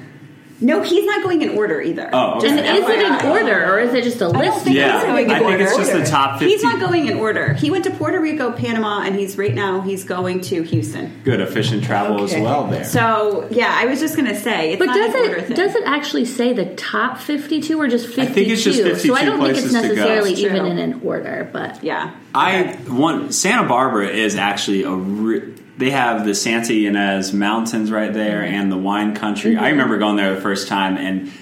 no, 0.61 0.83
he's 0.83 1.05
not 1.05 1.23
going 1.23 1.43
in 1.43 1.51
order 1.59 1.81
either. 1.81 2.09
Oh, 2.13 2.39
okay. 2.39 2.49
And 2.49 2.61
is 2.61 2.89
it 2.89 3.01
in 3.01 3.27
order 3.31 3.75
or 3.75 3.81
is 3.81 3.93
it 3.93 4.05
just 4.05 4.21
a 4.21 4.29
list? 4.29 4.65
think 4.65 4.77
yeah, 4.77 4.99
he's 4.99 5.05
going 5.07 5.25
in 5.27 5.31
I 5.33 5.39
think 5.41 5.61
it's 5.61 5.77
just 5.77 5.93
the 5.93 6.05
top 6.05 6.39
fifty. 6.39 6.53
He's 6.53 6.63
not 6.63 6.81
going 6.81 7.07
in 7.09 7.17
order. 7.19 7.53
He 7.55 7.71
went 7.71 7.85
to 7.85 7.91
Puerto 7.91 8.21
Rico, 8.21 8.53
Panama, 8.53 9.03
and 9.03 9.17
he's 9.17 9.37
right 9.37 9.55
now 9.55 9.81
he's 9.81 10.05
going 10.05 10.41
to 10.43 10.63
Houston. 10.63 11.21
good 11.25 11.41
efficient 11.41 11.85
travel 11.85 12.23
as 12.23 12.33
well 12.35 12.67
there. 12.69 12.85
So 12.85 13.49
yeah, 13.51 13.71
I 13.75 13.87
was 13.87 14.01
just 14.01 14.17
gonna 14.17 14.39
say 14.39 14.73
it's 14.73 14.79
But 14.79 14.87
not 14.87 14.97
does 14.97 15.15
an 15.15 15.21
order 15.21 15.37
it 15.37 15.47
thing. 15.49 15.57
does 15.57 15.75
it 15.75 15.83
actually 15.87 16.25
say 16.25 16.53
the 16.53 16.75
top 16.77 17.19
fifty 17.19 17.61
two 17.61 17.81
or 17.81 17.89
just 17.89 18.07
fifty 18.07 18.23
two? 18.25 18.31
I 18.31 18.33
think 18.33 18.49
it's 18.49 18.63
just 18.63 18.81
fifty 18.83 19.09
two. 19.09 19.15
So 19.15 19.15
I 19.17 19.25
don't 19.25 19.41
think 19.41 19.51
it's 19.57 19.61
places 19.61 19.73
to 19.83 19.89
go. 19.89 19.95
necessarily 19.95 20.31
That's 20.31 20.41
even 20.43 20.67
in 20.67 20.79
an 20.79 21.01
order, 21.05 21.49
but 21.53 21.83
yeah. 21.83 22.15
I 22.35 22.79
want 22.89 23.35
Santa 23.35 23.67
Barbara 23.69 24.09
is 24.09 24.37
actually 24.37 24.85
a. 24.85 24.91
Re- 24.91 25.55
they 25.77 25.91
have 25.91 26.25
the 26.25 26.35
Santa 26.35 26.73
Ynez 26.73 27.33
Mountains 27.33 27.91
right 27.91 28.13
there 28.13 28.43
Mm-hmm. 28.43 28.55
and 28.55 28.73
the 28.73 28.77
wine 28.77 29.15
country. 29.15 29.57
I 29.57 29.71
remember 29.71 29.99
going 29.99 30.17
there 30.17 30.35
the 30.35 30.41
first 30.41 30.69
time 30.69 30.97
and 30.97 31.33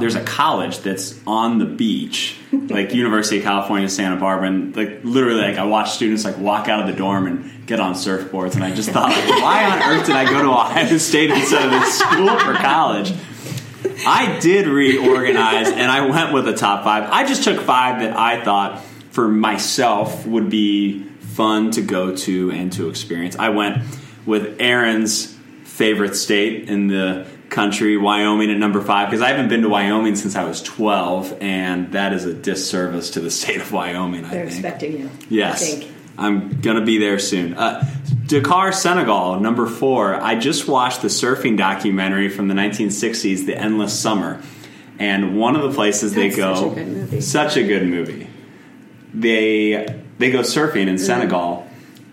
there's 0.00 0.14
a 0.14 0.22
college 0.24 0.80
that's 0.80 1.18
on 1.26 1.58
the 1.58 1.64
beach, 1.64 2.36
like 2.52 2.92
University 2.94 3.38
of 3.38 3.44
California, 3.44 3.88
Santa 3.88 4.16
Barbara, 4.16 4.48
and 4.48 4.76
like 4.76 5.00
literally, 5.02 5.40
like 5.40 5.56
I 5.56 5.64
watched 5.64 5.94
students 5.94 6.24
like 6.24 6.36
walk 6.38 6.68
out 6.68 6.80
of 6.80 6.86
the 6.86 6.92
dorm 6.92 7.26
and 7.26 7.66
get 7.66 7.80
on 7.80 7.94
surfboards, 7.94 8.54
and 8.54 8.62
I 8.64 8.74
just 8.74 8.90
thought, 8.90 9.08
like, 9.10 9.28
why 9.42 9.64
on 9.64 9.82
earth 9.98 10.06
did 10.06 10.14
I 10.16 10.24
go 10.24 10.42
to 10.42 10.48
Ohio 10.48 10.98
State 10.98 11.30
instead 11.30 11.64
of 11.64 11.70
this 11.70 11.98
school 11.98 12.38
for 12.40 12.54
college? 12.54 13.14
I 14.06 14.38
did 14.40 14.66
reorganize 14.66 15.68
and 15.70 15.90
I 15.90 16.06
went 16.06 16.32
with 16.34 16.44
the 16.44 16.54
top 16.54 16.84
five. 16.84 17.08
I 17.10 17.24
just 17.26 17.44
took 17.44 17.60
five 17.60 18.00
that 18.00 18.16
I 18.16 18.44
thought 18.44 18.82
for 19.10 19.28
myself 19.28 20.26
would 20.26 20.50
be 20.50 21.06
fun 21.32 21.70
to 21.72 21.82
go 21.82 22.14
to 22.16 22.50
and 22.50 22.72
to 22.74 22.88
experience. 22.88 23.36
I 23.38 23.48
went 23.50 23.82
with 24.26 24.60
Aaron's 24.60 25.34
favorite 25.64 26.14
state 26.14 26.68
in 26.68 26.86
the 26.88 27.26
country, 27.48 27.96
Wyoming, 27.96 28.50
at 28.50 28.56
number 28.58 28.80
five, 28.80 29.08
because 29.08 29.20
I 29.22 29.28
haven't 29.28 29.48
been 29.48 29.62
to 29.62 29.68
Wyoming 29.68 30.16
since 30.16 30.36
I 30.36 30.44
was 30.44 30.62
12, 30.62 31.38
and 31.40 31.92
that 31.92 32.12
is 32.12 32.24
a 32.24 32.32
disservice 32.32 33.10
to 33.10 33.20
the 33.20 33.30
state 33.40 33.60
of 33.60 33.72
Wyoming, 33.72 34.24
I 34.24 34.30
They're 34.30 34.46
think. 34.46 34.52
expecting 34.58 34.98
you. 34.98 35.10
Yes. 35.28 35.62
I 35.62 35.76
think. 35.80 35.92
I'm 36.18 36.60
going 36.60 36.76
to 36.76 36.84
be 36.84 36.98
there 36.98 37.18
soon. 37.18 37.54
Uh, 37.54 37.84
Dakar, 38.26 38.70
Senegal, 38.72 39.40
number 39.40 39.66
four. 39.66 40.14
I 40.14 40.34
just 40.38 40.68
watched 40.68 41.00
the 41.02 41.08
surfing 41.08 41.56
documentary 41.56 42.28
from 42.28 42.48
the 42.48 42.54
1960s, 42.54 43.46
The 43.46 43.56
Endless 43.56 43.98
Summer. 43.98 44.42
And 44.98 45.36
one 45.38 45.56
of 45.56 45.62
the 45.62 45.72
places 45.74 46.14
they 46.14 46.28
go. 46.28 46.54
such 46.54 46.64
a 46.64 46.74
good 46.74 46.86
movie. 46.88 47.20
Such 47.22 47.56
a 47.56 47.62
good 47.66 47.86
movie. 47.88 48.26
They, 49.14 50.01
they 50.22 50.30
go 50.30 50.40
surfing 50.40 50.86
in 50.86 50.94
mm. 50.94 51.00
Senegal 51.00 51.66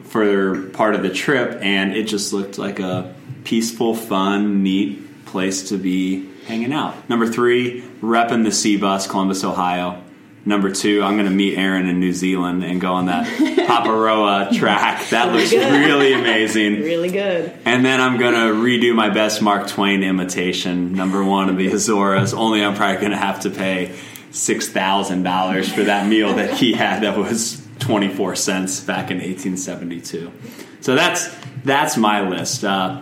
for 0.04 0.70
part 0.70 0.96
of 0.96 1.04
the 1.04 1.10
trip, 1.10 1.60
and 1.62 1.96
it 1.96 2.04
just 2.04 2.34
looked 2.34 2.58
like 2.58 2.80
a 2.80 3.14
peaceful, 3.44 3.96
fun, 3.96 4.64
neat 4.64 5.26
place 5.26 5.70
to 5.70 5.78
be 5.78 6.28
hanging 6.46 6.74
out. 6.74 7.08
Number 7.08 7.28
three, 7.28 7.84
repping 8.02 8.44
the 8.44 8.52
C 8.52 8.78
bus, 8.78 9.06
Columbus, 9.06 9.44
Ohio. 9.44 10.02
Number 10.46 10.72
two, 10.72 11.04
I'm 11.04 11.14
going 11.14 11.30
to 11.30 11.36
meet 11.36 11.58
Aaron 11.58 11.88
in 11.88 12.00
New 12.00 12.14
Zealand 12.14 12.64
and 12.64 12.82
go 12.82 12.94
on 12.94 13.06
that 13.06 13.28
Paparoa 13.68 14.52
track. 14.58 15.08
That 15.10 15.32
looks 15.32 15.52
really 15.52 16.14
amazing. 16.14 16.82
Really 16.82 17.12
good. 17.12 17.54
And 17.66 17.86
then 17.86 18.02
I'm 18.02 18.18
going 18.18 18.34
to 18.34 18.56
redo 18.60 18.96
my 18.96 19.10
best 19.10 19.44
Mark 19.44 19.68
Twain 19.68 20.02
imitation, 20.02 20.94
number 20.94 21.24
one 21.24 21.50
of 21.50 21.58
the 21.58 21.68
Azores. 21.68 22.34
Only 22.34 22.64
I'm 22.64 22.74
probably 22.74 22.98
going 22.98 23.12
to 23.12 23.18
have 23.18 23.42
to 23.42 23.52
pay 23.52 23.94
$6,000 24.32 25.76
for 25.76 25.84
that 25.84 26.08
meal 26.08 26.34
that 26.36 26.54
he 26.54 26.74
had 26.74 27.04
that 27.04 27.18
was 27.18 27.69
24 27.90 28.36
cents 28.36 28.82
back 28.82 29.10
in 29.10 29.18
1872. 29.18 30.32
So 30.80 30.94
that's 30.94 31.28
that's 31.64 31.98
my 31.98 32.30
list. 32.30 32.64
Uh, 32.64 33.02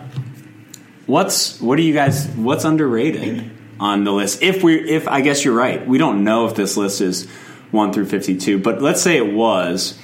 what's 1.04 1.60
what 1.60 1.76
do 1.76 1.82
you 1.82 1.92
guys 1.92 2.26
what's 2.28 2.64
underrated 2.64 3.50
on 3.78 4.04
the 4.04 4.12
list? 4.12 4.42
If 4.42 4.62
we 4.62 4.76
if 4.76 5.06
I 5.06 5.20
guess 5.20 5.44
you're 5.44 5.54
right, 5.54 5.86
we 5.86 5.98
don't 5.98 6.24
know 6.24 6.46
if 6.46 6.54
this 6.54 6.78
list 6.78 7.02
is 7.02 7.26
1 7.70 7.92
through 7.92 8.06
52, 8.06 8.60
but 8.60 8.80
let's 8.80 9.02
say 9.02 9.18
it 9.18 9.30
was 9.30 9.98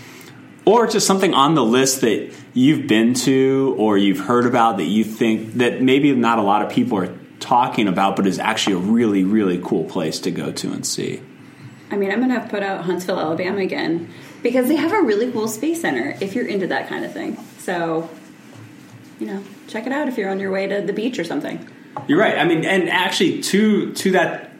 or 0.66 0.86
just 0.86 1.06
something 1.06 1.32
on 1.32 1.54
the 1.54 1.64
list 1.64 2.02
that 2.02 2.30
you've 2.52 2.86
been 2.86 3.14
to 3.14 3.74
or 3.78 3.96
you've 3.96 4.20
heard 4.20 4.44
about 4.44 4.76
that 4.76 4.84
you 4.84 5.02
think 5.02 5.54
that 5.54 5.80
maybe 5.80 6.14
not 6.14 6.38
a 6.38 6.42
lot 6.42 6.60
of 6.60 6.70
people 6.70 6.98
are 6.98 7.16
talking 7.40 7.88
about 7.88 8.16
but 8.16 8.26
is 8.26 8.38
actually 8.38 8.74
a 8.74 8.78
really 8.78 9.24
really 9.24 9.60
cool 9.64 9.84
place 9.84 10.20
to 10.20 10.30
go 10.30 10.52
to 10.52 10.72
and 10.72 10.86
see 10.86 11.22
I 11.90 11.96
mean, 11.96 12.10
I'm 12.10 12.26
going 12.26 12.40
to 12.40 12.48
put 12.48 12.62
out 12.62 12.86
Huntsville, 12.86 13.20
Alabama 13.20 13.60
again 13.60 14.10
because 14.44 14.68
they 14.68 14.76
have 14.76 14.92
a 14.92 15.02
really 15.02 15.32
cool 15.32 15.48
space 15.48 15.80
center 15.80 16.16
if 16.20 16.36
you're 16.36 16.46
into 16.46 16.68
that 16.68 16.88
kind 16.88 17.04
of 17.04 17.12
thing. 17.12 17.36
So, 17.58 18.08
you 19.18 19.26
know, 19.26 19.42
check 19.66 19.86
it 19.88 19.92
out 19.92 20.06
if 20.06 20.16
you're 20.16 20.30
on 20.30 20.38
your 20.38 20.52
way 20.52 20.68
to 20.68 20.80
the 20.82 20.92
beach 20.92 21.18
or 21.18 21.24
something. 21.24 21.58
you're 22.08 22.18
right 22.18 22.36
i 22.38 22.44
mean 22.44 22.64
and 22.64 22.88
actually 22.90 23.40
to 23.40 23.92
to 23.94 24.10
that 24.12 24.50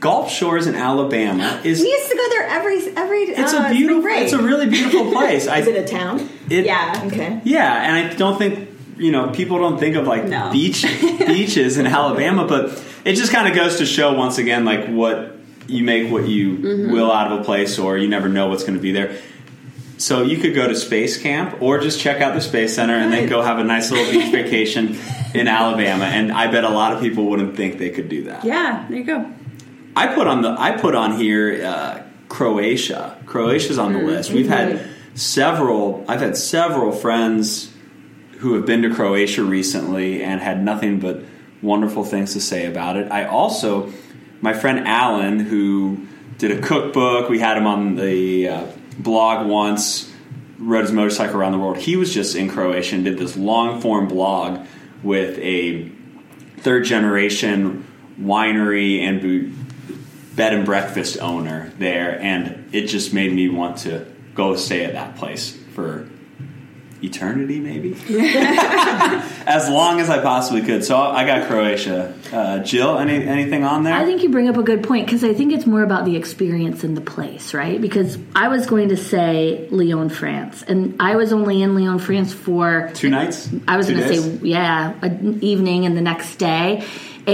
Gulf 0.00 0.30
Shores 0.30 0.66
in 0.66 0.74
Alabama 0.74 1.60
is 1.62 1.80
We 1.82 1.88
used 1.90 2.10
to 2.10 2.16
go 2.16 2.26
there 2.30 2.46
every 2.48 2.78
every. 2.96 3.18
it's 3.24 3.52
uh, 3.52 3.64
a 3.66 3.70
beautiful 3.70 4.00
break. 4.02 4.22
it's 4.24 4.32
a 4.32 4.42
really 4.42 4.66
beautiful 4.66 5.12
place. 5.18 5.46
I, 5.46 5.58
Is 5.58 5.66
it 5.66 5.76
a 5.76 5.86
town? 5.86 6.26
it- 6.48 6.64
yeah. 6.64 7.02
Okay. 7.06 7.40
Yeah, 7.44 7.82
and 7.86 7.92
I 8.08 8.14
don't 8.14 8.38
think 8.38 8.70
you 8.96 9.12
know 9.12 9.28
people 9.30 9.58
don't 9.58 9.78
think 9.78 9.96
of 9.96 10.06
like 10.06 10.24
No. 10.24 10.50
beach 10.52 10.82
beaches 11.18 11.76
in 11.76 11.86
Alabama, 11.86 12.46
but 12.46 12.82
it 13.04 13.14
just 13.14 13.30
kind 13.30 13.46
of 13.46 13.54
goes 13.54 13.76
to 13.76 13.84
show 13.86 14.14
once 14.14 14.38
again 14.38 14.64
like 14.64 14.86
what 14.88 15.36
you 15.66 15.84
make 15.84 16.10
what 16.10 16.26
you 16.26 16.56
Mm-hmm. 16.56 16.92
will 16.92 17.12
out 17.12 17.32
of 17.32 17.40
a 17.40 17.44
place, 17.44 17.78
or 17.78 17.96
you 17.98 18.08
never 18.08 18.28
know 18.28 18.48
what's 18.48 18.62
going 18.64 18.74
to 18.74 18.80
be 18.80 18.92
there. 18.92 19.16
So 19.98 20.22
you 20.22 20.38
could 20.38 20.54
go 20.54 20.66
to 20.66 20.74
space 20.74 21.20
camp, 21.20 21.60
or 21.60 21.78
just 21.78 22.00
check 22.00 22.20
out 22.22 22.34
the 22.34 22.40
space 22.40 22.74
center 22.74 22.94
and 22.94 23.12
then 23.12 23.28
go 23.28 23.42
have 23.42 23.58
a 23.58 23.64
nice 23.64 23.90
little 23.90 24.10
beach 24.10 24.32
vacation 24.32 24.96
in 25.34 25.46
Alabama. 25.60 26.04
And 26.06 26.32
I 26.32 26.50
bet 26.50 26.64
a 26.64 26.70
lot 26.70 26.92
of 26.94 27.00
people 27.00 27.26
wouldn't 27.26 27.54
think 27.56 27.78
they 27.78 27.90
could 27.90 28.08
do 28.08 28.24
that. 28.24 28.44
Yeah, 28.44 28.86
there 28.88 28.98
you 28.98 29.04
go. 29.04 29.30
I 29.94 30.06
put 30.14 30.26
on 30.26 30.40
the 30.42 30.54
I 30.58 30.72
put 30.78 30.94
on 30.94 31.16
here 31.18 31.62
uh, 31.66 32.02
Croatia. 32.28 33.18
Croatia's 33.26 33.76
on 33.78 33.92
the 33.92 33.98
list. 33.98 34.32
We've 34.32 34.48
had 34.48 34.88
several. 35.14 36.04
I've 36.08 36.20
had 36.20 36.36
several 36.36 36.92
friends 36.92 37.70
who 38.38 38.54
have 38.54 38.64
been 38.64 38.80
to 38.82 38.94
Croatia 38.94 39.42
recently 39.44 40.22
and 40.22 40.40
had 40.40 40.64
nothing 40.64 40.98
but 40.98 41.22
wonderful 41.60 42.04
things 42.04 42.32
to 42.32 42.40
say 42.40 42.64
about 42.66 42.96
it. 42.96 43.12
I 43.12 43.26
also, 43.26 43.92
my 44.40 44.52
friend 44.52 44.86
Alan, 44.86 45.40
who 45.40 46.06
did 46.38 46.50
a 46.50 46.60
cookbook. 46.60 47.28
We 47.28 47.38
had 47.38 47.56
him 47.56 47.66
on 47.66 47.96
the 47.96 48.48
uh, 48.48 48.66
blog 48.98 49.46
once. 49.46 50.10
Rode 50.58 50.82
his 50.82 50.92
motorcycle 50.92 51.36
around 51.36 51.52
the 51.52 51.58
world. 51.58 51.78
He 51.78 51.96
was 51.96 52.12
just 52.12 52.36
in 52.36 52.48
Croatia 52.48 52.96
and 52.96 53.04
did 53.04 53.18
this 53.18 53.36
long 53.36 53.80
form 53.80 54.08
blog 54.08 54.66
with 55.02 55.38
a 55.38 55.88
third 56.58 56.84
generation 56.84 57.86
winery 58.20 59.00
and 59.00 59.22
bed 60.36 60.54
and 60.54 60.64
breakfast 60.64 61.18
owner 61.20 61.72
there, 61.78 62.20
and 62.20 62.68
it 62.72 62.86
just 62.86 63.12
made 63.14 63.32
me 63.32 63.48
want 63.48 63.78
to 63.78 64.06
go 64.34 64.54
stay 64.56 64.84
at 64.84 64.92
that 64.92 65.16
place 65.16 65.56
for 65.74 66.08
eternity, 67.02 67.60
maybe 67.60 67.92
as 69.46 69.68
long 69.68 70.00
as 70.00 70.10
I 70.10 70.20
possibly 70.20 70.62
could. 70.62 70.84
So 70.84 70.96
I 70.96 71.24
got 71.24 71.48
Croatia. 71.48 72.14
Uh, 72.32 72.58
Jill, 72.60 72.98
any 72.98 73.24
anything 73.26 73.64
on 73.64 73.82
there? 73.84 73.94
I 73.94 74.04
think 74.04 74.22
you 74.22 74.30
bring 74.30 74.48
up 74.48 74.56
a 74.56 74.62
good 74.62 74.84
point 74.84 75.06
because 75.06 75.24
I 75.24 75.34
think 75.34 75.52
it's 75.52 75.66
more 75.66 75.82
about 75.82 76.04
the 76.04 76.16
experience 76.16 76.84
in 76.84 76.94
the 76.94 77.00
place, 77.00 77.54
right? 77.54 77.80
Because 77.80 78.18
I 78.34 78.48
was 78.48 78.66
going 78.66 78.90
to 78.90 78.96
say 78.96 79.68
Lyon, 79.70 80.08
France, 80.08 80.62
and 80.62 80.96
I 81.00 81.16
was 81.16 81.32
only 81.32 81.62
in 81.62 81.74
Lyon, 81.74 81.98
France 81.98 82.32
for 82.32 82.90
two 82.94 83.10
nights. 83.10 83.48
I 83.66 83.76
was 83.76 83.88
going 83.88 84.00
to 84.00 84.08
say, 84.08 84.38
yeah, 84.42 84.94
an 85.02 85.42
evening 85.42 85.86
and 85.86 85.96
the 85.96 86.02
next 86.02 86.36
day. 86.36 86.84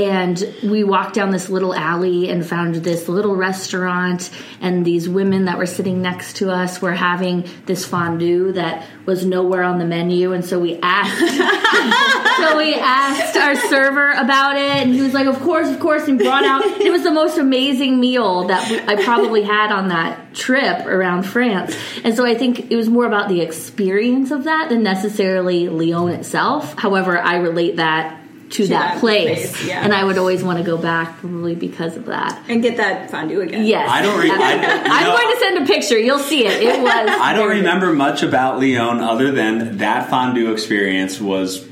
And 0.05 0.55
we 0.63 0.85
walked 0.85 1.15
down 1.15 1.31
this 1.31 1.49
little 1.49 1.75
alley 1.75 2.29
and 2.29 2.47
found 2.47 2.75
this 2.77 3.09
little 3.09 3.35
restaurant, 3.35 4.31
and 4.61 4.85
these 4.85 5.09
women 5.09 5.47
that 5.47 5.59
were 5.59 5.67
sitting 5.67 6.03
next 6.03 6.37
to 6.37 6.51
us 6.51 6.83
were 6.83 6.93
having 6.93 7.49
this 7.65 7.85
fondue 7.85 8.53
that 8.53 8.87
was 9.07 9.25
nowhere 9.25 9.63
on 9.63 9.79
the 9.79 9.85
menu. 9.85 10.33
And 10.33 10.45
so 10.45 10.59
we 10.59 10.79
asked, 10.83 11.19
so 12.37 12.57
we 12.57 12.75
asked 12.75 13.37
our 13.37 13.57
server 13.57 14.11
about 14.11 14.57
it, 14.57 14.83
and 14.83 14.93
he 14.93 15.01
was 15.01 15.15
like, 15.15 15.27
"Of 15.27 15.41
course, 15.41 15.69
of 15.69 15.81
course," 15.81 16.09
and 16.09 16.19
brought 16.19 16.45
out. 16.45 16.65
It 16.81 16.91
was 16.91 17.03
the 17.03 17.11
most 17.11 17.39
amazing 17.39 17.99
meal 17.99 18.49
that 18.49 18.89
I 18.89 19.03
probably 19.03 19.43
had 19.43 19.73
on 19.73 19.89
that 19.89 20.35
trip 20.35 20.87
around 20.87 21.23
France. 21.25 21.75
And 22.05 22.15
so 22.15 22.27
I 22.27 22.35
think 22.35 22.71
it 22.71 22.77
was 22.77 22.89
more 22.89 23.07
about 23.07 23.29
the 23.29 23.41
experience 23.41 24.31
of 24.31 24.45
that 24.45 24.69
than 24.69 24.83
necessarily 24.83 25.69
Lyon 25.69 26.13
itself. 26.13 26.79
However, 26.79 27.19
I 27.19 27.37
relate 27.37 27.77
that 27.77 28.21
to, 28.51 28.67
that, 28.69 28.95
that 28.95 29.01
place, 29.01 29.53
place, 29.53 29.67
yeah. 29.69 29.83
and 29.83 29.93
I 29.93 30.05
would 30.05 30.19
always 30.19 30.43
want 30.43 30.59
to 30.59 30.65
go 30.65 30.77
back 30.77 31.19
probably 31.19 31.55
because 31.55 31.97
of 31.97 32.07
that. 32.07 32.43
And 32.49 32.63
get 32.63 32.77
that 32.77 33.11
fondue 33.11 33.41
again. 33.41 33.65
Yes, 33.65 33.89
I 33.91 34.03
don't 34.03 34.19
re- 34.21 34.31
I, 34.31 34.85
I'm 34.85 35.05
know- 35.05 35.17
going 35.17 35.35
to 35.35 35.41
send 35.41 35.59
a 35.59 35.67
picture. 35.67 35.99
You'll 35.99 36.19
see 36.19 36.47
it. 36.47 36.63
It 36.63 36.81
was. 36.81 36.93
I 36.93 37.33
don't 37.33 37.47
very 37.47 37.57
good. 37.61 37.67
remember 37.67 37.93
much 37.93 38.23
about 38.23 38.59
Lyon 38.59 39.01
other 39.01 39.33
than 39.33 39.79
that 39.79 40.09
fondue 40.09 40.53
experience 40.53 41.21
was, 41.21 41.67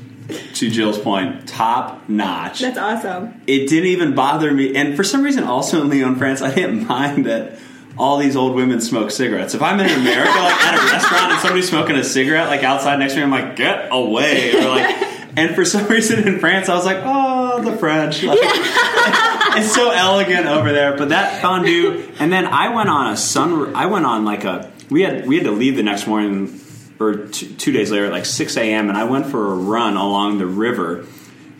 to 0.55 0.69
Jill's 0.69 0.97
point, 0.99 1.47
top 1.47 2.09
notch. 2.09 2.59
That's 2.59 2.77
awesome. 2.77 3.41
it 3.47 3.67
didn't 3.69 3.87
even 3.89 4.15
bother 4.15 4.51
me. 4.51 4.75
And 4.75 4.95
for 4.95 5.03
some 5.03 5.21
reason, 5.23 5.43
also 5.43 5.81
in 5.81 5.89
Lyon, 5.89 6.15
France, 6.15 6.41
I 6.41 6.53
didn't 6.53 6.87
mind 6.87 7.25
that 7.27 7.59
all 7.97 8.17
these 8.17 8.35
old 8.35 8.55
women 8.55 8.81
smoke 8.81 9.09
cigarettes. 9.11 9.53
If 9.53 9.61
I'm 9.61 9.79
in 9.79 9.85
America, 9.89 10.29
like 10.29 10.65
at 10.65 10.73
a 10.73 10.91
restaurant 10.91 11.31
and 11.31 11.41
somebody's 11.41 11.69
smoking 11.69 11.95
a 11.95 12.03
cigarette, 12.03 12.47
like 12.49 12.63
outside 12.63 12.99
next 12.99 13.13
to 13.13 13.19
me, 13.19 13.23
I'm 13.23 13.31
like, 13.31 13.55
get 13.55 13.87
away. 13.91 14.53
Or 14.55 14.67
like, 14.67 15.14
and 15.37 15.55
for 15.55 15.65
some 15.65 15.87
reason 15.89 16.27
in 16.27 16.39
France, 16.39 16.69
I 16.69 16.75
was 16.75 16.85
like, 16.85 17.01
oh, 17.03 17.61
the 17.61 17.75
French. 17.77 18.23
Like, 18.23 18.39
it's 18.41 19.73
so 19.73 19.91
elegant 19.91 20.47
over 20.47 20.71
there. 20.71 20.97
But 20.97 21.09
that 21.09 21.41
fondue, 21.41 22.11
and 22.19 22.31
then 22.31 22.45
I 22.45 22.69
went 22.69 22.89
on 22.89 23.13
a 23.13 23.17
sun. 23.17 23.75
I 23.75 23.85
went 23.87 24.05
on 24.05 24.25
like 24.25 24.43
a. 24.43 24.71
We 24.89 25.01
had 25.01 25.25
we 25.25 25.35
had 25.35 25.45
to 25.45 25.51
leave 25.51 25.75
the 25.75 25.83
next 25.83 26.07
morning 26.07 26.61
or 26.99 27.27
two, 27.27 27.53
two 27.55 27.71
days 27.71 27.91
later 27.91 28.05
at 28.05 28.11
like 28.11 28.25
6 28.25 28.57
a.m. 28.57 28.89
and 28.89 28.97
I 28.97 29.03
went 29.03 29.25
for 29.25 29.51
a 29.51 29.55
run 29.55 29.97
along 29.97 30.37
the 30.37 30.45
river 30.45 31.05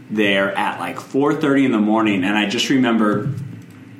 there 0.09 0.55
at 0.55 0.79
like 0.79 0.97
4:30 0.97 1.65
in 1.65 1.71
the 1.71 1.79
morning, 1.79 2.23
and 2.23 2.37
I 2.37 2.47
just 2.47 2.69
remember, 2.69 3.31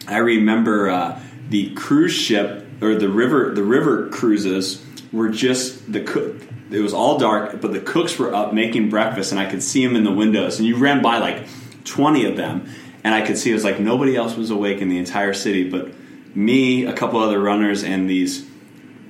I 0.08 0.18
remember 0.18 0.90
uh, 0.90 1.20
the 1.50 1.74
cruise 1.74 2.14
ship 2.14 2.66
or 2.82 2.96
the 2.96 3.10
river 3.10 3.54
the 3.54 3.64
river 3.64 4.10
cruises 4.10 4.84
were 5.12 5.30
just 5.30 5.92
the 5.92 6.02
cook. 6.02 6.36
It 6.76 6.82
was 6.82 6.94
all 6.94 7.18
dark, 7.18 7.62
but 7.62 7.72
the 7.72 7.80
cooks 7.80 8.20
were 8.20 8.34
up 8.34 8.54
making 8.54 8.90
breakfast, 8.90 9.32
and 9.32 9.40
I 9.40 9.50
could 9.50 9.64
see 9.64 9.86
them 9.86 9.96
in 9.96 10.04
the 10.04 10.12
windows. 10.12 10.60
And 10.60 10.68
you 10.68 10.76
ran 10.76 11.02
by 11.02 11.20
like 11.20 11.48
20 11.86 12.26
of 12.26 12.36
them, 12.36 12.70
and 13.04 13.16
I 13.16 13.26
could 13.26 13.38
see 13.38 13.52
it 13.52 13.54
was 13.54 13.64
like 13.64 13.80
nobody 13.80 14.18
else 14.18 14.36
was 14.36 14.50
awake 14.50 14.82
in 14.82 14.90
the 14.90 14.98
entire 14.98 15.34
city, 15.34 15.70
but 15.70 15.90
me, 16.36 16.86
a 16.86 16.92
couple 16.92 17.22
other 17.22 17.40
runners, 17.40 17.84
and 17.84 18.10
these 18.10 18.46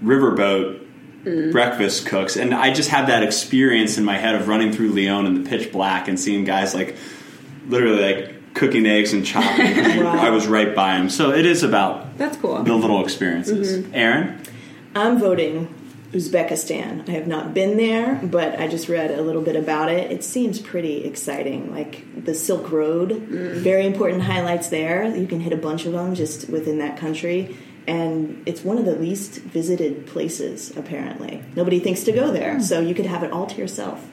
riverboat 0.04 0.86
mm. 1.24 1.52
breakfast 1.52 2.06
cooks, 2.06 2.36
and 2.36 2.54
I 2.54 2.72
just 2.72 2.90
had 2.90 3.08
that 3.08 3.24
experience 3.24 3.98
in 3.98 4.06
my 4.06 4.18
head 4.18 4.36
of 4.36 4.48
running 4.48 4.72
through 4.72 4.90
Lyon 4.90 5.26
in 5.26 5.44
the 5.44 5.50
pitch 5.50 5.72
black 5.72 6.08
and 6.08 6.20
seeing 6.20 6.44
guys 6.44 6.76
like 6.76 6.96
literally 7.68 8.14
like 8.14 8.54
cooking 8.54 8.86
eggs 8.86 9.12
and 9.12 9.26
chopping. 9.26 9.76
Wow. 10.06 10.20
I 10.20 10.30
was 10.30 10.46
right 10.46 10.76
by 10.76 10.98
them, 10.98 11.10
so 11.10 11.32
it 11.32 11.48
is 11.48 11.64
about 11.64 12.16
That's 12.20 12.38
cool. 12.38 12.62
the 12.62 12.76
little 12.76 13.04
experiences. 13.04 13.80
Mm-hmm. 13.80 13.96
Aaron, 13.96 14.44
I'm 14.94 15.18
voting 15.18 15.74
Uzbekistan. 16.16 17.08
I 17.10 17.12
have 17.12 17.28
not 17.28 17.54
been 17.54 17.76
there, 17.76 18.16
but 18.24 18.58
I 18.58 18.70
just 18.70 18.88
read 18.88 19.12
a 19.12 19.22
little 19.22 19.42
bit 19.42 19.58
about 19.58 19.92
it. 19.92 20.12
It 20.12 20.24
seems 20.24 20.62
pretty 20.62 21.04
exciting. 21.04 21.74
Like 21.74 22.24
the 22.24 22.34
Silk 22.34 22.72
Road, 22.72 23.10
mm. 23.10 23.56
very 23.56 23.86
important 23.86 24.24
highlights 24.24 24.70
there. 24.70 25.04
You 25.16 25.28
can 25.28 25.42
hit 25.42 25.52
a 25.52 25.58
bunch 25.58 25.86
of 25.86 25.92
them 25.92 26.16
just 26.16 26.50
within 26.50 26.80
that 26.80 26.98
country. 26.98 27.58
And 27.86 28.42
it's 28.46 28.64
one 28.64 28.78
of 28.78 28.86
the 28.86 28.96
least 28.96 29.42
visited 29.42 30.08
places, 30.08 30.76
apparently. 30.76 31.44
Nobody 31.56 31.80
thinks 31.80 32.04
to 32.06 32.12
go 32.12 32.32
there, 32.32 32.56
hmm. 32.56 32.62
so 32.62 32.80
you 32.80 32.96
could 32.96 33.06
have 33.06 33.22
it 33.22 33.32
all 33.32 33.46
to 33.46 33.56
yourself. 33.58 34.04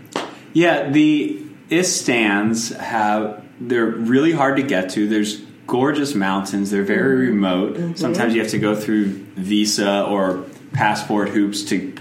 yeah, 0.52 0.90
the 0.90 1.40
Istans 1.70 2.76
have 2.76 3.42
they're 3.58 3.86
really 3.86 4.32
hard 4.32 4.56
to 4.56 4.62
get 4.62 4.90
to. 4.90 5.08
There's 5.08 5.40
gorgeous 5.66 6.14
mountains. 6.14 6.70
They're 6.70 6.82
very 6.82 7.28
mm. 7.28 7.30
remote. 7.30 7.74
Mm-hmm. 7.74 7.94
Sometimes 7.94 8.34
you 8.34 8.40
have 8.42 8.50
to 8.50 8.58
go 8.58 8.74
through 8.74 9.06
visa 9.36 10.04
or 10.04 10.44
passport 10.72 11.28
hoops 11.30 11.62
to 11.64 11.94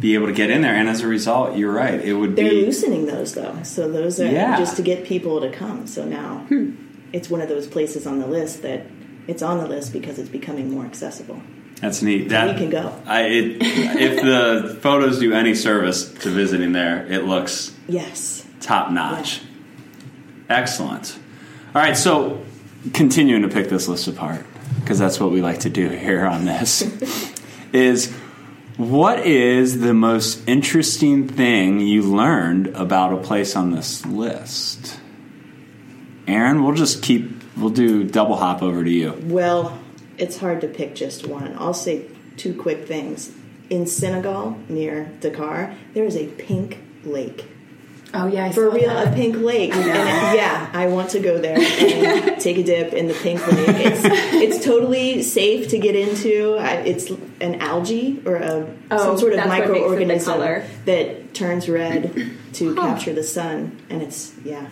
be 0.00 0.14
able 0.14 0.26
to 0.26 0.32
get 0.32 0.50
in 0.50 0.62
there. 0.62 0.74
And 0.74 0.88
as 0.88 1.00
a 1.02 1.08
result, 1.08 1.56
you're 1.56 1.72
right. 1.72 2.00
It 2.00 2.14
would 2.14 2.36
They're 2.36 2.50
be 2.50 2.66
loosening 2.66 3.06
those, 3.06 3.34
though. 3.34 3.56
So 3.64 3.90
those 3.90 4.20
are 4.20 4.26
Yeah. 4.26 4.56
just 4.56 4.76
to 4.76 4.82
get 4.82 5.04
people 5.04 5.40
to 5.40 5.50
come. 5.50 5.86
So 5.86 6.04
now 6.04 6.44
hmm. 6.48 6.72
it's 7.12 7.28
one 7.28 7.40
of 7.40 7.48
those 7.48 7.66
places 7.66 8.06
on 8.06 8.18
the 8.20 8.26
list 8.26 8.62
that 8.62 8.86
it's 9.26 9.42
on 9.42 9.58
the 9.58 9.66
list 9.66 9.92
because 9.92 10.18
it's 10.18 10.28
becoming 10.28 10.70
more 10.70 10.84
accessible. 10.84 11.42
that's 11.80 12.00
neat. 12.02 12.28
That 12.30 12.54
we 12.54 12.60
can 12.60 12.70
go. 12.70 12.92
I, 13.06 13.22
it, 13.22 13.56
if 13.60 14.22
the 14.22 14.78
photos 14.80 15.18
do 15.20 15.32
any 15.32 15.54
service 15.54 16.10
to 16.20 16.30
visiting 16.30 16.72
there, 16.72 17.06
it 17.10 17.24
looks 17.24 17.72
Yes. 17.88 18.44
top 18.60 18.90
notch. 18.90 19.42
Excellent. 20.48 21.18
All 21.74 21.82
right, 21.82 21.96
so 21.96 22.40
continuing 22.94 23.42
to 23.42 23.48
pick 23.48 23.68
this 23.68 23.86
list 23.88 24.08
apart 24.08 24.44
because 24.80 24.98
that's 24.98 25.20
what 25.20 25.30
we 25.30 25.42
like 25.42 25.60
to 25.60 25.70
do 25.70 25.88
here 25.88 26.24
on 26.24 26.44
this 26.46 26.82
is 27.72 28.12
what 28.76 29.26
is 29.26 29.80
the 29.80 29.92
most 29.92 30.46
interesting 30.48 31.26
thing 31.26 31.80
you 31.80 32.02
learned 32.02 32.68
about 32.68 33.12
a 33.12 33.16
place 33.16 33.56
on 33.56 33.72
this 33.72 34.06
list? 34.06 35.00
Aaron, 36.26 36.62
we'll 36.62 36.74
just 36.74 37.02
keep 37.02 37.42
we'll 37.56 37.70
do 37.70 38.04
double 38.04 38.36
hop 38.36 38.62
over 38.62 38.84
to 38.84 38.90
you. 38.90 39.18
Well, 39.24 39.78
it's 40.16 40.36
hard 40.36 40.60
to 40.60 40.68
pick 40.68 40.94
just 40.94 41.26
one. 41.26 41.56
I'll 41.58 41.74
say 41.74 42.06
two 42.36 42.54
quick 42.54 42.86
things. 42.86 43.32
In 43.70 43.86
Senegal, 43.86 44.58
near 44.68 45.10
Dakar, 45.20 45.74
there 45.92 46.04
is 46.04 46.16
a 46.16 46.26
pink 46.26 46.80
lake. 47.04 47.46
Oh 48.14 48.26
yeah, 48.26 48.46
I 48.46 48.52
For 48.52 48.70
saw 48.70 48.74
real, 48.74 48.88
that. 48.88 49.08
a 49.08 49.14
pink 49.14 49.36
lake. 49.36 49.72
And 49.74 49.86
yeah, 50.36 50.70
I 50.72 50.88
want 50.88 51.10
to 51.10 51.20
go 51.20 51.38
there 51.38 51.58
and 51.58 52.40
take 52.40 52.56
a 52.58 52.62
dip 52.62 52.92
in 52.92 53.06
the 53.08 53.14
pink 53.14 53.46
lake. 53.46 53.68
It's 53.68 54.00
it's 54.04 54.64
totally 54.64 55.22
safe 55.22 55.68
to 55.68 55.78
get 55.78 55.94
into. 55.94 56.56
It's 56.58 57.10
an 57.40 57.60
algae 57.60 58.22
or 58.24 58.36
a 58.36 58.66
Oh, 58.90 58.98
some 58.98 59.18
sort 59.18 59.32
of 59.32 59.38
that's 59.38 59.48
what 59.48 59.68
makes 59.68 59.92
it 59.92 60.26
the 60.26 60.32
microorganism 60.32 60.84
that 60.86 61.34
turns 61.34 61.68
red 61.68 62.32
to 62.54 62.74
capture 62.74 63.12
the 63.12 63.22
sun. 63.22 63.78
And 63.90 64.02
it's 64.02 64.34
yeah, 64.44 64.68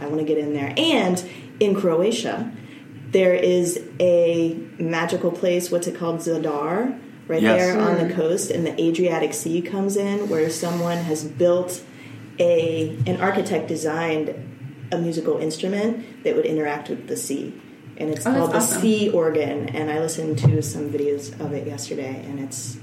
I 0.00 0.06
want 0.06 0.18
to 0.18 0.24
get 0.24 0.38
in 0.38 0.52
there. 0.54 0.72
And 0.76 1.22
in 1.58 1.74
Croatia, 1.74 2.52
there 3.10 3.34
is 3.34 3.82
a 3.98 4.54
magical 4.78 5.32
place. 5.32 5.70
What's 5.70 5.88
it 5.88 5.96
called? 5.96 6.20
Zadar, 6.20 6.98
right 7.26 7.42
Yes. 7.42 7.58
there 7.58 7.80
on 7.80 7.96
the 7.98 8.06
hmm. 8.06 8.20
coast, 8.20 8.50
and 8.50 8.64
the 8.64 8.80
Adriatic 8.80 9.34
Sea 9.34 9.60
comes 9.60 9.96
in, 9.96 10.28
where 10.28 10.48
someone 10.50 10.98
has 10.98 11.24
built 11.24 11.82
a 12.40 12.96
an 13.06 13.20
architect 13.20 13.68
designed 13.68 14.34
a 14.92 14.98
musical 14.98 15.38
instrument 15.38 16.24
that 16.24 16.34
would 16.34 16.46
interact 16.46 16.88
with 16.88 17.06
the 17.06 17.16
sea. 17.16 17.54
And 17.96 18.10
it's 18.10 18.26
Oh, 18.26 18.30
that's 18.32 18.38
called 18.38 18.52
the 18.52 18.56
awesome. 18.56 18.80
Sea 18.80 19.10
Organ, 19.10 19.68
and 19.68 19.90
I 19.90 20.00
listened 20.00 20.38
to 20.38 20.62
some 20.62 20.90
videos 20.90 21.38
of 21.38 21.52
it 21.52 21.66
yesterday, 21.66 22.24
and 22.26 22.40
it's 22.40 22.78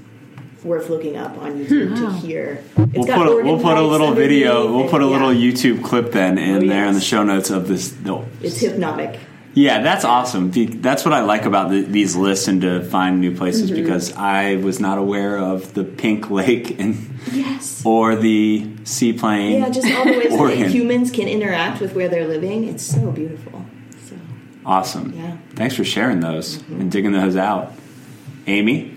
worth 0.64 0.88
looking 0.88 1.16
up 1.16 1.36
on 1.38 1.52
hmm. 1.52 1.62
YouTube 1.62 1.96
to 1.96 2.26
hear. 2.26 2.64
It's 2.76 2.96
We'll 2.96 3.06
got 3.06 3.26
put, 3.26 3.40
a, 3.40 3.44
we'll 3.44 3.60
put 3.60 3.76
a 3.76 3.82
little 3.82 4.12
video. 4.12 4.72
We'll 4.74 4.88
put 4.88 5.02
a 5.02 5.06
little 5.06 5.32
yeah, 5.32 5.52
YouTube 5.52 5.84
clip 5.84 6.12
then 6.12 6.38
in 6.38 6.64
Oh, 6.64 6.68
there 6.68 6.86
in 6.86 6.94
the 6.94 7.00
show 7.00 7.22
notes 7.22 7.50
of 7.50 7.68
this. 7.68 7.98
No, 8.00 8.26
It's 8.40 8.60
hypnotic. 8.60 9.18
Yeah, 9.58 9.82
that's 9.82 10.04
awesome. 10.04 10.52
That's 10.80 11.04
what 11.04 11.12
I 11.12 11.22
like 11.22 11.44
about 11.44 11.70
the, 11.70 11.82
these 11.82 12.14
lists 12.14 12.46
and 12.46 12.60
to 12.60 12.84
find 12.84 13.20
new 13.20 13.34
places 13.36 13.70
Mm-hmm. 13.72 13.82
because 13.82 14.12
I 14.12 14.54
was 14.56 14.78
not 14.78 14.98
aware 14.98 15.36
of 15.36 15.74
the 15.74 15.82
Pink 15.82 16.30
Lake 16.30 16.78
and 16.78 17.18
Yes. 17.32 17.82
or 17.84 18.14
the 18.14 18.70
seaplane. 18.84 19.60
Yeah, 19.60 19.68
just 19.68 19.90
all 19.92 20.04
the 20.04 20.12
ways 20.12 20.60
that 20.60 20.70
humans 20.70 21.10
can 21.10 21.26
interact 21.26 21.80
with 21.80 21.94
where 21.94 22.08
they're 22.08 22.28
living. 22.28 22.68
It's 22.68 22.84
so 22.84 23.10
beautiful. 23.10 23.64
So 24.06 24.14
Awesome. 24.64 25.12
Yeah. 25.16 25.36
Thanks 25.56 25.74
for 25.74 25.84
sharing 25.84 26.20
those 26.20 26.62
and 26.68 26.90
digging 26.92 27.10
those 27.12 27.34
out. 27.36 27.72
Amy? 28.46 28.96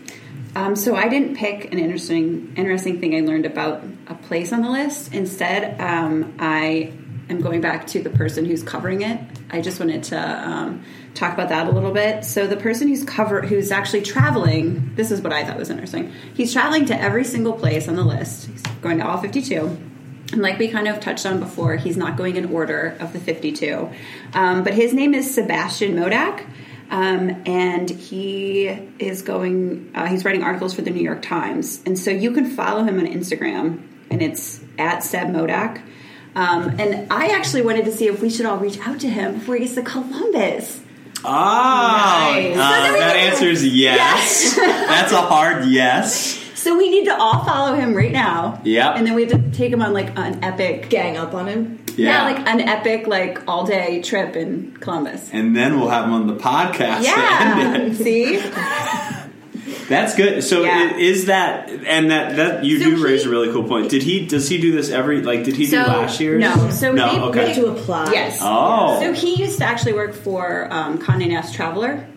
Um, 0.55 0.75
so 0.75 0.95
I 0.95 1.07
didn't 1.09 1.37
pick 1.37 1.71
an 1.73 1.79
interesting 1.79 2.53
interesting 2.55 2.99
thing 2.99 3.15
I 3.15 3.21
learned 3.21 3.45
about 3.47 3.83
a 4.07 4.13
place 4.13 4.53
on 4.53 4.61
the 4.61 4.69
list. 4.69 5.11
Instead, 5.13 5.79
um, 5.81 6.35
I 6.39 6.93
am 7.31 7.41
going 7.41 7.61
back 7.61 7.87
to 7.87 8.01
the 8.01 8.09
person 8.09 8.45
who's 8.45 8.63
covering 8.63 9.01
it. 9.01 9.19
I 9.49 9.61
just 9.61 9.79
wanted 9.79 10.03
to 10.03 10.19
um, 10.19 10.83
talk 11.13 11.33
about 11.33 11.49
that 11.49 11.67
a 11.67 11.71
little 11.71 11.91
bit. 11.91 12.23
So 12.23 12.47
the 12.47 12.57
person 12.57 12.87
who's 12.87 13.03
cover 13.03 13.41
who's 13.41 13.71
actually 13.71 14.01
traveling. 14.01 14.93
This 14.95 15.11
is 15.11 15.21
what 15.21 15.33
I 15.33 15.43
thought 15.43 15.57
was 15.57 15.69
interesting. 15.69 16.11
He's 16.33 16.53
traveling 16.53 16.85
to 16.87 16.99
every 16.99 17.23
single 17.23 17.53
place 17.53 17.87
on 17.87 17.95
the 17.95 18.03
list. 18.03 18.47
He's 18.47 18.61
going 18.81 18.99
to 18.99 19.07
all 19.07 19.17
fifty-two. 19.17 19.77
And 20.33 20.41
like 20.41 20.57
we 20.59 20.69
kind 20.69 20.87
of 20.87 20.99
touched 20.99 21.25
on 21.25 21.39
before, 21.39 21.75
he's 21.75 21.97
not 21.97 22.15
going 22.15 22.37
in 22.37 22.53
order 22.53 22.95
of 22.99 23.11
the 23.11 23.19
52. 23.19 23.89
Um, 24.33 24.63
but 24.63 24.73
his 24.73 24.93
name 24.93 25.13
is 25.13 25.33
Sebastian 25.33 25.93
Modak. 25.95 26.45
Um, 26.89 27.43
and 27.45 27.89
he 27.89 28.67
is 28.99 29.21
going, 29.21 29.91
uh, 29.95 30.07
he's 30.07 30.25
writing 30.25 30.43
articles 30.43 30.73
for 30.73 30.81
the 30.81 30.89
New 30.89 31.01
York 31.01 31.21
Times. 31.21 31.81
And 31.85 31.97
so 31.97 32.11
you 32.11 32.31
can 32.31 32.45
follow 32.45 32.83
him 32.83 32.99
on 32.99 33.05
Instagram, 33.07 33.81
and 34.09 34.21
it's 34.21 34.61
at 34.77 35.01
Seb 35.01 35.29
Modak. 35.29 35.81
Um, 36.35 36.75
and 36.79 37.11
I 37.11 37.27
actually 37.27 37.61
wanted 37.63 37.85
to 37.85 37.91
see 37.91 38.07
if 38.07 38.21
we 38.21 38.29
should 38.29 38.45
all 38.45 38.57
reach 38.57 38.79
out 38.79 38.99
to 39.01 39.09
him 39.09 39.35
before 39.35 39.55
he 39.55 39.61
gets 39.61 39.75
to 39.75 39.81
Columbus. 39.81 40.81
Oh, 41.23 41.29
Nice. 41.29 42.57
uh, 42.57 42.59
So 42.87 42.97
that 42.99 43.13
can- 43.15 43.31
answers 43.31 43.65
yes. 43.65 44.55
That's 44.55 45.11
a 45.11 45.21
hard 45.21 45.65
yes. 45.65 46.39
So 46.55 46.77
we 46.77 46.89
need 46.89 47.05
to 47.05 47.15
all 47.19 47.43
follow 47.43 47.73
him 47.75 47.93
right 47.95 48.11
now. 48.11 48.61
Yep. 48.63 48.95
And 48.97 49.05
then 49.07 49.13
we 49.15 49.23
have 49.25 49.31
to 49.31 49.51
take 49.51 49.71
him 49.73 49.81
on 49.81 49.93
like 49.93 50.17
an 50.17 50.43
epic, 50.43 50.89
gang 50.89 51.17
up 51.17 51.33
on 51.33 51.47
him. 51.47 51.79
yeah, 51.97 52.23
like 52.23 52.47
an 52.47 52.61
epic, 52.61 53.07
like 53.07 53.47
all 53.47 53.65
day 53.65 54.01
trip 54.01 54.35
in 54.35 54.71
Columbus. 54.79 55.29
and 55.33 55.55
then 55.55 55.79
we'll 55.79 55.89
have 55.89 56.05
him 56.05 56.13
on 56.13 56.27
the 56.27 56.35
podcast. 56.35 56.99
to 56.99 57.03
Yeah. 57.03 57.59
end 57.75 57.99
it. 57.99 58.03
See? 58.03 58.37
That's 59.91 60.15
good. 60.15 60.43
So 60.43 60.63
Yeah. 60.63 60.95
is 60.97 61.25
that 61.25 61.69
and 61.85 62.09
that 62.11 62.35
that 62.37 62.63
you 62.65 62.79
So 62.79 62.85
do 62.85 62.95
he- 62.97 63.03
raise 63.03 63.25
a 63.25 63.29
really 63.29 63.51
cool 63.51 63.63
point. 63.65 63.89
Did 63.89 64.03
he 64.03 64.25
does 64.25 64.49
he 64.49 64.59
do 64.59 64.71
this 64.71 64.89
every 64.89 65.21
like 65.21 65.43
did 65.43 65.55
he 65.55 65.67
do 65.67 65.77
last 65.77 66.19
year? 66.19 66.37
no. 66.39 66.69
So 66.71 66.91
no. 66.91 67.11
they- 67.13 67.19
okay. 67.41 67.47
have 67.53 67.55
to 67.57 67.67
apply. 67.67 68.11
Yes. 68.11 68.39
Oh. 68.41 68.99
So 69.01 69.13
he 69.13 69.35
used 69.35 69.57
to 69.59 69.65
actually 69.65 69.93
work 69.93 70.13
for 70.15 70.67
um, 70.71 70.97
Condé 70.97 71.27
Nast 71.29 71.53
Traveler. 71.53 72.07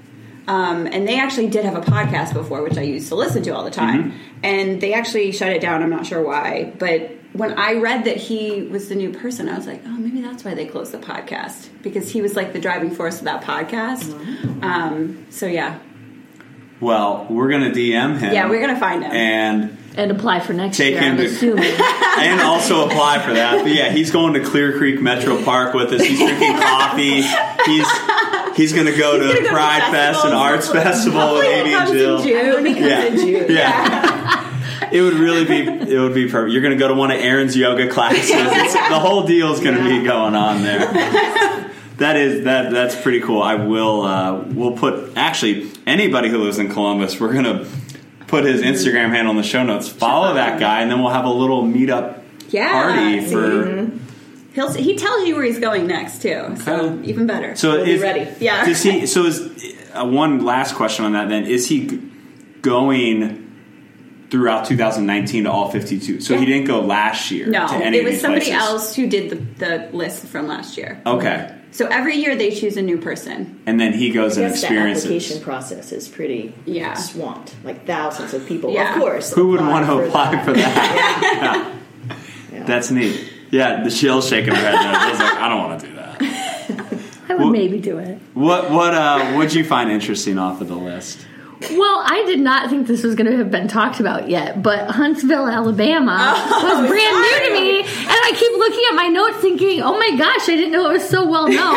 Um, 0.46 0.86
and 0.86 1.08
they 1.08 1.18
actually 1.18 1.46
did 1.48 1.64
have 1.64 1.74
a 1.74 1.80
podcast 1.80 2.34
before, 2.34 2.62
which 2.62 2.76
I 2.76 2.82
used 2.82 3.08
to 3.08 3.14
listen 3.14 3.42
to 3.44 3.50
all 3.50 3.64
the 3.64 3.70
time. 3.70 4.10
Mm-hmm. 4.10 4.18
And 4.42 4.80
they 4.80 4.92
actually 4.92 5.32
shut 5.32 5.50
it 5.52 5.62
down. 5.62 5.82
I'm 5.82 5.88
not 5.88 6.04
sure 6.04 6.22
why. 6.22 6.70
But 6.78 7.12
when 7.32 7.54
I 7.58 7.74
read 7.76 8.04
that 8.04 8.18
he 8.18 8.60
was 8.62 8.90
the 8.90 8.94
new 8.94 9.10
person, 9.10 9.48
I 9.48 9.56
was 9.56 9.66
like, 9.66 9.80
oh, 9.86 9.96
maybe 9.96 10.20
that's 10.20 10.44
why 10.44 10.52
they 10.52 10.66
closed 10.66 10.92
the 10.92 10.98
podcast. 10.98 11.68
Because 11.82 12.12
he 12.12 12.20
was 12.20 12.36
like 12.36 12.52
the 12.52 12.60
driving 12.60 12.90
force 12.90 13.20
of 13.20 13.24
that 13.24 13.42
podcast. 13.42 14.04
Um, 14.62 15.24
so 15.30 15.46
yeah. 15.46 15.78
Well, 16.80 17.26
we're 17.30 17.50
gonna 17.50 17.70
DM 17.70 18.18
him. 18.18 18.32
Yeah, 18.32 18.48
we're 18.48 18.60
going 18.60 18.74
to 18.74 18.80
find 18.80 19.02
him. 19.04 19.12
and 19.12 19.78
and 19.96 20.10
apply 20.10 20.40
for 20.40 20.52
next 20.52 20.76
Take 20.76 20.94
year. 20.94 21.02
him 21.02 21.12
I'm 21.12 21.16
to- 21.18 21.24
assuming. 21.26 21.64
and 22.18 22.40
also 22.40 22.84
apply 22.86 23.20
for 23.20 23.32
that. 23.34 23.62
But 23.62 23.72
yeah, 23.72 23.90
he's 23.90 24.10
going 24.10 24.34
to 24.34 24.40
Clear 24.44 24.76
Creek 24.76 25.00
Metro 25.00 25.40
Park 25.44 25.72
with 25.72 25.92
us. 25.92 26.02
He's 26.02 26.18
drinking 26.18 26.56
coffee. 26.56 27.22
He's 27.66 28.56
he's 28.56 28.72
gonna 28.72 28.96
go 28.96 29.18
to 29.18 29.24
gonna 29.26 29.34
go 29.38 29.42
to 29.44 29.48
Pride 29.50 29.90
Fest 29.92 30.24
and. 30.24 30.34
Arts 30.34 30.68
Festival 30.68 31.34
with 31.34 31.44
Hopefully 31.44 31.54
Amy 31.54 31.74
and 31.74 31.78
comes 31.78 31.90
in 31.90 31.96
Jill. 31.96 33.12
June. 33.14 33.46
Yeah. 33.48 33.48
Yeah. 33.48 34.50
It 34.92 35.00
would 35.00 35.14
really 35.14 35.44
be 35.44 35.66
it 35.92 35.98
would 35.98 36.14
be 36.14 36.28
perfect. 36.28 36.52
You're 36.52 36.60
going 36.62 36.74
to 36.74 36.78
go 36.78 36.86
to 36.86 36.94
one 36.94 37.10
of 37.10 37.18
Aaron's 37.18 37.56
yoga 37.56 37.88
classes. 37.88 38.30
It's, 38.30 38.74
the 38.74 39.00
whole 39.00 39.26
deal's 39.26 39.58
going 39.58 39.76
to 39.76 39.82
be 39.82 40.04
going 40.04 40.36
on 40.36 40.62
there. 40.62 40.80
That 41.98 42.16
is 42.16 42.44
that 42.44 42.72
that's 42.72 43.00
pretty 43.00 43.20
cool. 43.20 43.40
I 43.42 43.54
will 43.54 44.02
uh, 44.02 44.40
we'll 44.48 44.76
put 44.76 45.16
actually 45.16 45.70
anybody 45.86 46.28
who 46.28 46.38
lives 46.38 46.58
in 46.58 46.68
Columbus, 46.72 47.20
we're 47.20 47.32
going 47.32 47.44
to 47.44 47.66
put 48.26 48.44
his 48.44 48.62
Instagram 48.62 49.10
handle 49.10 49.30
in 49.30 49.36
the 49.36 49.42
show 49.44 49.62
notes. 49.62 49.88
Follow 49.88 50.34
that 50.34 50.58
guy 50.58 50.80
and 50.80 50.90
then 50.90 51.00
we'll 51.00 51.12
have 51.12 51.24
a 51.24 51.30
little 51.30 51.62
meetup 51.62 52.20
Yeah. 52.48 52.72
party 52.72 53.20
see? 53.20 53.32
for 53.32 53.90
He'll, 54.54 54.72
he 54.72 54.96
tells 54.96 55.26
you 55.26 55.34
where 55.34 55.44
he's 55.44 55.58
going 55.58 55.88
next, 55.88 56.22
too. 56.22 56.54
So 56.64 56.76
Okay. 56.80 57.08
even 57.08 57.26
better. 57.26 57.56
So 57.56 57.72
We'll 57.72 57.84
be 57.86 57.92
is, 57.94 58.00
ready. 58.02 58.28
Yeah. 58.38 58.64
Does 58.64 58.82
he? 58.84 59.04
So 59.06 59.24
is 59.24 59.40
uh, 59.92 60.04
one 60.04 60.44
last 60.44 60.76
question 60.76 61.04
on 61.04 61.12
that? 61.14 61.28
Then 61.28 61.44
is 61.44 61.68
he 61.68 62.00
going 62.62 63.40
throughout 64.30 64.64
2019 64.66 65.44
to 65.44 65.50
all 65.50 65.70
52? 65.70 66.20
So 66.20 66.36
he 66.38 66.46
didn't 66.46 66.66
go 66.66 66.80
last 66.80 67.30
year. 67.32 67.46
No, 67.46 67.66
to 67.66 67.74
any 67.74 67.98
it 67.98 68.04
was 68.04 68.20
somebody 68.20 68.46
places? 68.46 68.62
else 68.62 68.94
who 68.96 69.08
did 69.08 69.30
the, 69.30 69.36
the 69.66 69.96
list 69.96 70.26
from 70.26 70.46
last 70.46 70.76
year. 70.76 71.00
Okay, 71.04 71.52
So 71.74 71.86
every 71.88 72.14
year 72.16 72.36
they 72.36 72.50
choose 72.52 72.76
a 72.76 72.82
new 72.82 72.98
person. 72.98 73.60
and 73.66 73.78
then 73.80 73.92
he 73.92 74.10
goes 74.10 74.38
I 74.38 74.42
and 74.42 74.52
experiences. 74.52 75.02
the 75.04 75.08
application 75.16 75.42
process 75.42 75.90
is 75.92 76.06
pretty 76.08 76.54
Yeah. 76.66 76.94
swamped. 76.94 77.54
Like 77.64 77.84
thousands 77.84 78.32
of 78.32 78.46
people. 78.46 78.72
Yeah. 78.72 78.94
Of 78.94 79.00
course. 79.00 79.32
Who 79.34 79.48
would 79.48 79.60
want 79.60 79.84
to 79.86 79.98
apply 79.98 80.30
that. 80.36 80.44
for 80.44 80.52
that? 80.52 81.72
Yeah. 82.52 82.62
That's 82.66 82.90
neat. 82.92 83.32
Yeah, 83.50 83.82
the 83.82 83.90
Jill's 83.90 84.28
shaking 84.28 84.54
her 84.54 84.60
head. 84.60 84.74
I 84.76 85.10
was 85.10 85.18
like, 85.18 85.34
I 85.34 85.48
don't 85.48 85.58
want 85.68 85.80
to 85.80 85.86
do 85.88 85.94
that. 85.96 86.22
I 87.28 87.34
would 87.34 87.42
Well- 87.42 87.50
maybe 87.50 87.78
do 87.80 87.98
it. 87.98 88.18
What 88.34 88.70
what 88.70 88.94
uh 88.94 89.32
what'd 89.32 89.52
you 89.54 89.64
find 89.64 89.90
interesting 89.90 90.38
off 90.38 90.60
of 90.60 90.68
the 90.68 90.76
list? 90.76 91.26
Well, 91.70 92.02
I 92.04 92.24
did 92.26 92.40
not 92.40 92.70
think 92.70 92.86
this 92.86 93.02
was 93.02 93.14
going 93.14 93.30
to 93.30 93.36
have 93.38 93.50
been 93.50 93.68
talked 93.68 94.00
about 94.00 94.28
yet, 94.28 94.62
but 94.62 94.90
Huntsville, 94.90 95.46
Alabama 95.46 96.34
Oh, 96.36 96.80
was 96.82 96.90
brand 96.90 97.16
new 97.16 97.48
to 97.48 97.60
me, 97.60 97.80
and 97.80 98.08
I 98.08 98.32
keep 98.36 98.52
looking 98.56 98.84
at 98.90 98.94
my 98.96 99.08
notes 99.08 99.38
thinking, 99.38 99.82
"Oh 99.82 99.98
my 99.98 100.16
gosh, 100.16 100.48
I 100.48 100.56
didn't 100.56 100.72
know 100.72 100.90
it 100.90 100.94
was 100.94 101.08
so 101.08 101.28
well 101.28 101.48
known." 101.48 101.76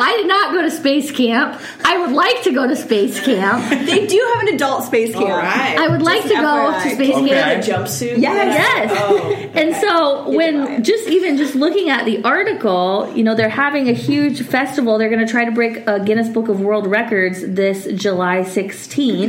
I 0.00 0.14
did 0.18 0.28
not 0.28 0.52
go 0.52 0.62
to 0.62 0.70
space 0.70 1.10
camp. 1.10 1.60
I 1.84 1.98
would 1.98 2.12
like 2.12 2.42
to 2.44 2.52
go 2.52 2.66
to 2.66 2.76
space 2.76 3.20
camp. 3.24 3.64
They 3.88 4.06
do 4.06 4.32
have 4.34 4.48
an 4.48 4.54
adult 4.54 4.84
space 4.84 5.12
camp. 5.14 5.24
All 5.28 5.36
right. 5.36 5.78
I 5.78 5.88
would 5.88 6.02
like 6.02 6.22
to 6.22 6.28
Just 6.28 6.40
go 6.40 6.46
FYI. 6.72 6.82
to 6.82 6.94
space 6.94 7.14
Okay. 7.16 7.28
camp. 7.28 7.64
a 7.64 7.66
jumpsuit. 7.70 8.18
Yes. 8.18 8.54
Yes. 8.54 8.98
Oh, 9.00 9.50
And 9.54 9.74
so 9.76 10.24
buy 10.24 10.36
when 10.36 10.84
just 10.84 11.08
even 11.08 11.36
just 11.38 11.54
looking 11.54 11.88
at 11.88 12.04
the 12.04 12.22
article, 12.24 13.10
you 13.14 13.24
know, 13.24 13.34
they're 13.34 13.48
having 13.48 13.88
a 13.88 13.92
huge 13.92 14.42
festival. 14.42 14.98
They're 14.98 15.08
going 15.08 15.24
to 15.24 15.30
try 15.30 15.44
to 15.46 15.50
break 15.52 15.86
a 15.86 16.00
Guinness 16.04 16.28
Book 16.28 16.48
of 16.48 16.60
World 16.60 16.86
Records 16.86 17.40
this 17.46 17.86
July 17.94 18.38
16th 18.40 19.27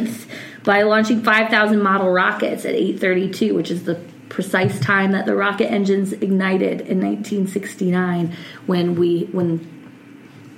by 0.63 0.83
launching 0.83 1.23
5,000 1.23 1.81
model 1.81 2.09
rockets 2.09 2.65
at 2.65 2.75
8:32, 2.75 3.53
which 3.55 3.71
is 3.71 3.83
the 3.83 3.99
precise 4.29 4.79
time 4.79 5.11
that 5.13 5.25
the 5.25 5.35
rocket 5.35 5.71
engines 5.71 6.13
ignited 6.13 6.81
in 6.81 6.99
1969 7.01 8.35
when 8.67 8.95
we 8.95 9.27
when 9.31 9.67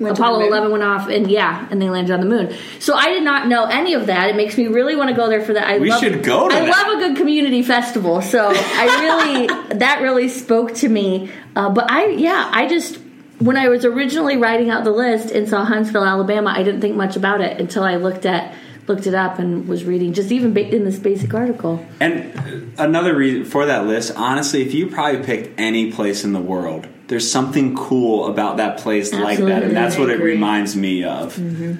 Went 0.02 0.18
Apollo 0.18 0.48
11 0.48 0.72
went 0.72 0.84
off, 0.84 1.08
and 1.10 1.30
yeah, 1.30 1.68
and 1.70 1.80
they 1.80 1.88
landed 1.88 2.12
on 2.12 2.22
the 2.22 2.26
moon. 2.26 2.56
So 2.80 2.96
I 2.96 3.10
did 3.10 3.22
not 3.22 3.48
know 3.48 3.66
any 3.66 3.94
of 3.94 4.08
that. 4.08 4.32
It 4.32 4.36
makes 4.36 4.58
me 4.58 4.66
really 4.66 4.96
want 4.96 5.10
to 5.12 5.16
go 5.16 5.30
there 5.30 5.42
for 5.42 5.54
that. 5.54 5.68
I 5.68 5.78
We 5.78 5.92
love, 5.92 6.00
should 6.00 6.24
go 6.24 6.50
to 6.50 6.56
I 6.56 6.62
that. 6.62 6.70
love 6.70 6.98
a 6.98 7.08
good 7.08 7.18
community 7.18 7.62
festival. 7.62 8.20
So 8.24 8.52
I 8.52 8.86
really 9.02 9.48
that 9.78 10.02
really 10.02 10.28
spoke 10.28 10.74
to 10.76 10.90
me. 10.90 11.30
Uh, 11.56 11.70
but 11.70 11.92
I 11.92 12.08
yeah, 12.08 12.50
I 12.52 12.68
just 12.68 13.00
when 13.38 13.58
I 13.58 13.70
was 13.70 13.86
originally 13.86 14.38
writing 14.38 14.72
out 14.72 14.84
the 14.86 14.92
list 14.92 15.30
and 15.32 15.48
saw 15.48 15.64
Huntsville, 15.66 16.04
Alabama, 16.04 16.52
I 16.56 16.64
didn't 16.64 16.82
think 16.82 16.96
much 16.96 17.16
about 17.16 17.42
it 17.42 17.60
until 17.62 17.84
I 17.84 17.98
looked 17.98 18.26
at 18.26 18.56
looked 18.88 19.08
it 19.08 19.14
up 19.14 19.40
and 19.40 19.68
was 19.68 19.84
reading 19.84 20.14
just 20.14 20.32
even 20.32 20.54
ba- 20.54 20.74
in 20.74 20.84
this 20.84 21.00
basic 21.00 21.34
article. 21.34 21.86
And 22.00 22.74
another 22.78 23.16
reason 23.16 23.46
for 23.46 23.66
that 23.66 23.86
list, 23.86 24.14
honestly, 24.16 24.62
if 24.62 24.74
you 24.74 24.88
probably 24.88 25.24
picked 25.24 25.60
any 25.60 25.92
place 25.92 26.24
in 26.24 26.34
the 26.34 26.42
world, 26.42 26.88
there's 27.08 27.30
something 27.30 27.76
cool 27.76 28.28
about 28.28 28.58
that 28.58 28.80
place 28.80 29.14
like 29.14 29.40
that, 29.40 29.64
and 29.64 29.76
that's 29.76 29.98
what 29.98 30.10
I 30.10 30.14
it 30.14 30.22
reminds 30.22 30.76
me 30.76 31.04
of. 31.04 31.36
Mm-hmm. 31.36 31.76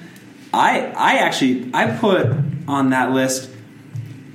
I 0.52 0.92
I 0.94 1.14
actually 1.18 1.70
I 1.72 1.96
put 1.96 2.26
on 2.68 2.90
that 2.90 3.12
list. 3.12 3.50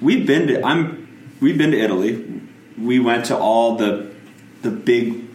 We've 0.02 0.26
been 0.26 0.48
to 0.48 0.66
I'm 0.66 1.36
we've 1.40 1.58
been 1.58 1.72
to 1.72 1.80
Italy. 1.80 2.42
We 2.78 3.00
went 3.00 3.26
to 3.26 3.38
all 3.38 3.76
the 3.76 4.12
the 4.64 4.72
big 4.72 5.27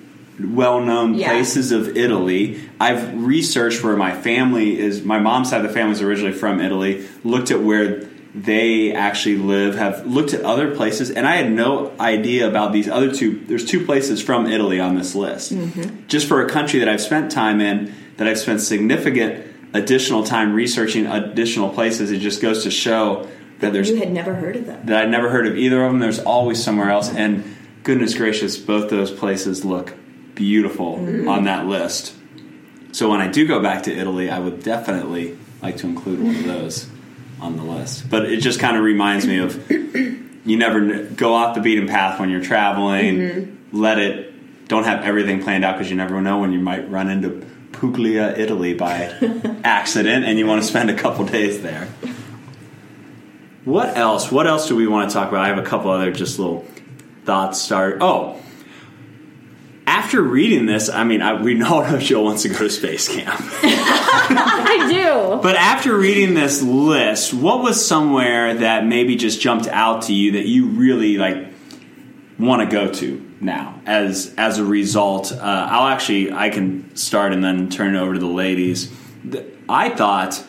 well-known 0.44 1.14
Yeah. 1.14 1.28
places 1.28 1.72
of 1.72 1.96
Italy. 1.96 2.58
I've 2.80 3.22
researched 3.22 3.82
where 3.84 3.96
my 3.96 4.12
family 4.12 4.78
is. 4.78 5.02
My 5.04 5.18
mom's 5.18 5.50
side 5.50 5.64
of 5.64 5.68
the 5.68 5.72
family 5.72 5.92
is 5.92 6.02
originally 6.02 6.32
from 6.32 6.60
Italy. 6.60 7.04
Looked 7.24 7.50
at 7.50 7.62
where 7.62 8.04
they 8.34 8.92
actually 8.94 9.36
live. 9.36 9.74
Have 9.76 10.06
looked 10.06 10.32
at 10.32 10.42
other 10.42 10.74
places, 10.74 11.10
and 11.10 11.26
I 11.26 11.36
had 11.36 11.52
no 11.52 11.92
idea 12.00 12.48
about 12.48 12.72
these 12.72 12.88
other 12.88 13.12
two. 13.14 13.40
There's 13.46 13.64
two 13.64 13.84
places 13.84 14.22
from 14.22 14.46
Italy 14.46 14.80
on 14.80 14.96
this 14.96 15.14
list. 15.14 15.54
Mm-hmm. 15.54 16.06
Just 16.08 16.26
for 16.28 16.44
a 16.44 16.48
country 16.48 16.80
that 16.80 16.88
I've 16.88 17.00
spent 17.02 17.30
time 17.30 17.60
in, 17.60 17.92
that 18.16 18.26
I've 18.26 18.38
spent 18.38 18.60
significant 18.60 19.44
additional 19.74 20.22
time 20.24 20.54
researching 20.54 21.06
additional 21.06 21.68
places. 21.70 22.10
It 22.10 22.18
just 22.18 22.40
goes 22.42 22.62
to 22.64 22.70
show 22.70 23.28
that 23.60 23.72
there's 23.72 23.90
You 23.90 23.96
had 23.96 24.12
never 24.12 24.34
heard 24.34 24.56
of 24.56 24.66
them. 24.66 24.80
that 24.86 25.02
I'd 25.02 25.10
never 25.10 25.28
heard 25.30 25.46
of 25.46 25.56
either 25.56 25.82
of 25.84 25.92
them. 25.92 26.00
There's 26.00 26.18
always 26.18 26.62
somewhere 26.62 26.90
else, 26.90 27.14
and 27.14 27.44
goodness 27.84 28.14
gracious, 28.14 28.56
both 28.56 28.90
those 28.90 29.10
places 29.10 29.64
look 29.64 29.92
beautiful 30.34 30.96
mm-hmm. 30.96 31.28
on 31.28 31.44
that 31.44 31.66
list. 31.66 32.14
So 32.92 33.08
when 33.10 33.20
I 33.20 33.28
do 33.28 33.46
go 33.46 33.60
back 33.60 33.84
to 33.84 33.94
Italy, 33.94 34.30
I 34.30 34.38
would 34.38 34.62
definitely 34.62 35.38
like 35.62 35.78
to 35.78 35.86
include 35.86 36.22
one 36.22 36.36
of 36.36 36.44
those 36.44 36.88
on 37.40 37.56
the 37.56 37.62
list. 37.62 38.08
But 38.08 38.26
it 38.26 38.38
just 38.38 38.60
kind 38.60 38.76
of 38.76 38.82
reminds 38.82 39.26
me 39.26 39.38
of 39.38 39.70
you 39.70 40.56
never 40.56 41.04
go 41.04 41.34
off 41.34 41.54
the 41.54 41.60
beaten 41.60 41.86
path 41.86 42.20
when 42.20 42.30
you're 42.30 42.42
traveling. 42.42 43.18
Mm-hmm. 43.18 43.80
Let 43.80 43.98
it. 43.98 44.68
Don't 44.68 44.84
have 44.84 45.02
everything 45.02 45.42
planned 45.42 45.64
out 45.64 45.76
because 45.76 45.90
you 45.90 45.96
never 45.96 46.20
know 46.20 46.38
when 46.38 46.52
you 46.52 46.60
might 46.60 46.90
run 46.90 47.10
into 47.10 47.44
Puglia, 47.72 48.34
Italy 48.36 48.74
by 48.74 49.12
accident, 49.64 50.24
and 50.24 50.38
you 50.38 50.46
want 50.46 50.62
to 50.62 50.68
spend 50.68 50.88
a 50.88 50.94
couple 50.94 51.24
days 51.24 51.62
there. 51.62 51.88
What 53.64 53.96
else? 53.96 54.30
What 54.30 54.46
else 54.46 54.68
do 54.68 54.76
we 54.76 54.86
want 54.86 55.10
to 55.10 55.14
talk 55.14 55.28
about? 55.28 55.44
I 55.44 55.48
have 55.48 55.58
a 55.58 55.62
couple 55.62 55.90
other 55.90 56.10
just 56.10 56.38
little 56.38 56.64
thoughts. 57.24 57.60
Start. 57.60 57.98
Oh, 58.00 58.41
after 60.02 60.22
reading 60.22 60.66
this, 60.66 60.88
I 60.88 61.04
mean, 61.04 61.22
I, 61.22 61.40
we 61.40 61.62
all 61.62 61.82
know 61.82 61.98
Jill 62.08 62.24
wants 62.24 62.42
to 62.42 62.48
go 62.48 62.58
to 62.58 62.70
space 62.70 63.08
camp. 63.08 63.28
I 63.40 64.88
do. 64.90 65.40
But 65.42 65.56
after 65.56 65.96
reading 65.96 66.34
this 66.34 66.62
list, 66.62 67.32
what 67.32 67.62
was 67.62 67.84
somewhere 67.84 68.54
that 68.54 68.84
maybe 68.86 69.16
just 69.16 69.40
jumped 69.40 69.68
out 69.68 70.02
to 70.02 70.12
you 70.14 70.32
that 70.32 70.46
you 70.46 70.66
really 70.66 71.16
like 71.18 71.48
want 72.38 72.68
to 72.68 72.74
go 72.74 72.92
to 72.92 73.30
now? 73.40 73.80
As 73.86 74.34
as 74.36 74.58
a 74.58 74.64
result, 74.64 75.32
uh, 75.32 75.38
I'll 75.40 75.86
actually 75.88 76.32
I 76.32 76.50
can 76.50 76.94
start 76.96 77.32
and 77.32 77.42
then 77.42 77.68
turn 77.70 77.94
it 77.94 77.98
over 78.00 78.14
to 78.14 78.20
the 78.20 78.26
ladies. 78.26 78.90
Th- 79.30 79.46
I 79.68 79.88
thought 79.90 80.42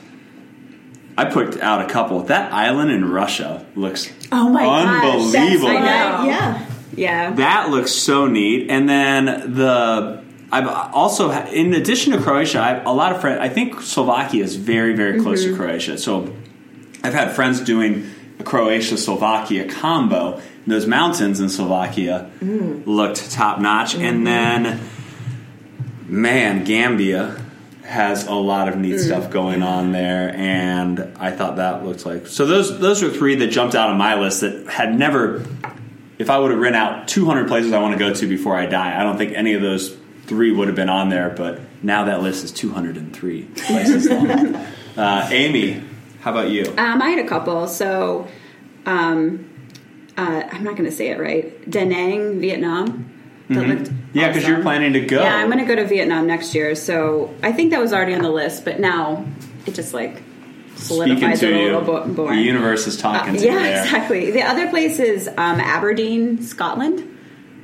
I 1.18 1.26
put 1.26 1.60
out 1.62 1.82
a 1.88 1.94
couple. 1.94 2.22
That 2.24 2.52
island 2.52 2.92
in 2.92 3.10
Russia 3.12 3.66
looks 3.76 4.12
Oh 4.32 4.50
my 4.50 4.64
gosh, 4.64 5.04
unbelievable. 5.04 5.68
that's- 5.70 6.20
I. 6.20 6.28
Yeah. 6.28 6.66
Yeah. 6.96 7.32
That 7.32 7.70
looks 7.70 7.92
so 7.92 8.28
neat. 8.28 8.70
And 8.70 8.88
then 8.88 9.26
the 9.54 10.24
I've 10.52 10.68
also 10.68 11.32
in 11.32 11.74
addition 11.74 12.14
to 12.14 12.22
Croatia, 12.22 12.62
I 12.62 12.68
have 12.76 12.86
a 12.86 12.92
lot 12.92 13.12
of 13.12 13.22
friends. 13.22 13.40
I 13.40 13.50
think 13.50 13.82
Slovakia 13.82 14.44
is 14.44 14.56
very 14.56 14.96
very 14.96 15.20
close 15.22 15.44
to 15.44 15.50
mm-hmm. 15.50 15.58
Croatia. 15.58 15.98
So 15.98 16.36
I've 17.04 17.14
had 17.14 17.32
friends 17.34 17.62
doing 17.62 18.10
a 18.40 18.44
Croatia 18.44 18.98
Slovakia 18.98 19.68
combo. 19.68 20.42
Those 20.66 20.88
mountains 20.88 21.42
in 21.42 21.50
Slovakia 21.50 22.32
mm. 22.40 22.86
looked 22.86 23.32
top 23.32 23.60
notch. 23.60 23.96
And 23.96 24.18
mm-hmm. 24.18 24.24
then 24.24 24.90
man, 26.08 26.64
Gambia 26.64 27.44
has 27.84 28.28
a 28.28 28.34
lot 28.34 28.70
of 28.70 28.78
neat 28.78 28.96
mm. 28.96 29.00
stuff 29.00 29.30
going 29.30 29.62
on 29.62 29.92
there 29.92 30.34
and 30.36 31.00
I 31.20 31.32
thought 31.32 31.58
that 31.58 31.86
looked 31.86 32.06
like 32.06 32.28
so 32.28 32.46
those 32.46 32.80
those 32.80 33.04
are 33.04 33.10
three 33.10 33.36
that 33.36 33.48
jumped 33.48 33.76
out 33.76 33.90
on 33.90 33.98
my 33.98 34.16
list 34.20 34.42
that 34.42 34.68
had 34.68 34.98
never 34.98 35.46
if 36.20 36.30
I 36.30 36.38
would 36.38 36.52
have 36.52 36.60
written 36.60 36.76
out 36.76 37.08
200 37.08 37.48
places 37.48 37.74
I 37.74 37.82
want 37.82 37.94
to 37.94 38.00
go 38.00 38.14
to 38.14 38.28
before 38.28 38.56
I 38.56 38.66
die, 38.66 39.00
I 39.00 39.04
don't 39.04 39.18
think 39.18 39.34
any 39.34 39.54
of 39.54 39.62
those 39.62 39.98
three 40.26 40.52
would 40.52 40.68
have 40.68 40.76
been 40.76 40.90
on 40.90 41.10
there. 41.10 41.30
But 41.30 41.62
now 41.82 42.06
that 42.06 42.22
list 42.22 42.44
is 42.44 42.52
203 42.52 43.44
places 43.56 44.10
long. 44.10 44.56
uh, 44.98 45.30
Amy, 45.32 45.84
how 46.22 46.32
about 46.32 46.50
you? 46.50 46.66
Um, 46.78 47.02
I 47.02 47.10
had 47.10 47.26
a 47.26 47.28
couple. 47.28 47.68
So, 47.68 48.28
um, 48.86 49.50
uh, 50.18 50.44
I'm 50.52 50.64
not 50.64 50.76
going 50.76 50.90
to 50.90 50.96
say 50.96 51.10
it 51.10 51.20
right. 51.20 51.70
Da 51.70 51.86
Nang, 51.86 52.40
Vietnam. 52.40 53.10
Mm-hmm. 53.50 54.18
Yeah, 54.18 54.30
because 54.30 54.48
you're 54.48 54.62
planning 54.62 54.94
to 54.94 55.02
go. 55.02 55.22
Yeah, 55.22 55.36
I'm 55.36 55.48
going 55.48 55.60
to 55.60 55.66
go 55.66 55.76
to 55.76 55.86
Vietnam 55.86 56.28
next 56.28 56.56
year. 56.56 56.76
So 56.76 57.34
I 57.44 57.52
think 57.52 57.72
that 57.72 57.82
was 57.82 57.92
already 57.92 58.14
on 58.14 58.22
the 58.22 58.32
list, 58.32 58.64
but 58.64 58.80
now 58.80 59.26
it 59.66 59.76
just 59.76 59.94
like 59.94 60.24
Speaking 60.33 60.33
solidifies 60.76 61.40
to 61.40 61.50
it 61.50 61.54
a 61.56 61.64
little 61.64 61.82
bo- 61.82 62.06
more. 62.08 62.30
the 62.36 62.42
universe 62.42 62.88
is 62.88 62.98
Uh, 63.00 63.02
talking 63.14 63.36
to 63.36 63.40
you 63.40 63.52
yeah, 63.52 63.84
exactly. 63.84 64.32
The 64.32 64.42
other 64.44 64.68
place 64.70 65.00
is 65.00 65.28
um, 65.28 65.60
Aberdeen, 65.60 66.42
Scotland. 66.42 67.10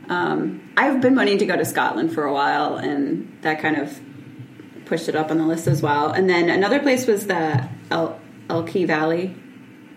Um, 0.10 0.62
I've 0.78 1.02
been 1.02 1.16
wanting 1.16 1.38
to 1.40 1.46
go 1.46 1.56
to 1.56 1.66
Scotland 1.66 2.14
for 2.14 2.24
a 2.26 2.34
while, 2.34 2.78
and 2.78 3.38
that 3.42 3.62
kind 3.62 3.78
of 3.78 4.00
pushed 4.86 5.08
it 5.10 5.16
up 5.16 5.30
on 5.32 5.38
the 5.38 5.46
list 5.46 5.68
as 5.68 5.82
well. 5.82 6.12
And 6.12 6.30
then 6.30 6.50
another 6.50 6.80
place 6.80 7.06
was 7.06 7.28
the 7.28 7.68
El- 7.92 8.20
Elqui 8.48 8.88
Valley 8.88 9.36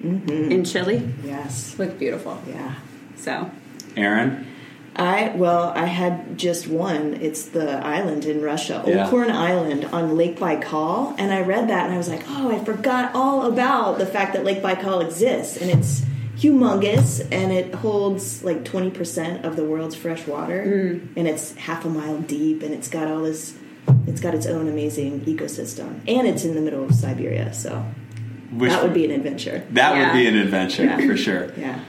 in 0.02 0.64
Chile. 0.64 1.08
Yes. 1.24 1.78
Looked 1.78 1.98
beautiful. 1.98 2.38
Yeah. 2.48 2.74
So 3.16 3.50
Aaron, 3.96 4.46
I 4.94 5.32
well, 5.34 5.72
I 5.74 5.86
had 5.86 6.36
just 6.38 6.66
one. 6.68 7.14
It's 7.14 7.46
the 7.46 7.84
island 7.84 8.24
in 8.26 8.42
Russia, 8.42 8.82
Yeah. 8.86 9.08
Olkhon 9.08 9.30
Island 9.30 9.86
on 9.86 10.16
Lake 10.16 10.38
Baikal, 10.38 11.14
and 11.18 11.32
I 11.32 11.40
read 11.40 11.68
that 11.68 11.86
and 11.86 11.94
I 11.94 11.96
was 11.96 12.08
like, 12.08 12.22
oh, 12.28 12.50
I 12.50 12.62
forgot 12.64 13.14
all 13.14 13.46
about 13.46 13.98
the 13.98 14.06
fact 14.06 14.34
that 14.34 14.44
Lake 14.44 14.60
Baikal 14.62 15.02
exists, 15.02 15.56
and 15.56 15.70
it's 15.70 16.02
humongous, 16.36 17.20
and 17.32 17.52
it 17.52 17.74
holds 17.74 18.42
like 18.44 18.64
twenty 18.64 18.90
percent 18.90 19.44
of 19.44 19.56
the 19.56 19.64
world's 19.64 19.94
fresh 19.94 20.26
water, 20.26 20.64
mm. 20.66 21.08
and 21.16 21.26
it's 21.26 21.54
half 21.56 21.84
a 21.84 21.88
mile 21.88 22.18
deep, 22.18 22.62
and 22.62 22.74
it's 22.74 22.88
got 22.88 23.08
all 23.08 23.22
this. 23.22 23.54
It's 24.06 24.20
got 24.20 24.34
its 24.34 24.46
own 24.46 24.68
amazing 24.68 25.22
ecosystem, 25.22 26.00
and 26.06 26.26
it's 26.26 26.44
in 26.44 26.54
the 26.54 26.60
middle 26.60 26.84
of 26.84 26.94
Siberia, 26.94 27.52
so 27.54 27.84
which 28.52 28.70
that 28.70 28.82
would 28.82 28.92
be 28.94 29.04
an 29.06 29.10
adventure. 29.10 29.64
that 29.70 29.96
Yeah. 29.96 30.06
would 30.12 30.18
be 30.18 30.26
an 30.26 30.36
adventure 30.36 30.84
Yeah. 30.84 30.98
for 31.06 31.16
sure. 31.16 31.52
Yeah. 31.56 31.80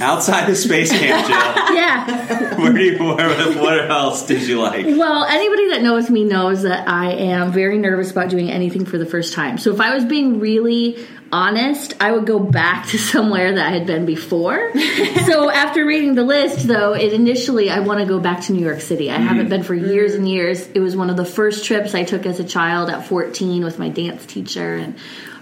Outside 0.00 0.48
of 0.50 0.56
space 0.56 0.90
camp, 0.90 1.26
Jill, 1.26 1.36
Yeah. 1.76 2.54
where 2.60 2.72
do 2.72 2.82
you, 2.82 2.98
where, 2.98 3.62
what 3.62 3.90
else 3.90 4.26
did 4.26 4.42
you 4.42 4.60
like? 4.60 4.84
Well, 4.86 5.24
anybody 5.24 5.70
that 5.70 5.82
knows 5.82 6.10
me 6.10 6.24
knows 6.24 6.62
that 6.62 6.88
I 6.88 7.12
am 7.12 7.52
very 7.52 7.78
nervous 7.78 8.10
about 8.10 8.28
doing 8.28 8.50
anything 8.50 8.84
for 8.84 8.98
the 8.98 9.06
first 9.06 9.34
time. 9.34 9.58
So 9.58 9.72
if 9.72 9.80
I 9.80 9.94
was 9.94 10.04
being 10.04 10.40
really 10.40 11.06
honest, 11.32 11.94
I 12.00 12.12
would 12.12 12.26
go 12.26 12.38
back 12.38 12.88
to 12.88 12.98
somewhere 13.12 13.54
that 13.54 13.66
I 13.66 13.70
had 13.70 13.86
been 13.86 14.06
before. 14.06 14.72
so 15.26 15.50
after 15.50 15.84
reading 15.84 16.14
the 16.14 16.24
list, 16.24 16.66
though, 16.66 16.94
it 16.94 17.12
initially 17.12 17.70
I 17.70 17.80
want 17.80 18.00
to 18.00 18.06
go 18.06 18.20
back 18.20 18.42
to 18.42 18.52
New 18.52 18.64
York 18.64 18.80
City. 18.80 19.10
I 19.10 19.18
haven't 19.18 19.42
mm-hmm. 19.42 19.48
been 19.48 19.62
for 19.62 19.74
years 19.74 20.12
mm-hmm. 20.12 20.20
and 20.20 20.28
years. 20.28 20.68
It 20.68 20.80
was 20.80 20.96
one 20.96 21.10
of 21.10 21.16
the 21.16 21.24
first 21.24 21.64
trips 21.64 21.94
I 21.94 22.04
took 22.04 22.26
as 22.26 22.40
a 22.40 22.44
child 22.44 22.90
at 22.90 23.06
14 23.06 23.64
with 23.64 23.78
my 23.78 23.88
dance 23.88 24.24
teacher 24.26 24.76
and 24.76 24.96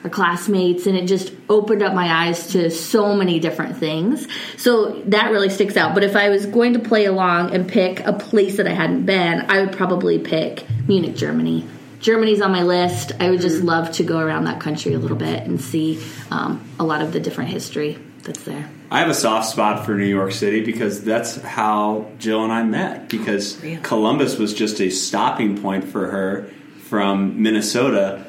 our 0.05 0.11
classmates 0.11 0.87
and 0.87 0.97
it 0.97 1.07
just 1.07 1.33
opened 1.49 1.83
up 1.83 1.95
my 1.95 2.27
eyes 2.27 2.49
to 2.49 2.71
so 2.71 3.15
many 3.15 3.39
different 3.39 3.77
things. 3.77 4.27
So 4.57 5.01
that 5.07 5.31
really 5.31 5.49
sticks 5.49 5.77
out. 5.77 5.95
But 5.95 6.05
if 6.05 6.17
I 6.17 6.29
was 6.29 6.47
going 6.47 6.73
to 6.73 6.81
play 6.81 7.05
along 7.05 7.55
and 7.55 7.69
pick 7.69 8.01
a 8.01 8.13
place 8.13 8.57
that 8.57 8.67
I 8.67 8.73
hadn't 8.73 9.07
been, 9.07 9.43
I 9.49 9.61
would 9.61 9.77
probably 9.77 10.19
pick 10.19 10.67
Munich, 10.89 11.17
Germany. 11.17 11.65
Germany's 12.03 12.41
on 12.41 12.51
my 12.51 12.65
list. 12.65 13.13
I 13.21 13.31
would 13.31 13.41
just 13.41 13.63
love 13.63 13.93
to 13.93 14.03
go 14.03 14.19
around 14.19 14.45
that 14.45 14.61
country 14.61 14.93
a 14.93 14.99
little 14.99 15.17
bit 15.17 15.45
and 15.45 15.61
see 15.61 16.03
um, 16.31 16.63
a 16.79 16.85
lot 16.85 17.01
of 17.01 17.13
the 17.13 17.21
different 17.21 17.51
history 17.51 17.97
that's 18.25 18.43
there. 18.43 18.69
I 18.91 18.99
have 18.99 19.09
a 19.09 19.15
soft 19.15 19.49
spot 19.49 19.87
for 19.87 19.95
New 19.95 20.05
York 20.05 20.33
City 20.33 20.65
because 20.65 21.03
that's 21.03 21.37
how 21.37 22.11
Jill 22.19 22.43
and 22.45 22.53
I 22.53 22.65
met. 22.65 23.09
Because 23.09 23.59
Columbus 23.83 24.37
was 24.37 24.53
just 24.53 24.81
a 24.81 24.91
stopping 24.91 25.63
point 25.63 25.85
for 25.85 26.11
her 26.11 26.51
from 26.89 27.43
Minnesota 27.43 28.27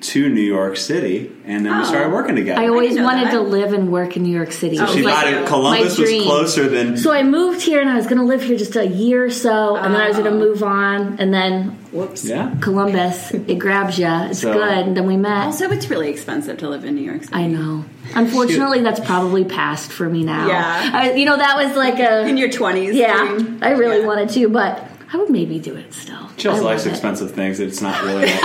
to 0.00 0.28
New 0.28 0.40
York 0.40 0.76
City, 0.76 1.32
and 1.44 1.66
then 1.66 1.76
we 1.76 1.82
oh. 1.82 1.84
started 1.84 2.12
working 2.12 2.36
together. 2.36 2.60
I 2.60 2.68
always 2.68 2.94
know 2.94 3.04
wanted 3.04 3.26
that. 3.26 3.32
to 3.32 3.40
live 3.40 3.72
and 3.72 3.90
work 3.90 4.16
in 4.16 4.22
New 4.22 4.34
York 4.34 4.52
City. 4.52 4.78
Oh, 4.78 4.86
so 4.86 4.92
It 4.92 4.96
she 4.96 5.02
thought 5.02 5.26
like 5.26 5.34
it, 5.34 5.46
Columbus 5.46 5.98
was 5.98 6.10
closer 6.22 6.68
than. 6.68 6.96
So 6.96 7.12
I 7.12 7.22
moved 7.24 7.62
here 7.62 7.80
and 7.80 7.90
I 7.90 7.96
was 7.96 8.06
going 8.06 8.18
to 8.18 8.24
live 8.24 8.42
here 8.42 8.56
just 8.56 8.76
a 8.76 8.86
year 8.86 9.24
or 9.24 9.30
so, 9.30 9.76
and 9.76 9.92
then 9.94 10.00
I 10.00 10.08
was 10.08 10.16
going 10.16 10.30
to 10.30 10.36
oh. 10.36 10.38
move 10.38 10.62
on, 10.62 11.18
and 11.18 11.34
then 11.34 11.70
Whoops. 11.92 12.24
yeah, 12.24 12.54
Columbus, 12.60 13.32
it 13.32 13.58
grabs 13.58 13.98
you. 13.98 14.06
It's 14.06 14.40
So- 14.40 14.52
good. 14.52 14.86
And 14.86 14.96
then 14.96 15.06
we 15.06 15.16
met. 15.16 15.46
also, 15.46 15.70
it's 15.70 15.90
really 15.90 16.10
expensive 16.10 16.58
to 16.58 16.68
live 16.68 16.84
in 16.84 16.94
New 16.94 17.02
York 17.02 17.24
City. 17.24 17.34
I 17.34 17.46
know. 17.46 17.84
Unfortunately, 18.14 18.80
that's 18.80 19.00
probably 19.00 19.44
past 19.44 19.90
for 19.90 20.08
me 20.08 20.22
now. 20.24 20.46
Yeah. 20.46 20.90
I, 20.94 21.12
you 21.12 21.24
know, 21.26 21.36
that 21.36 21.56
was 21.56 21.76
like 21.76 21.98
a. 21.98 22.26
in 22.26 22.36
your 22.36 22.50
twenties. 22.50 22.94
yeah, 22.94 23.38
I 23.62 23.70
really 23.72 24.00
Yeah. 24.00 24.06
wanted 24.06 24.30
to, 24.30 24.48
but 24.48 24.84
I 25.12 25.16
would 25.16 25.30
maybe 25.30 25.58
do 25.58 25.74
it 25.74 25.92
still. 25.92 26.28
Jill 26.36 26.52
likes 26.62 26.82
love 26.84 26.86
it. 26.86 26.90
expensive 26.90 27.32
things. 27.32 27.60
It's 27.60 27.80
not 27.80 28.02
really 28.04 28.24
a 28.30 28.36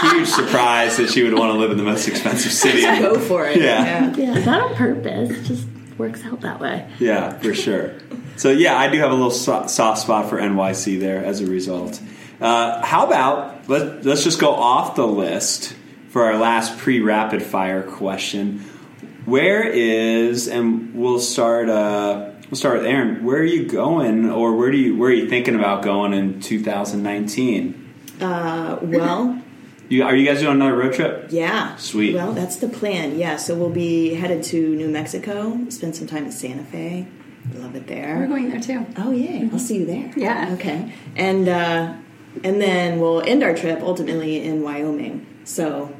huge 0.00 0.28
surprise 0.28 0.96
that 0.96 1.10
she 1.10 1.22
would 1.22 1.34
want 1.34 1.52
to 1.52 1.58
live 1.58 1.70
in 1.70 1.76
the 1.76 1.84
most 1.84 2.08
expensive 2.08 2.52
city. 2.52 2.82
Go 2.82 3.18
for 3.18 3.46
it. 3.46 3.58
Yeah. 3.58 4.14
Yeah, 4.16 4.44
not 4.44 4.70
on 4.70 4.74
purpose. 4.74 5.30
It 5.30 5.42
just 5.44 5.66
works 5.98 6.24
out 6.24 6.40
that 6.42 6.60
way. 6.60 6.88
Yeah, 6.98 7.38
for 7.38 7.54
sure. 7.54 7.94
So 8.36 8.50
yeah, 8.50 8.76
I 8.78 8.88
do 8.88 8.98
have 8.98 9.10
a 9.10 9.14
little 9.14 9.30
soft 9.30 9.98
spot 9.98 10.28
for 10.30 10.38
NYC 10.38 11.00
there 11.00 11.24
as 11.24 11.40
a 11.40 11.46
result. 11.46 12.00
Uh, 12.40 12.84
how 12.84 13.06
about 13.06 13.68
let, 13.68 14.04
let's 14.04 14.22
just 14.22 14.40
go 14.40 14.54
off 14.54 14.94
the 14.94 15.06
list 15.06 15.74
for 16.10 16.24
our 16.24 16.38
last 16.38 16.78
pre-rapid 16.78 17.42
fire 17.42 17.82
question. 17.82 18.60
Where 19.24 19.62
is 19.62 20.48
and 20.48 20.94
we'll 20.94 21.20
start 21.20 21.68
uh, 21.68 22.30
we'll 22.50 22.56
start 22.56 22.78
with 22.78 22.86
Aaron. 22.86 23.24
Where 23.24 23.38
are 23.38 23.44
you 23.44 23.68
going, 23.68 24.30
or 24.30 24.56
where 24.56 24.70
do 24.70 24.78
you 24.78 24.96
where 24.96 25.10
are 25.10 25.14
you 25.14 25.28
thinking 25.28 25.54
about 25.54 25.82
going 25.82 26.14
in 26.14 26.40
2019? 26.40 27.94
Uh, 28.20 28.78
well, 28.82 29.42
You, 29.88 30.04
are 30.04 30.14
you 30.14 30.26
guys 30.26 30.40
doing 30.40 30.56
another 30.56 30.76
road 30.76 30.92
trip? 30.94 31.28
yeah. 31.30 31.76
Sweet. 31.76 32.14
Well, 32.14 32.32
that's 32.32 32.56
the 32.56 32.68
plan. 32.68 33.18
Yeah, 33.18 33.36
so 33.36 33.54
we'll 33.54 33.70
be 33.70 34.14
headed 34.14 34.42
to 34.44 34.74
New 34.76 34.88
Mexico, 34.88 35.58
spend 35.70 35.96
some 35.96 36.06
time 36.06 36.24
in 36.26 36.32
Santa 36.32 36.62
Fe. 36.64 37.06
Love 37.54 37.74
it 37.74 37.86
there. 37.86 38.18
We're 38.18 38.26
going 38.26 38.50
there 38.50 38.60
too. 38.60 38.84
Oh 38.98 39.10
yay! 39.10 39.48
I'll 39.50 39.58
see 39.58 39.78
you 39.78 39.86
there. 39.86 40.12
Yeah. 40.16 40.50
Okay. 40.54 40.92
And 41.16 41.48
uh, 41.48 41.94
and 42.44 42.60
then 42.60 43.00
we'll 43.00 43.22
end 43.22 43.42
our 43.42 43.54
trip 43.56 43.80
ultimately 43.80 44.44
in 44.44 44.62
Wyoming. 44.62 45.24
So 45.44 45.94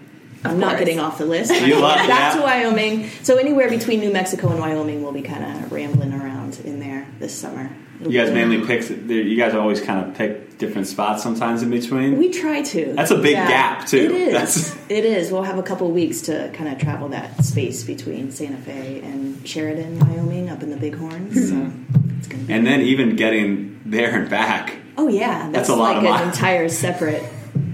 I'm 0.44 0.60
not 0.60 0.78
getting 0.78 1.00
off 1.00 1.16
the 1.16 1.24
list. 1.24 1.50
You 1.64 1.80
love 1.80 1.96
back 2.06 2.08
that. 2.08 2.34
to 2.36 2.42
Wyoming. 2.42 3.08
So 3.22 3.38
anywhere 3.38 3.70
between 3.70 4.00
New 4.00 4.12
Mexico 4.12 4.50
and 4.50 4.60
Wyoming, 4.60 5.02
we'll 5.02 5.12
be 5.12 5.22
kind 5.22 5.42
of 5.64 5.72
rambling 5.72 6.12
around 6.12 6.60
in 6.60 6.80
there 6.80 7.06
this 7.18 7.34
summer. 7.34 7.70
You 8.00 8.12
guys 8.12 8.32
mainly 8.32 8.64
pick. 8.64 8.88
You 8.88 9.36
guys 9.36 9.54
always 9.54 9.80
kind 9.80 10.06
of 10.06 10.14
pick 10.16 10.58
different 10.58 10.86
spots 10.86 11.22
sometimes 11.22 11.62
in 11.62 11.70
between. 11.70 12.18
We 12.18 12.30
try 12.30 12.62
to. 12.62 12.92
That's 12.92 13.10
a 13.10 13.18
big 13.18 13.34
gap, 13.34 13.86
too. 13.86 13.96
It 13.96 14.10
is. 14.10 14.32
That's- 14.32 14.78
It 14.88 15.04
is. 15.04 15.30
We'll 15.30 15.44
have 15.44 15.58
a 15.58 15.62
couple 15.62 15.90
weeks 15.90 16.22
to 16.22 16.50
kind 16.54 16.72
of 16.72 16.78
travel 16.78 17.08
that 17.10 17.44
space 17.44 17.84
between 17.84 18.30
Santa 18.30 18.56
Fe 18.58 19.00
and 19.00 19.46
Sheridan, 19.46 19.98
Wyoming, 20.00 20.50
up 20.50 20.62
in 20.62 20.70
the 20.70 20.76
Bighorns. 20.76 21.48
So 21.48 21.54
hmm. 21.54 22.18
it's 22.18 22.28
gonna 22.28 22.44
be. 22.44 22.52
and 22.52 22.66
then 22.66 22.80
even 22.80 23.16
getting 23.16 23.80
there 23.84 24.14
and 24.14 24.28
back. 24.28 24.76
oh 24.96 25.08
yeah, 25.08 25.50
that's, 25.50 25.68
a 25.68 25.76
lot 25.76 26.02
like 26.02 26.04
of 26.04 26.20
an 26.20 26.28
entire 26.28 26.68
separate 26.68 27.22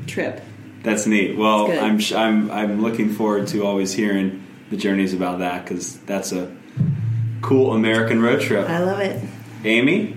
trip. 0.06 0.42
That's 0.82 1.06
neat. 1.06 1.36
Well, 1.36 1.70
I'm 1.70 1.98
sh- 1.98 2.12
I'm 2.12 2.50
I'm 2.50 2.82
looking 2.82 3.10
forward 3.10 3.46
to 3.48 3.64
always 3.64 3.92
hearing 3.92 4.44
the 4.70 4.76
journeys 4.76 5.14
about 5.14 5.38
that 5.38 5.64
because 5.64 5.98
that's 6.00 6.32
a 6.32 6.54
cool 7.40 7.72
American 7.72 8.20
road 8.20 8.40
trip. 8.40 8.68
I 8.68 8.80
love 8.80 9.00
it. 9.00 9.22
Amy, 9.64 10.16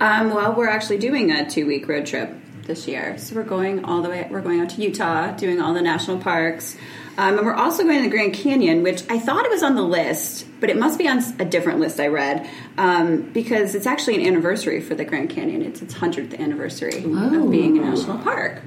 Um, 0.00 0.30
well, 0.30 0.54
we're 0.54 0.68
actually 0.68 0.98
doing 0.98 1.30
a 1.30 1.48
two 1.48 1.66
week 1.66 1.88
road 1.88 2.06
trip 2.06 2.32
this 2.66 2.86
year. 2.88 3.18
So 3.18 3.36
we're 3.36 3.42
going 3.42 3.84
all 3.84 4.02
the 4.02 4.08
way, 4.08 4.26
we're 4.30 4.40
going 4.40 4.60
out 4.60 4.70
to 4.70 4.80
Utah, 4.82 5.32
doing 5.32 5.60
all 5.60 5.74
the 5.74 5.82
national 5.82 6.18
parks. 6.18 6.76
Um, 7.16 7.38
and 7.38 7.46
we're 7.46 7.54
also 7.54 7.84
going 7.84 7.98
to 7.98 8.04
the 8.04 8.10
Grand 8.10 8.34
Canyon, 8.34 8.82
which 8.82 9.02
I 9.08 9.18
thought 9.18 9.44
it 9.44 9.50
was 9.50 9.62
on 9.62 9.76
the 9.76 9.82
list, 9.82 10.46
but 10.60 10.68
it 10.68 10.76
must 10.76 10.98
be 10.98 11.06
on 11.08 11.22
a 11.38 11.44
different 11.44 11.78
list 11.78 12.00
I 12.00 12.08
read 12.08 12.48
um, 12.76 13.22
because 13.32 13.74
it's 13.76 13.86
actually 13.86 14.16
an 14.16 14.26
anniversary 14.26 14.80
for 14.80 14.94
the 14.96 15.04
Grand 15.04 15.30
Canyon. 15.30 15.62
It's 15.62 15.80
its 15.80 15.94
100th 15.94 16.38
anniversary 16.38 17.04
of 17.04 17.50
being 17.50 17.78
a 17.78 17.82
national 17.82 18.18
park. 18.18 18.62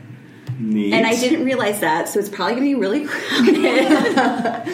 Neat. 0.60 0.94
And 0.94 1.06
I 1.06 1.16
didn't 1.16 1.46
realize 1.46 1.82
that, 1.82 2.10
so 2.10 2.20
it's 2.20 2.30
probably 2.30 2.56
going 2.56 2.66
to 2.66 2.76
be 2.76 2.80
really 2.80 3.06
crowded 3.08 4.68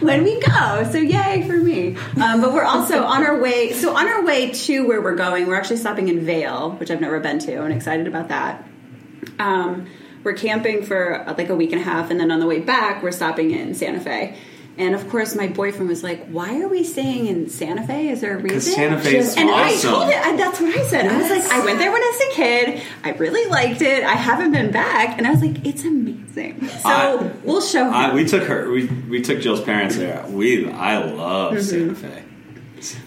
when 0.00 0.24
we 0.24 0.40
go. 0.40 0.88
So 0.90 0.98
yay 0.98 1.46
for 1.46 1.56
me! 1.56 1.96
Um, 2.20 2.40
but 2.40 2.52
we're 2.52 2.64
also 2.64 3.04
on 3.04 3.24
our 3.24 3.40
way. 3.40 3.72
So 3.72 3.94
on 3.94 4.08
our 4.08 4.24
way 4.24 4.50
to 4.50 4.86
where 4.88 5.00
we're 5.00 5.14
going, 5.14 5.46
we're 5.46 5.54
actually 5.54 5.76
stopping 5.76 6.08
in 6.08 6.24
Vail, 6.26 6.72
which 6.72 6.90
I've 6.90 7.00
never 7.00 7.20
been 7.20 7.38
to. 7.40 7.58
I'm 7.58 7.70
excited 7.70 8.08
about 8.08 8.28
that. 8.28 8.66
Um, 9.38 9.86
we're 10.24 10.34
camping 10.34 10.82
for 10.82 11.26
uh, 11.28 11.34
like 11.38 11.48
a 11.48 11.56
week 11.56 11.72
and 11.72 11.80
a 11.80 11.84
half, 11.84 12.10
and 12.10 12.18
then 12.18 12.32
on 12.32 12.40
the 12.40 12.46
way 12.46 12.58
back, 12.58 13.02
we're 13.02 13.12
stopping 13.12 13.52
in 13.52 13.74
Santa 13.74 14.00
Fe. 14.00 14.36
And 14.78 14.94
of 14.94 15.08
course, 15.10 15.34
my 15.34 15.46
boyfriend 15.46 15.88
was 15.88 16.02
like, 16.02 16.26
"Why 16.28 16.60
are 16.62 16.68
we 16.68 16.84
staying 16.84 17.26
in 17.26 17.50
Santa 17.50 17.86
Fe? 17.86 18.08
Is 18.08 18.20
there 18.22 18.34
a 18.38 18.40
reason?" 18.40 18.48
Because 18.48 18.72
Santa 18.74 18.98
Fe 19.00 19.16
is 19.18 19.36
and 19.36 19.50
awesome. 19.50 19.90
I 19.90 19.92
told 19.92 20.08
it. 20.08 20.16
I, 20.16 20.36
that's 20.36 20.60
what 20.60 20.74
I 20.74 20.82
said. 20.84 21.06
I 21.06 21.18
was 21.18 21.28
like, 21.30 21.42
I 21.52 21.64
went 21.64 21.78
there 21.78 21.92
when 21.92 22.00
I 22.02 22.06
was 22.18 22.32
a 22.32 22.36
kid. 22.36 22.82
I 23.04 23.10
really 23.12 23.50
liked 23.50 23.82
it. 23.82 24.04
I 24.04 24.14
haven't 24.14 24.52
been 24.52 24.70
back, 24.70 25.18
and 25.18 25.26
I 25.26 25.30
was 25.32 25.42
like, 25.42 25.66
it's 25.66 25.84
amazing. 25.84 26.66
So 26.68 26.78
I- 26.88 27.30
we'll 27.44 27.60
show. 27.60 27.90
I, 27.90 28.14
we 28.14 28.24
took 28.24 28.44
her. 28.44 28.70
We 28.70 28.86
we 28.86 29.20
took 29.20 29.40
Jill's 29.40 29.60
parents 29.60 29.96
there. 29.96 30.24
We 30.28 30.70
I 30.70 30.98
love 31.04 31.52
Mm-hmm. 31.54 31.60
Santa 31.62 31.94
Fe. 31.94 32.22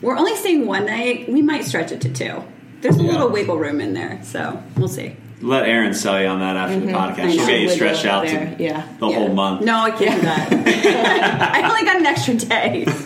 We're 0.04 0.18
only 0.18 0.36
staying 0.36 0.68
one 0.68 0.86
night. 0.86 1.28
We 1.28 1.42
might 1.42 1.66
stretch 1.66 1.92
it 1.92 2.02
to 2.02 2.10
two. 2.14 2.44
There's 2.82 2.98
a 2.98 3.02
Yeah. 3.04 3.12
little 3.14 3.30
wiggle 3.30 3.58
room 3.58 3.82
in 3.82 3.94
there, 3.94 4.20
so 4.24 4.62
we'll 4.78 4.90
see. 4.90 5.16
Let 5.44 5.68
Erin 5.68 5.94
sell 5.94 6.20
you 6.22 6.28
on 6.28 6.40
that 6.40 6.56
after 6.56 6.80
the 6.80 6.92
podcast. 6.92 7.34
She'll 7.34 7.46
get 7.46 7.62
you 7.62 7.70
stretched 7.70 8.06
out 8.06 8.26
there. 8.26 8.56
to 8.56 8.64
Yeah. 8.64 8.84
the 9.00 9.08
Yeah. 9.10 9.16
whole 9.16 9.30
month. 9.34 9.62
No, 9.62 9.78
I 9.78 9.92
can't 9.92 10.16
do 10.22 10.22
that. 10.28 11.54
I 11.56 11.70
only 11.70 11.84
got 11.84 11.98
an 11.98 12.06
extra 12.06 12.36
day. 12.36 12.88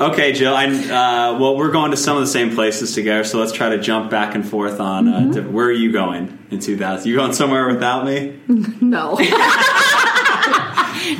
Okay, 0.00 0.32
Jill. 0.32 0.54
I, 0.54 0.66
uh, 0.66 1.38
well, 1.38 1.56
we're 1.56 1.70
going 1.70 1.92
to 1.92 1.96
some 1.96 2.16
of 2.18 2.22
the 2.22 2.26
same 2.26 2.54
places 2.54 2.94
together, 2.94 3.24
so 3.24 3.38
let's 3.38 3.52
try 3.52 3.70
to 3.70 3.78
jump 3.78 4.10
back 4.10 4.34
and 4.34 4.46
forth 4.46 4.80
on 4.80 5.08
uh, 5.08 5.18
Mm-hmm. 5.20 5.52
where 5.52 5.64
are 5.66 5.72
you 5.72 5.92
going 5.92 6.38
in 6.50 6.58
2000? 6.60 7.08
You 7.08 7.16
going 7.16 7.32
somewhere 7.32 7.66
without 7.66 8.04
me? 8.04 8.38
No. 8.82 9.16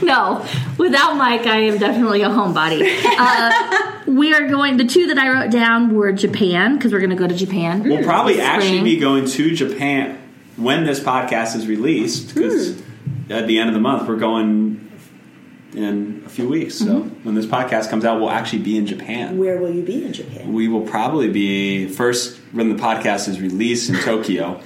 No. 0.03 0.47
Without 0.78 1.16
Mike, 1.16 1.47
I 1.47 1.61
am 1.62 1.78
definitely 1.78 2.22
a 2.22 2.28
homebody. 2.28 2.82
Uh, 3.05 4.03
we 4.07 4.32
are 4.34 4.49
going, 4.49 4.76
the 4.76 4.84
two 4.84 5.07
that 5.09 5.18
I 5.18 5.28
wrote 5.28 5.51
down 5.51 5.95
were 5.95 6.12
Japan, 6.12 6.76
because 6.76 6.93
we're 6.93 7.01
going 7.01 7.11
to 7.11 7.16
go 7.16 7.26
to 7.26 7.34
Japan. 7.34 7.82
We'll 7.82 7.99
hmm. 7.99 8.05
probably 8.05 8.34
this 8.36 8.45
actually 8.45 8.82
be 8.82 8.99
going 8.99 9.26
to 9.26 9.55
Japan 9.55 10.18
when 10.57 10.84
this 10.84 11.01
podcast 11.01 11.57
is 11.57 11.66
released 11.66 12.34
because 12.34 12.78
hmm. 12.78 13.32
at 13.32 13.47
the 13.47 13.59
end 13.59 13.68
of 13.68 13.74
the 13.74 13.80
month 13.80 14.09
we're 14.09 14.16
going 14.16 14.91
in 15.74 16.22
a 16.26 16.28
few 16.28 16.49
weeks. 16.49 16.76
So 16.76 17.03
mm-hmm. 17.03 17.24
when 17.24 17.34
this 17.34 17.47
podcast 17.47 17.91
comes 17.91 18.05
out, 18.05 18.20
we'll 18.20 18.30
actually 18.30 18.62
be 18.62 18.76
in 18.76 18.86
Japan. 18.86 19.38
Where 19.38 19.59
will 19.59 19.72
you 19.72 19.82
be 19.82 20.05
in 20.05 20.12
Japan? 20.12 20.53
We 20.53 20.68
will 20.68 20.82
probably 20.82 21.28
be 21.28 21.88
first 21.88 22.38
when 22.53 22.68
the 22.68 22.82
podcast 22.82 23.28
is 23.28 23.41
released 23.41 23.91
in 23.91 23.97
Tokyo, 23.97 24.61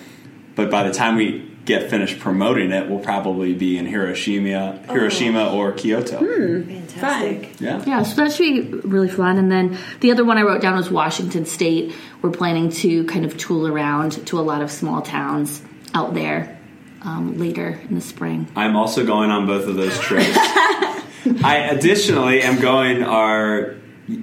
but 0.54 0.70
by 0.70 0.82
the 0.88 0.94
time 0.94 1.16
we 1.16 1.53
get 1.64 1.88
finished 1.88 2.18
promoting 2.18 2.70
it, 2.72 2.88
we'll 2.88 2.98
probably 2.98 3.54
be 3.54 3.78
in 3.78 3.86
Hiroshima, 3.86 4.80
Hiroshima 4.88 5.50
or 5.50 5.72
Kyoto. 5.72 6.18
Fantastic. 6.64 7.60
Yeah. 7.60 7.82
Yeah, 7.86 8.02
so 8.02 8.16
that 8.16 8.32
should 8.32 8.42
be 8.82 8.88
really 8.88 9.08
fun. 9.08 9.38
And 9.38 9.50
then 9.50 9.78
the 10.00 10.10
other 10.10 10.24
one 10.24 10.38
I 10.38 10.42
wrote 10.42 10.60
down 10.60 10.76
was 10.76 10.90
Washington 10.90 11.46
State. 11.46 11.94
We're 12.22 12.30
planning 12.30 12.70
to 12.70 13.04
kind 13.06 13.24
of 13.24 13.36
tool 13.36 13.66
around 13.66 14.26
to 14.26 14.38
a 14.38 14.42
lot 14.42 14.62
of 14.62 14.70
small 14.70 15.02
towns 15.02 15.62
out 15.94 16.14
there 16.14 16.58
um, 17.02 17.38
later 17.38 17.80
in 17.88 17.94
the 17.94 18.00
spring. 18.00 18.48
I'm 18.56 18.76
also 18.76 19.06
going 19.06 19.30
on 19.30 19.46
both 19.46 19.66
of 19.66 19.76
those 19.76 19.98
trips. 19.98 20.32
I 20.36 21.68
additionally 21.70 22.42
am 22.42 22.60
going 22.60 23.02
our 23.02 23.76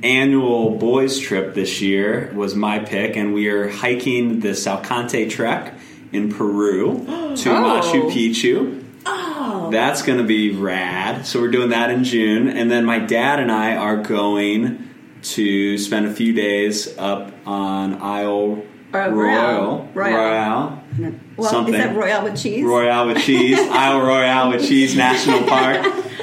annual 0.04 0.78
boys 0.78 1.18
trip 1.20 1.56
this 1.56 1.82
year 1.82 2.32
was 2.36 2.54
my 2.54 2.80
pick, 2.80 3.16
and 3.16 3.34
we 3.34 3.48
are 3.48 3.68
hiking 3.70 4.42
the 4.42 4.50
Salkantay 4.50 5.30
Trek 5.30 5.74
in 6.12 6.32
Peru 6.32 7.06
to 7.06 7.06
oh. 7.08 7.36
Machu 7.36 8.12
Picchu. 8.12 8.84
Oh, 9.06 9.70
That's 9.72 10.04
going 10.04 10.20
to 10.20 10.24
be 10.24 10.52
rad. 10.56 11.26
So 11.26 11.42
we're 11.42 11.50
doing 11.52 11.70
that 11.70 11.90
in 11.90 12.04
June, 12.04 12.48
and 12.48 12.70
then 12.70 12.86
my 12.86 13.00
dad 13.00 13.40
and 13.40 13.52
I 13.52 13.76
are 13.76 13.98
going 13.98 14.88
to 15.24 15.78
spend 15.78 16.06
a 16.06 16.14
few 16.14 16.34
days 16.34 16.96
up 16.98 17.32
on 17.48 17.96
Isle 18.02 18.64
Or 18.94 19.10
Royal. 19.10 19.10
Royale. 19.14 19.90
Royale. 19.94 20.84
Royale. 20.98 21.20
Well, 21.38 21.50
Something. 21.50 21.74
is 21.76 21.84
that 21.84 21.96
Royale 21.96 22.24
with 22.26 22.40
cheese? 22.42 22.64
Royale 22.64 23.08
with 23.08 23.18
Cheese, 23.20 23.58
Isle 23.72 24.02
Royale 24.02 24.50
with 24.50 24.68
Cheese 24.68 24.96
National 24.96 25.44
Park, 25.48 25.78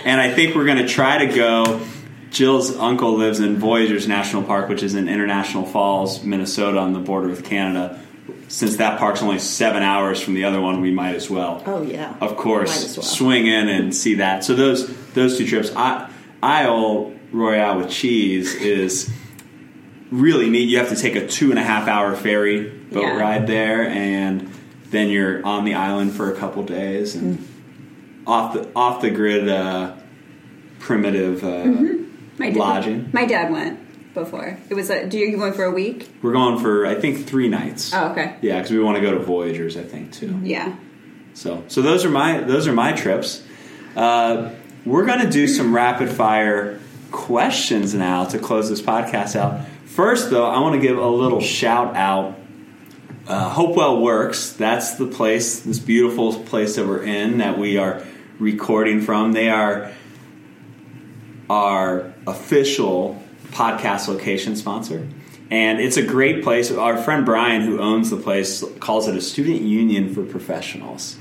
and 0.04 0.20
I 0.20 0.32
think 0.32 0.54
we're 0.54 0.66
going 0.66 0.78
to 0.78 0.88
try 0.88 1.26
to 1.26 1.34
go. 1.34 1.80
Jill's 2.30 2.76
uncle 2.76 3.14
lives 3.14 3.40
in 3.40 3.56
Voyageurs 3.56 4.06
National 4.06 4.42
Park, 4.42 4.68
which 4.68 4.82
is 4.82 4.94
in 4.94 5.08
International 5.08 5.64
Falls, 5.64 6.22
Minnesota, 6.22 6.78
on 6.78 6.92
the 6.92 6.98
border 7.00 7.26
with 7.28 7.42
Canada. 7.42 7.98
Since 8.48 8.76
that 8.76 8.98
park's 8.98 9.22
only 9.22 9.38
seven 9.38 9.82
hours 9.82 10.20
from 10.20 10.34
the 10.34 10.44
other 10.44 10.60
one, 10.60 10.80
we 10.80 10.90
might 10.90 11.14
as 11.14 11.28
well. 11.28 11.62
Oh 11.66 11.82
yeah. 11.82 12.14
Of 12.20 12.36
course, 12.36 12.96
well. 12.96 13.04
swing 13.04 13.46
in 13.46 13.68
and 13.68 13.94
see 13.94 14.14
that. 14.16 14.42
So 14.44 14.54
those 14.54 14.88
those 15.12 15.36
two 15.36 15.46
trips, 15.46 15.70
I, 15.76 16.10
Isle 16.42 17.12
Royale 17.30 17.76
with 17.78 17.90
Cheese 17.90 18.54
is 18.54 19.10
really 20.10 20.48
neat. 20.48 20.68
You 20.68 20.78
have 20.78 20.88
to 20.88 20.96
take 20.96 21.14
a 21.14 21.26
two 21.26 21.50
and 21.50 21.58
a 21.58 21.62
half 21.62 21.88
hour 21.88 22.16
ferry 22.16 22.70
boat 22.70 23.02
Yeah. 23.02 23.18
ride 23.18 23.46
there, 23.46 23.86
and 23.86 24.50
then 24.90 25.08
you're 25.08 25.44
on 25.44 25.64
the 25.66 25.74
island 25.74 26.14
for 26.14 26.32
a 26.32 26.36
couple 26.36 26.62
days 26.62 27.14
and 27.14 27.46
off 28.26 28.54
the 28.54 28.68
off 28.74 29.02
the 29.02 29.10
grid 29.10 29.46
uh, 29.48 29.94
primitive 30.78 31.44
uh, 31.44 31.64
My 32.38 32.46
dad, 32.50 32.56
lodging. 32.56 33.10
My 33.12 33.26
dad 33.26 33.52
went 33.52 33.78
before. 34.14 34.58
It 34.68 34.74
was 34.74 34.90
a. 34.90 35.06
Do 35.06 35.18
you, 35.18 35.36
going 35.36 35.52
for 35.52 35.64
a 35.64 35.70
week? 35.70 36.10
We're 36.22 36.32
going 36.32 36.58
for 36.60 36.86
I 36.86 36.94
think 36.94 37.26
three 37.26 37.48
nights. 37.48 37.92
Oh, 37.94 38.10
okay. 38.12 38.36
Yeah, 38.40 38.56
because 38.56 38.70
we 38.70 38.80
want 38.80 38.96
to 38.96 39.02
go 39.02 39.12
to 39.12 39.18
Voyageurs, 39.18 39.76
I 39.76 39.82
think 39.82 40.12
too. 40.12 40.38
Yeah. 40.42 40.76
So, 41.34 41.64
so 41.68 41.82
those 41.82 42.04
are 42.04 42.10
my 42.10 42.40
those 42.40 42.66
are 42.66 42.72
my 42.72 42.92
trips. 42.92 43.44
Uh, 43.96 44.50
we're 44.84 45.06
going 45.06 45.20
to 45.20 45.30
do 45.30 45.46
some 45.46 45.74
rapid 45.74 46.08
fire 46.10 46.80
questions 47.10 47.94
now 47.94 48.24
to 48.24 48.38
close 48.38 48.68
this 48.68 48.82
podcast 48.82 49.36
out. 49.36 49.66
First, 49.86 50.30
though, 50.30 50.46
I 50.46 50.60
want 50.60 50.74
to 50.74 50.80
give 50.80 50.98
a 50.98 51.08
little 51.08 51.40
shout 51.40 51.96
out. 51.96 52.36
Uh, 53.26 53.50
Hopewell 53.50 54.00
Works. 54.00 54.52
That's 54.52 54.94
the 54.94 55.06
place, 55.06 55.60
this 55.60 55.78
beautiful 55.78 56.42
place 56.44 56.76
that 56.76 56.86
we're 56.86 57.02
in 57.02 57.38
that 57.38 57.58
we 57.58 57.76
are 57.76 58.02
recording 58.38 59.02
from. 59.02 59.32
They 59.32 59.50
are 59.50 59.92
our 61.50 62.14
official 62.26 63.22
podcast 63.50 64.08
location 64.08 64.56
sponsor. 64.56 65.06
And 65.50 65.80
it's 65.80 65.96
a 65.96 66.02
great 66.02 66.42
place. 66.42 66.70
Our 66.70 66.98
friend 66.98 67.24
Brian, 67.24 67.62
who 67.62 67.80
owns 67.80 68.10
the 68.10 68.16
place, 68.16 68.62
calls 68.80 69.08
it 69.08 69.16
a 69.16 69.20
student 69.20 69.62
union 69.62 70.12
for 70.12 70.22
professionals. 70.22 71.16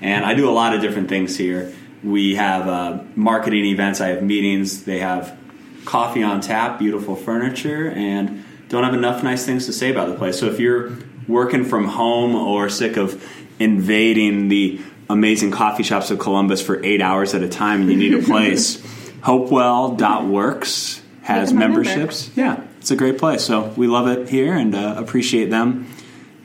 And 0.00 0.24
I 0.24 0.34
do 0.34 0.48
a 0.48 0.52
lot 0.52 0.74
of 0.74 0.80
different 0.80 1.08
things 1.08 1.36
here. 1.36 1.72
We 2.02 2.34
have 2.36 2.68
uh, 2.68 3.02
marketing 3.16 3.64
events, 3.66 4.00
I 4.00 4.08
have 4.08 4.22
meetings, 4.22 4.84
they 4.84 4.98
have 4.98 5.36
coffee 5.84 6.22
on 6.22 6.40
tap, 6.40 6.78
beautiful 6.78 7.16
furniture, 7.16 7.90
and 7.90 8.44
don't 8.68 8.84
have 8.84 8.94
enough 8.94 9.22
nice 9.22 9.44
things 9.44 9.66
to 9.66 9.72
say 9.72 9.90
about 9.90 10.08
the 10.08 10.14
place. 10.14 10.38
So 10.38 10.46
if 10.46 10.60
you're 10.60 10.92
working 11.26 11.64
from 11.64 11.86
home 11.86 12.34
or 12.34 12.68
sick 12.68 12.96
of 12.96 13.24
invading 13.58 14.48
the 14.48 14.80
amazing 15.10 15.50
coffee 15.50 15.82
shops 15.82 16.10
of 16.10 16.18
Columbus 16.18 16.62
for 16.62 16.84
eight 16.84 17.00
hours 17.00 17.34
at 17.34 17.42
a 17.42 17.48
time 17.48 17.82
and 17.82 17.90
you 17.90 17.96
need 17.96 18.14
a 18.14 18.22
place, 18.26 18.82
Hopewell.works 19.22 21.02
has 21.28 21.50
Become 21.52 21.56
a 21.62 21.68
member. 21.68 21.84
memberships. 21.84 22.30
Yeah, 22.34 22.62
it's 22.80 22.90
a 22.90 22.96
great 22.96 23.18
place. 23.18 23.44
So 23.44 23.72
we 23.76 23.86
love 23.86 24.08
it 24.08 24.28
here 24.30 24.54
and 24.54 24.74
uh, 24.74 24.94
appreciate 24.96 25.50
them 25.50 25.86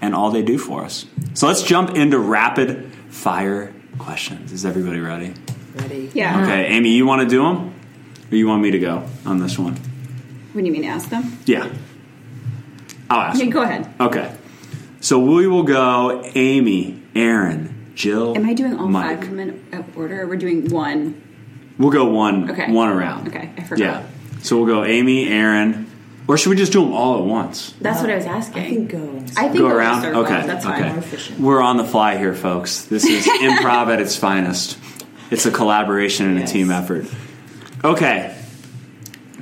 and 0.02 0.14
all 0.14 0.30
they 0.32 0.42
do 0.44 0.58
for 0.58 0.84
us. 0.84 1.06
So 1.34 1.48
let's 1.48 1.64
jump 1.64 1.96
into 1.96 2.20
rapid 2.20 2.92
fire 3.10 3.74
questions. 3.98 4.52
Is 4.52 4.66
everybody 4.66 5.00
ready? 5.00 5.34
Ready? 5.76 6.12
Yeah. 6.14 6.44
Okay, 6.44 6.66
Amy, 6.68 6.90
you 6.90 7.06
want 7.06 7.22
to 7.22 7.28
do 7.28 7.42
them? 7.44 7.74
Or 8.30 8.36
you 8.36 8.46
want 8.48 8.62
me 8.62 8.72
to 8.72 8.80
go 8.80 9.08
on 9.26 9.40
this 9.40 9.58
one? 9.58 9.76
When 10.52 10.66
you 10.66 10.72
mean 10.74 10.84
ask 10.84 11.10
them? 11.10 11.38
Yeah. 11.46 11.72
I'll 13.10 13.22
ask. 13.22 13.38
Okay, 13.38 13.46
them. 13.46 13.54
go 13.54 13.62
ahead. 13.64 13.94
Okay. 14.02 14.36
So 15.00 15.20
we 15.20 15.48
will 15.48 15.64
go 15.64 16.30
Amy, 16.36 17.02
Aaron, 17.16 17.92
Jill. 17.96 18.36
Am 18.36 18.46
I 18.46 18.54
doing 18.54 18.78
all 18.78 18.88
Mike. 18.88 19.20
five 19.20 19.24
of 19.24 19.30
them 19.30 19.40
in 19.40 19.66
uh, 19.74 19.84
order, 19.96 20.22
or 20.24 20.28
we're 20.28 20.36
doing 20.36 20.70
one? 20.70 21.22
We'll 21.78 21.92
go 21.92 22.06
one 22.06 22.52
Okay. 22.52 22.72
one 22.72 22.90
around. 22.90 23.30
Okay, 23.30 23.50
I 23.58 23.64
forgot. 23.64 23.80
Yeah. 23.80 24.06
So 24.44 24.58
we'll 24.58 24.68
go 24.68 24.84
Amy, 24.84 25.28
Aaron, 25.28 25.90
or 26.28 26.38
should 26.38 26.50
we 26.52 26.56
just 26.56 26.72
do 26.72 26.82
them 26.84 26.94
all 26.94 27.18
at 27.18 27.26
once? 27.26 27.74
That's 27.82 28.02
what 28.02 28.10
I 28.10 28.16
was 28.16 28.26
asking. 28.26 28.62
I 28.64 28.70
think 28.70 28.92
go. 28.92 29.18
I 29.38 29.48
think 29.48 29.58
go 29.58 29.68
we'll 29.68 29.76
around. 29.78 30.02
circle. 30.04 30.22
Okay. 30.24 30.46
That's 30.46 30.66
okay. 30.66 30.82
fine. 30.82 30.90
More 30.90 30.98
efficient. 31.00 31.40
We're 31.40 31.62
on 31.62 31.78
the 31.78 31.84
fly 31.86 32.18
here, 32.18 32.34
folks. 32.36 32.84
This 32.86 33.06
is 33.06 33.26
improv 33.42 33.88
at 33.92 34.00
its 34.02 34.16
finest. 34.16 34.78
It's 35.32 35.46
a 35.46 35.52
collaboration 35.52 36.28
and 36.28 36.40
Yes. 36.40 36.50
a 36.50 36.54
team 36.54 36.72
effort. 36.72 37.06
Okay. 37.84 38.36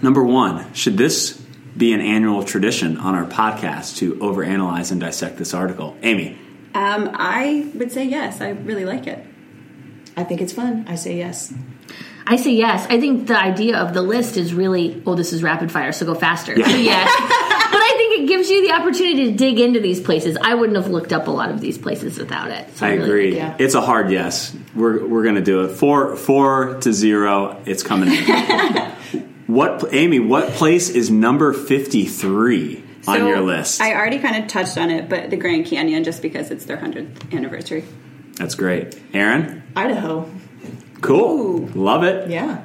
Number 0.01 0.23
one, 0.23 0.73
should 0.73 0.97
this 0.97 1.33
be 1.75 1.93
an 1.93 2.01
annual 2.01 2.43
tradition 2.43 2.97
on 2.97 3.13
our 3.15 3.25
podcast 3.25 3.97
to 3.97 4.13
overanalyze 4.15 4.91
and 4.91 4.99
dissect 5.01 5.37
this 5.37 5.53
article? 5.53 5.95
Amy. 6.01 6.37
Um, 6.73 7.09
I 7.13 7.69
would 7.75 7.91
say 7.91 8.05
yes. 8.05 8.39
I 8.41 8.49
really 8.49 8.85
like 8.85 9.05
it. 9.07 9.25
I 10.17 10.23
think 10.23 10.41
it's 10.41 10.53
fun. 10.53 10.85
I 10.87 10.95
say 10.95 11.17
yes. 11.17 11.53
I 12.31 12.37
say 12.37 12.51
yes. 12.53 12.87
I 12.89 12.97
think 12.97 13.27
the 13.27 13.37
idea 13.37 13.77
of 13.77 13.93
the 13.93 14.01
list 14.01 14.37
is 14.37 14.53
really, 14.53 15.03
oh, 15.05 15.15
this 15.15 15.33
is 15.33 15.43
rapid 15.43 15.69
fire, 15.69 15.91
so 15.91 16.05
go 16.05 16.15
faster. 16.15 16.57
Yeah. 16.57 16.65
So 16.71 16.77
yes. 16.77 17.13
but 17.71 17.81
I 17.81 17.93
think 17.97 18.21
it 18.21 18.27
gives 18.29 18.49
you 18.49 18.65
the 18.65 18.73
opportunity 18.73 19.31
to 19.31 19.37
dig 19.37 19.59
into 19.59 19.81
these 19.81 19.99
places. 19.99 20.37
I 20.41 20.55
wouldn't 20.55 20.77
have 20.77 20.87
looked 20.87 21.11
up 21.11 21.27
a 21.27 21.31
lot 21.31 21.51
of 21.51 21.59
these 21.59 21.77
places 21.77 22.17
without 22.17 22.49
it. 22.49 22.73
So 22.77 22.85
I 22.85 22.93
really 22.93 23.03
agree. 23.03 23.31
like 23.31 23.37
yeah. 23.37 23.55
It's 23.59 23.75
a 23.75 23.81
hard 23.81 24.11
yes. 24.11 24.55
We're 24.73 25.05
we're 25.05 25.25
gonna 25.25 25.41
do 25.41 25.65
it. 25.65 25.71
Four 25.75 26.15
four 26.15 26.75
to 26.79 26.93
zero. 26.93 27.61
It's 27.65 27.83
coming 27.83 28.09
in. 28.13 28.25
what 29.47 29.93
Amy? 29.93 30.19
What 30.19 30.51
place 30.51 30.89
is 30.89 31.11
number 31.11 31.51
fifty 31.51 32.05
three 32.05 32.81
on 33.07 33.27
your 33.27 33.41
list? 33.41 33.81
I 33.81 33.93
already 33.93 34.19
kind 34.19 34.41
of 34.41 34.49
touched 34.49 34.77
on 34.77 34.89
it, 34.89 35.09
but 35.09 35.29
the 35.29 35.37
Grand 35.37 35.65
Canyon, 35.65 36.05
just 36.05 36.21
because 36.21 36.49
it's 36.49 36.63
their 36.63 36.77
hundredth 36.77 37.33
anniversary. 37.33 37.83
That's 38.35 38.55
great. 38.55 38.97
Aaron, 39.13 39.63
Idaho. 39.75 40.29
Cool. 41.01 41.67
Love 41.75 42.03
it. 42.03 42.29
Yeah. 42.29 42.63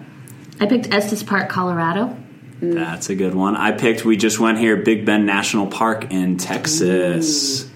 I 0.61 0.67
picked 0.67 0.93
Estes 0.93 1.23
Park, 1.23 1.49
Colorado. 1.49 2.17
That's 2.61 3.11
a 3.11 3.15
good 3.15 3.35
one. 3.35 3.55
I 3.57 3.73
picked. 3.73 4.05
We 4.05 4.17
just 4.17 4.41
went 4.41 4.59
here. 4.59 4.77
Big 4.79 5.05
Bend 5.05 5.27
National 5.27 5.67
Park 5.67 6.11
in 6.11 6.39
Texas. 6.39 7.69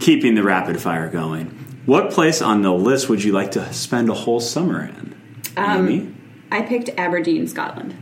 Keeping 0.00 0.34
the 0.34 0.42
rapid 0.42 0.80
fire 0.80 1.08
going. 1.08 1.46
What 1.86 2.10
place 2.10 2.42
on 2.42 2.62
the 2.62 2.72
list 2.72 3.08
would 3.08 3.22
you 3.22 3.32
like 3.32 3.52
to 3.52 3.72
spend 3.72 4.08
a 4.10 4.14
whole 4.14 4.40
summer 4.40 4.84
in? 4.84 5.14
Um, 5.56 5.88
Amy? 5.88 6.14
I 6.50 6.62
picked 6.62 6.90
Aberdeen, 6.98 7.46
Scotland. 7.46 7.94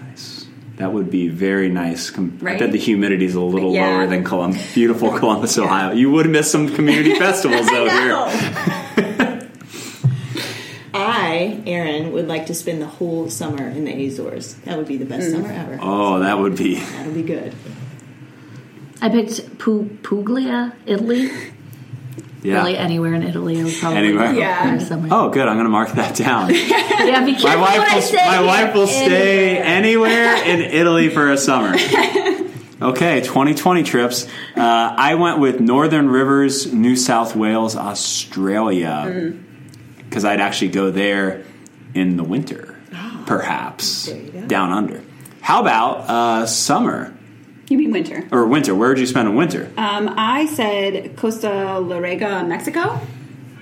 Nice. 0.00 0.46
That 0.76 0.92
would 0.92 1.10
be 1.10 1.28
very 1.28 1.68
nice. 1.68 2.10
Com- 2.10 2.38
I 2.40 2.44
Right? 2.44 2.58
bet 2.58 2.72
the 2.72 2.78
humidity 2.78 3.26
is 3.26 3.34
a 3.34 3.40
little 3.40 3.72
Yeah. 3.74 3.88
lower 3.88 4.06
than 4.06 4.24
Colum- 4.24 4.56
beautiful 4.74 5.10
Columbus, 5.18 5.58
Ohio. 5.58 5.92
You 5.92 6.10
would 6.12 6.28
miss 6.30 6.50
some 6.50 6.68
community 6.74 7.14
festivals 7.18 7.68
out 7.68 7.90
here. 7.90 9.03
I, 11.34 11.62
Aaron, 11.66 12.12
would 12.12 12.28
like 12.28 12.46
to 12.46 12.54
spend 12.54 12.80
the 12.82 12.86
whole 12.86 13.28
summer 13.30 13.66
in 13.68 13.84
the 13.84 14.06
Azores. 14.06 14.54
That 14.64 14.76
would 14.78 14.86
be 14.88 14.96
the 14.96 15.04
best 15.04 15.30
summer 15.30 15.50
ever. 15.50 15.78
Oh, 15.82 16.20
that 16.20 16.38
would 16.38 16.56
be. 16.56 16.76
That'll 16.76 17.12
be 17.12 17.22
good. 17.22 17.54
I 19.02 19.08
picked 19.10 19.58
Pu- 19.58 19.98
Puglia, 20.02 20.74
Italy. 20.86 21.30
Yeah. 22.42 22.56
Really, 22.58 22.76
anywhere 22.76 23.14
in 23.14 23.22
Italy, 23.22 23.58
I 23.58 23.64
would 23.64 23.72
probably 23.80 23.98
Anywhere? 24.00 24.32
go 24.34 24.38
Yeah. 24.38 24.76
somewhere. 24.76 25.08
Oh, 25.14 25.30
good. 25.30 25.48
I'm 25.48 25.54
going 25.54 25.64
to 25.64 25.70
mark 25.70 25.92
that 25.92 26.14
down. 26.14 26.50
yeah, 26.54 27.24
be 27.24 27.42
My 27.42 27.56
wife 27.56 28.10
will. 28.12 28.16
My 28.18 28.42
wife 28.42 28.74
will 28.74 28.86
stay 28.86 29.56
anywhere 29.56 30.36
in 30.44 30.60
Italy 30.60 31.08
for 31.08 31.32
a 31.32 31.38
summer. 31.38 31.72
Okay, 32.82 33.22
2020 33.22 33.82
trips. 33.84 34.26
Uh, 34.54 34.60
I 34.60 35.14
went 35.14 35.38
with 35.38 35.58
Northern 35.58 36.10
Rivers, 36.10 36.70
New 36.70 36.96
South 36.96 37.34
Wales, 37.34 37.76
Australia, 37.76 39.32
because 40.14 40.24
I'd 40.24 40.40
actually 40.40 40.68
go 40.68 40.92
there 40.92 41.42
in 41.92 42.16
the 42.16 42.22
winter, 42.22 42.76
perhaps 43.26 44.06
There 44.06 44.16
you 44.16 44.30
go. 44.30 44.46
down 44.46 44.70
under. 44.70 45.02
How 45.40 45.60
about 45.60 46.08
uh, 46.08 46.46
summer 46.46 47.12
You 47.68 47.76
mean 47.78 47.90
winter? 47.90 48.28
or 48.30 48.46
winter? 48.46 48.76
Where 48.76 48.90
would 48.90 49.00
you 49.00 49.06
spend 49.06 49.26
a 49.26 49.32
winter? 49.32 49.72
Um, 49.76 50.14
I 50.16 50.46
said 50.46 51.16
Costalegre, 51.16 52.46
Mexico. 52.46 52.80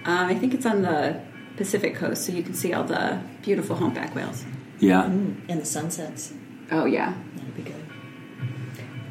Um, 0.04 0.26
I 0.28 0.34
think 0.34 0.52
it's 0.52 0.66
on 0.66 0.82
the 0.82 1.22
Pacific 1.56 1.94
coast, 1.94 2.26
so 2.26 2.32
you 2.32 2.42
can 2.42 2.52
see 2.52 2.74
all 2.74 2.84
the 2.84 3.18
beautiful 3.40 3.76
humpback 3.76 4.14
whales. 4.14 4.44
Yeah, 4.78 5.04
And 5.04 5.48
the 5.48 5.64
sunsets. 5.64 6.34
Oh 6.70 6.84
yeah, 6.84 7.14
That'd 7.36 7.56
be 7.56 7.62
good. 7.62 7.81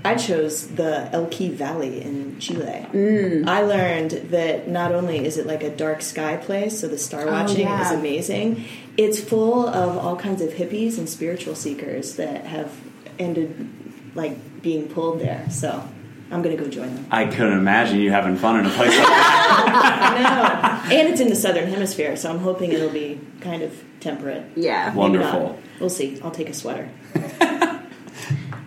I 0.03 0.15
chose 0.15 0.67
the 0.67 1.09
Elqui 1.13 1.51
Valley 1.51 2.01
in 2.01 2.39
Chile. 2.39 2.87
Mm. 2.91 3.47
I 3.47 3.61
learned 3.61 4.11
that 4.31 4.67
not 4.67 4.91
only 4.91 5.25
is 5.25 5.37
it 5.37 5.45
like 5.45 5.63
a 5.63 5.69
dark 5.69 6.01
sky 6.01 6.37
place, 6.37 6.79
so 6.79 6.87
the 6.87 6.97
star 6.97 7.27
oh, 7.27 7.31
watching 7.31 7.61
yeah. 7.61 7.85
is 7.85 7.91
amazing, 7.91 8.65
it's 8.97 9.19
full 9.19 9.67
of 9.67 9.97
all 9.97 10.15
kinds 10.15 10.41
of 10.41 10.49
hippies 10.49 10.97
and 10.97 11.07
spiritual 11.07 11.55
seekers 11.55 12.15
that 12.15 12.45
have 12.45 12.75
ended 13.19 13.69
like 14.15 14.61
being 14.61 14.87
pulled 14.87 15.19
there. 15.19 15.47
So 15.49 15.87
I'm 16.31 16.41
going 16.41 16.55
to 16.55 16.63
go 16.63 16.69
join 16.69 16.95
them. 16.95 17.05
I 17.11 17.25
couldn't 17.25 17.57
imagine 17.57 17.99
you 17.99 18.09
having 18.09 18.37
fun 18.37 18.59
in 18.59 18.65
a 18.65 18.69
place 18.69 18.89
like 18.89 19.07
that. 19.07 20.83
I 20.83 20.89
know. 20.89 20.95
and 20.95 21.09
it's 21.09 21.21
in 21.21 21.29
the 21.29 21.35
southern 21.35 21.69
hemisphere, 21.69 22.15
so 22.15 22.29
I'm 22.29 22.39
hoping 22.39 22.71
it'll 22.71 22.89
be 22.89 23.19
kind 23.41 23.61
of 23.61 23.83
temperate. 23.99 24.45
yeah. 24.55 24.87
Maybe 24.87 24.97
Wonderful. 24.97 25.39
not. 25.41 25.57
We'll 25.79 25.89
see. 25.89 26.19
I'll 26.21 26.31
take 26.31 26.49
a 26.49 26.53
sweater. 26.53 26.89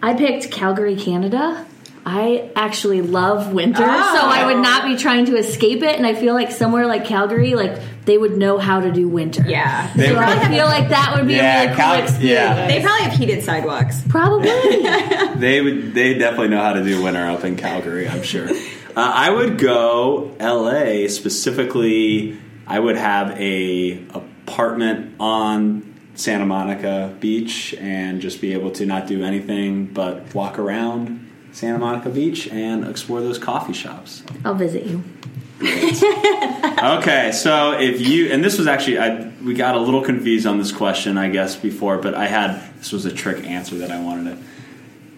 I 0.04 0.14
picked 0.14 0.50
Calgary, 0.50 0.96
Canada. 0.96 1.66
I 2.06 2.50
actually 2.54 3.00
love 3.00 3.54
winter, 3.54 3.78
so 3.78 3.84
Oh. 3.86 4.28
I 4.30 4.44
would 4.46 4.58
not 4.62 4.84
be 4.84 4.96
trying 4.96 5.24
to 5.26 5.36
escape 5.38 5.82
it. 5.82 5.96
And 5.96 6.06
I 6.06 6.14
feel 6.14 6.34
like 6.34 6.50
somewhere 6.50 6.86
like 6.86 7.06
Calgary, 7.06 7.54
like 7.54 7.78
they 8.04 8.18
would 8.18 8.36
know 8.36 8.58
how 8.58 8.80
to 8.80 8.92
do 8.92 9.08
winter. 9.08 9.42
Yeah. 9.48 9.88
They- 9.96 10.08
So 10.08 10.18
I 10.18 10.48
feel 10.48 10.66
like 10.66 10.90
that 10.90 11.14
would 11.16 11.26
be 11.26 11.32
Yeah, 11.36 11.54
a 11.54 11.64
really 11.64 11.68
cool 11.68 11.76
Cal- 11.84 12.02
experience. 12.02 12.22
yeah. 12.30 12.66
They 12.68 12.82
probably 12.82 13.04
have 13.04 13.12
heated 13.14 13.42
sidewalks. 13.42 14.02
Probably. 14.08 14.50
They 15.36 15.60
would. 15.62 15.94
They 15.94 16.14
definitely 16.14 16.48
know 16.48 16.60
how 16.62 16.74
to 16.74 16.84
do 16.84 17.02
winter 17.02 17.24
up 17.26 17.42
in 17.44 17.56
Calgary. 17.56 18.06
I'm 18.08 18.22
sure. 18.22 18.48
Uh, 18.50 18.54
I 18.96 19.30
would 19.30 19.56
go 19.58 20.30
L.A. 20.38 21.08
specifically. 21.08 22.36
I 22.66 22.78
would 22.78 22.96
have 22.96 23.30
a 23.40 23.98
apartment 24.14 25.14
on 25.18 25.93
Santa 26.14 26.46
Monica 26.46 27.14
Beach 27.20 27.74
and 27.74 28.20
just 28.20 28.40
be 28.40 28.52
able 28.52 28.70
to 28.72 28.86
not 28.86 29.06
do 29.06 29.24
anything 29.24 29.86
but 29.86 30.34
walk 30.34 30.58
around 30.58 31.30
Santa 31.52 31.78
Monica 31.78 32.10
Beach 32.10 32.48
and 32.48 32.86
explore 32.86 33.20
those 33.20 33.38
coffee 33.38 33.72
shops. 33.72 34.22
I'll 34.44 34.54
visit 34.54 34.84
you. 34.84 35.02
Okay, 36.84 37.32
so 37.32 37.72
if 37.78 38.06
you 38.06 38.30
and 38.30 38.44
this 38.44 38.58
was 38.58 38.66
actually 38.66 38.98
I 38.98 39.28
we 39.42 39.54
got 39.54 39.74
a 39.74 39.78
little 39.78 40.02
confused 40.02 40.46
on 40.46 40.58
this 40.58 40.70
question 40.70 41.16
I 41.16 41.30
guess 41.30 41.56
before, 41.56 41.96
but 41.96 42.14
I 42.14 42.26
had 42.26 42.60
this 42.76 42.92
was 42.92 43.06
a 43.06 43.12
trick 43.12 43.46
answer 43.46 43.76
that 43.76 43.90
I 43.90 44.02
wanted 44.02 44.36
to. 44.36 44.42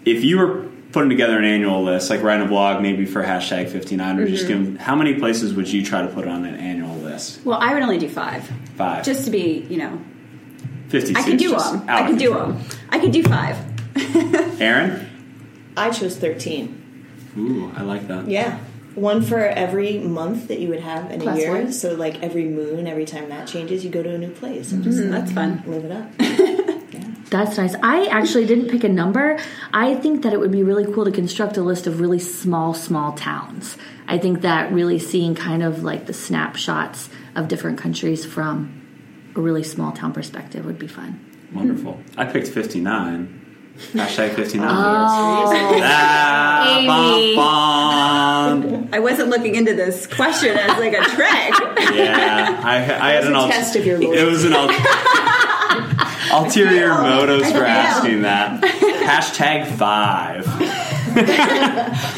If 0.05 0.23
you 0.23 0.39
were 0.39 0.69
putting 0.93 1.11
together 1.11 1.39
an 1.39 1.45
annual 1.45 1.83
list, 1.83 2.09
like 2.09 2.23
writing 2.23 2.47
a 2.47 2.49
blog 2.49 2.83
maybe 2.83 3.05
for 3.05 3.25
hashtag 3.25 3.69
fifty 3.69 3.97
nine, 3.97 4.19
or 4.21 4.29
just 4.29 4.47
mm-hmm. 4.47 4.75
give 4.75 4.81
how 4.81 4.95
many 4.95 5.15
places 5.15 5.55
would 5.55 5.69
you 5.69 5.85
try 5.85 6.03
to 6.03 6.09
put 6.09 6.29
on 6.29 6.45
an 6.45 6.55
annual 6.55 6.95
list? 6.99 7.45
Well, 7.45 7.59
I 7.61 7.75
would 7.75 7.83
only 7.83 7.99
do 7.99 8.09
five, 8.09 8.49
Five, 8.77 9.05
just 9.05 9.25
to 9.25 9.31
be, 9.33 9.67
you 9.69 9.79
know, 9.79 10.01
fifty. 10.89 11.15
I 11.17 11.23
could 11.23 11.39
do 11.39 11.51
them. 11.51 11.85
I 11.89 12.07
could 12.07 12.19
do 12.19 12.35
them. 12.35 12.61
I 12.91 12.99
could 12.99 13.13
do 13.13 13.23
five. 13.23 13.57
Aaron, 14.61 15.07
I 15.77 15.91
chose 15.91 16.17
13. 16.17 17.05
ooh, 17.39 17.73
I 17.77 17.83
like 17.83 18.09
that. 18.09 18.29
Yeah. 18.29 18.59
One 18.95 19.21
for 19.23 19.39
every 19.39 19.99
month 19.99 20.49
that 20.49 20.59
you 20.59 20.69
would 20.69 20.81
have 20.81 21.11
in 21.11 21.27
a 21.27 21.37
year. 21.37 21.53
one. 21.53 21.73
So, 21.73 21.95
like 21.95 22.23
every 22.23 22.47
moon, 22.47 22.87
every 22.87 23.05
time 23.05 23.29
that 23.29 23.47
changes, 23.47 23.85
you 23.85 23.91
go 23.91 24.03
to 24.03 24.15
a 24.15 24.19
new 24.19 24.31
place 24.31 24.73
and 24.73 24.83
just 24.83 24.99
mm-hmm. 24.99 25.11
That's 25.11 25.33
fun. 25.33 25.63
live 25.67 25.85
it 25.85 25.93
up. 25.93 26.11
That's 27.31 27.59
nice. 27.59 27.75
I 27.83 28.07
actually 28.07 28.47
didn't 28.47 28.69
pick 28.69 28.85
a 28.85 28.89
number. 28.89 29.39
I 29.75 29.97
think 29.97 30.23
that 30.23 30.33
it 30.33 30.41
would 30.41 30.53
be 30.53 30.63
really 30.63 30.91
cool 30.91 31.05
to 31.05 31.11
construct 31.11 31.57
a 31.57 31.63
list 31.63 31.87
of 31.87 32.01
really 32.01 32.21
small, 32.21 32.73
small 32.73 33.13
towns. 33.13 33.77
I 34.07 34.17
think 34.17 34.43
that 34.43 34.73
really 34.73 34.99
seeing 34.99 35.35
kind 35.35 35.63
of 35.63 35.83
like 35.83 36.07
the 36.07 36.15
snapshots 36.15 37.11
of 37.35 37.49
different 37.49 37.79
countries 37.79 38.25
from 38.25 38.76
a 39.37 39.41
really 39.41 39.63
small 39.63 39.93
town 39.93 40.13
perspective 40.13 40.65
would 40.65 40.79
be 40.79 40.87
fun. 40.87 41.21
Wonderful. 41.53 42.01
I 42.17 42.25
picked 42.25 42.49
fifty 42.49 42.81
nine. 42.81 43.43
Hashtag 43.93 44.35
59. 44.35 44.67
Oh, 44.71 44.73
Ah, 45.83 46.79
Amy. 46.79 47.37
bum, 47.37 48.63
bum. 48.63 48.89
I 48.91 48.99
wasn't 49.01 49.29
looking 49.29 49.55
into 49.55 49.75
this 49.75 50.07
question 50.07 50.57
as 50.57 50.79
like 50.79 50.95
a 50.95 51.03
trick. 51.03 51.53
Yeah, 51.95 52.59
I, 52.65 52.77
I 52.77 53.11
had 53.13 53.25
an 53.25 53.35
a 53.35 53.39
ul- 53.41 53.49
test 53.49 53.77
of 53.77 53.85
your 53.85 54.01
It 54.01 54.25
was 54.25 54.45
an 54.45 54.55
ul- 54.55 54.71
ulterior 56.45 56.95
motives 57.03 57.53
for 57.53 57.65
asking 57.67 58.23
that. 58.23 58.63
Hashtag 58.63 59.67
five. 59.77 60.47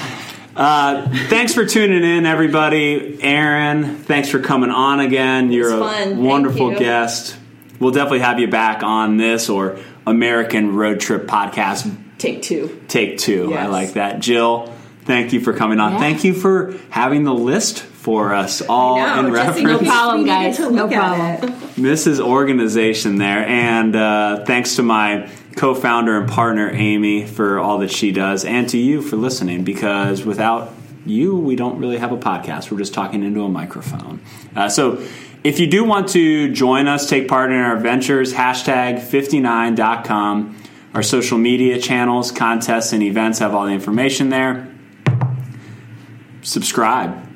uh, 0.58 1.08
thanks 1.28 1.54
for 1.54 1.64
tuning 1.64 2.04
in, 2.04 2.26
everybody. 2.26 3.22
Aaron, 3.22 3.96
thanks 3.96 4.28
for 4.28 4.40
coming 4.40 4.70
on 4.70 5.00
again. 5.00 5.52
You're 5.52 5.74
a 5.74 5.78
fun. 5.78 6.22
Wonderful 6.22 6.72
you. 6.72 6.78
guest. 6.78 7.36
We'll 7.80 7.92
definitely 7.92 8.20
have 8.20 8.40
you 8.40 8.48
back 8.48 8.82
on 8.82 9.16
this 9.16 9.48
or 9.48 9.78
American 10.06 10.74
Road 10.74 11.00
Trip 11.00 11.26
Podcast 11.26 11.96
Take 12.18 12.42
two. 12.42 12.80
Take 12.88 13.18
Two. 13.18 13.54
I 13.54 13.66
like 13.66 13.92
that. 13.92 14.18
Jill, 14.18 14.72
thank 15.04 15.32
you 15.32 15.40
for 15.40 15.52
coming 15.52 15.78
on. 15.78 15.92
Yeah. 15.92 15.98
Thank 16.00 16.24
you 16.24 16.34
for 16.34 16.74
having 16.90 17.22
the 17.22 17.32
list 17.32 17.78
for 17.80 18.34
us 18.34 18.60
all 18.62 18.96
No, 18.98 19.20
in 19.20 19.32
just 19.32 19.46
reference. 19.46 19.80
case 19.80 19.88
problem, 19.88 20.22
we 20.22 20.28
guys. 20.28 20.58
No 20.58 20.88
problem. 20.88 21.50
it. 21.50 21.56
Mrs. 21.76 22.18
Organization 22.18 23.18
there, 23.18 23.46
and 23.46 23.94
uh, 23.94 24.44
thanks 24.44 24.76
to 24.76 24.82
my 24.82 25.30
co-founder 25.58 26.16
and 26.16 26.28
partner 26.28 26.70
Amy 26.72 27.26
for 27.26 27.58
all 27.58 27.78
that 27.78 27.90
she 27.90 28.12
does, 28.12 28.44
and 28.44 28.68
to 28.70 28.78
you 28.78 29.02
for 29.02 29.16
listening. 29.16 29.64
Because 29.64 30.24
without 30.24 30.72
you, 31.04 31.36
we 31.36 31.56
don't 31.56 31.78
really 31.78 31.98
have 31.98 32.12
a 32.12 32.16
podcast. 32.16 32.70
We're 32.70 32.78
just 32.78 32.94
talking 32.94 33.22
into 33.22 33.42
a 33.42 33.48
microphone. 33.48 34.20
Uh, 34.56 34.68
so, 34.68 35.04
if 35.44 35.60
you 35.60 35.66
do 35.66 35.84
want 35.84 36.08
to 36.10 36.52
join 36.52 36.88
us, 36.88 37.08
take 37.08 37.28
part 37.28 37.50
in 37.50 37.56
our 37.58 37.76
adventures, 37.76 38.32
hashtag 38.32 39.00
59.com. 39.00 40.56
Our 40.94 41.02
social 41.02 41.38
media 41.38 41.78
channels, 41.78 42.32
contests, 42.32 42.92
and 42.92 43.02
events 43.02 43.38
have 43.40 43.54
all 43.54 43.66
the 43.66 43.72
information 43.72 44.30
there. 44.30 44.72
Subscribe 46.42 47.28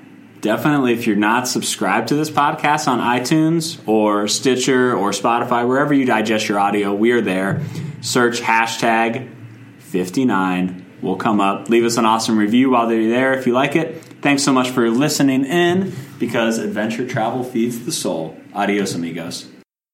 definitely 0.43 0.93
if 0.93 1.07
you're 1.07 1.17
not 1.17 1.49
subscribed 1.49 2.09
to 2.09 2.17
this 2.17 2.29
podcast 2.29 2.89
on 2.89 2.99
iTunes 2.99 3.81
or 3.87 4.29
Stitcher 4.29 4.93
or 4.93 5.11
Spotify, 5.13 5.67
wherever 5.67 5.95
you 5.95 6.05
digest 6.05 6.49
your 6.49 6.59
audio, 6.59 6.93
we 6.93 7.13
are 7.13 7.21
there. 7.21 7.63
Search 8.03 8.41
hashtag 8.41 9.31
59. 9.79 10.85
We'll 11.01 11.17
come 11.17 11.41
up. 11.41 11.69
Leave 11.69 11.85
us 11.85 11.97
an 11.97 12.05
awesome 12.05 12.37
review 12.37 12.71
while 12.71 12.89
they're 12.89 13.09
there 13.09 13.33
if 13.33 13.47
you 13.47 13.53
like 13.53 13.77
it. 13.77 14.03
Thanks 14.21 14.43
so 14.43 14.53
much 14.53 14.71
for 14.71 14.91
listening 14.91 15.45
in 15.45 15.93
because 16.19 16.59
adventure 16.59 17.07
travel 17.07 17.45
feeds 17.45 17.85
the 17.85 17.93
soul. 17.93 18.37
Adios, 18.55 18.95
amigos. 18.95 19.49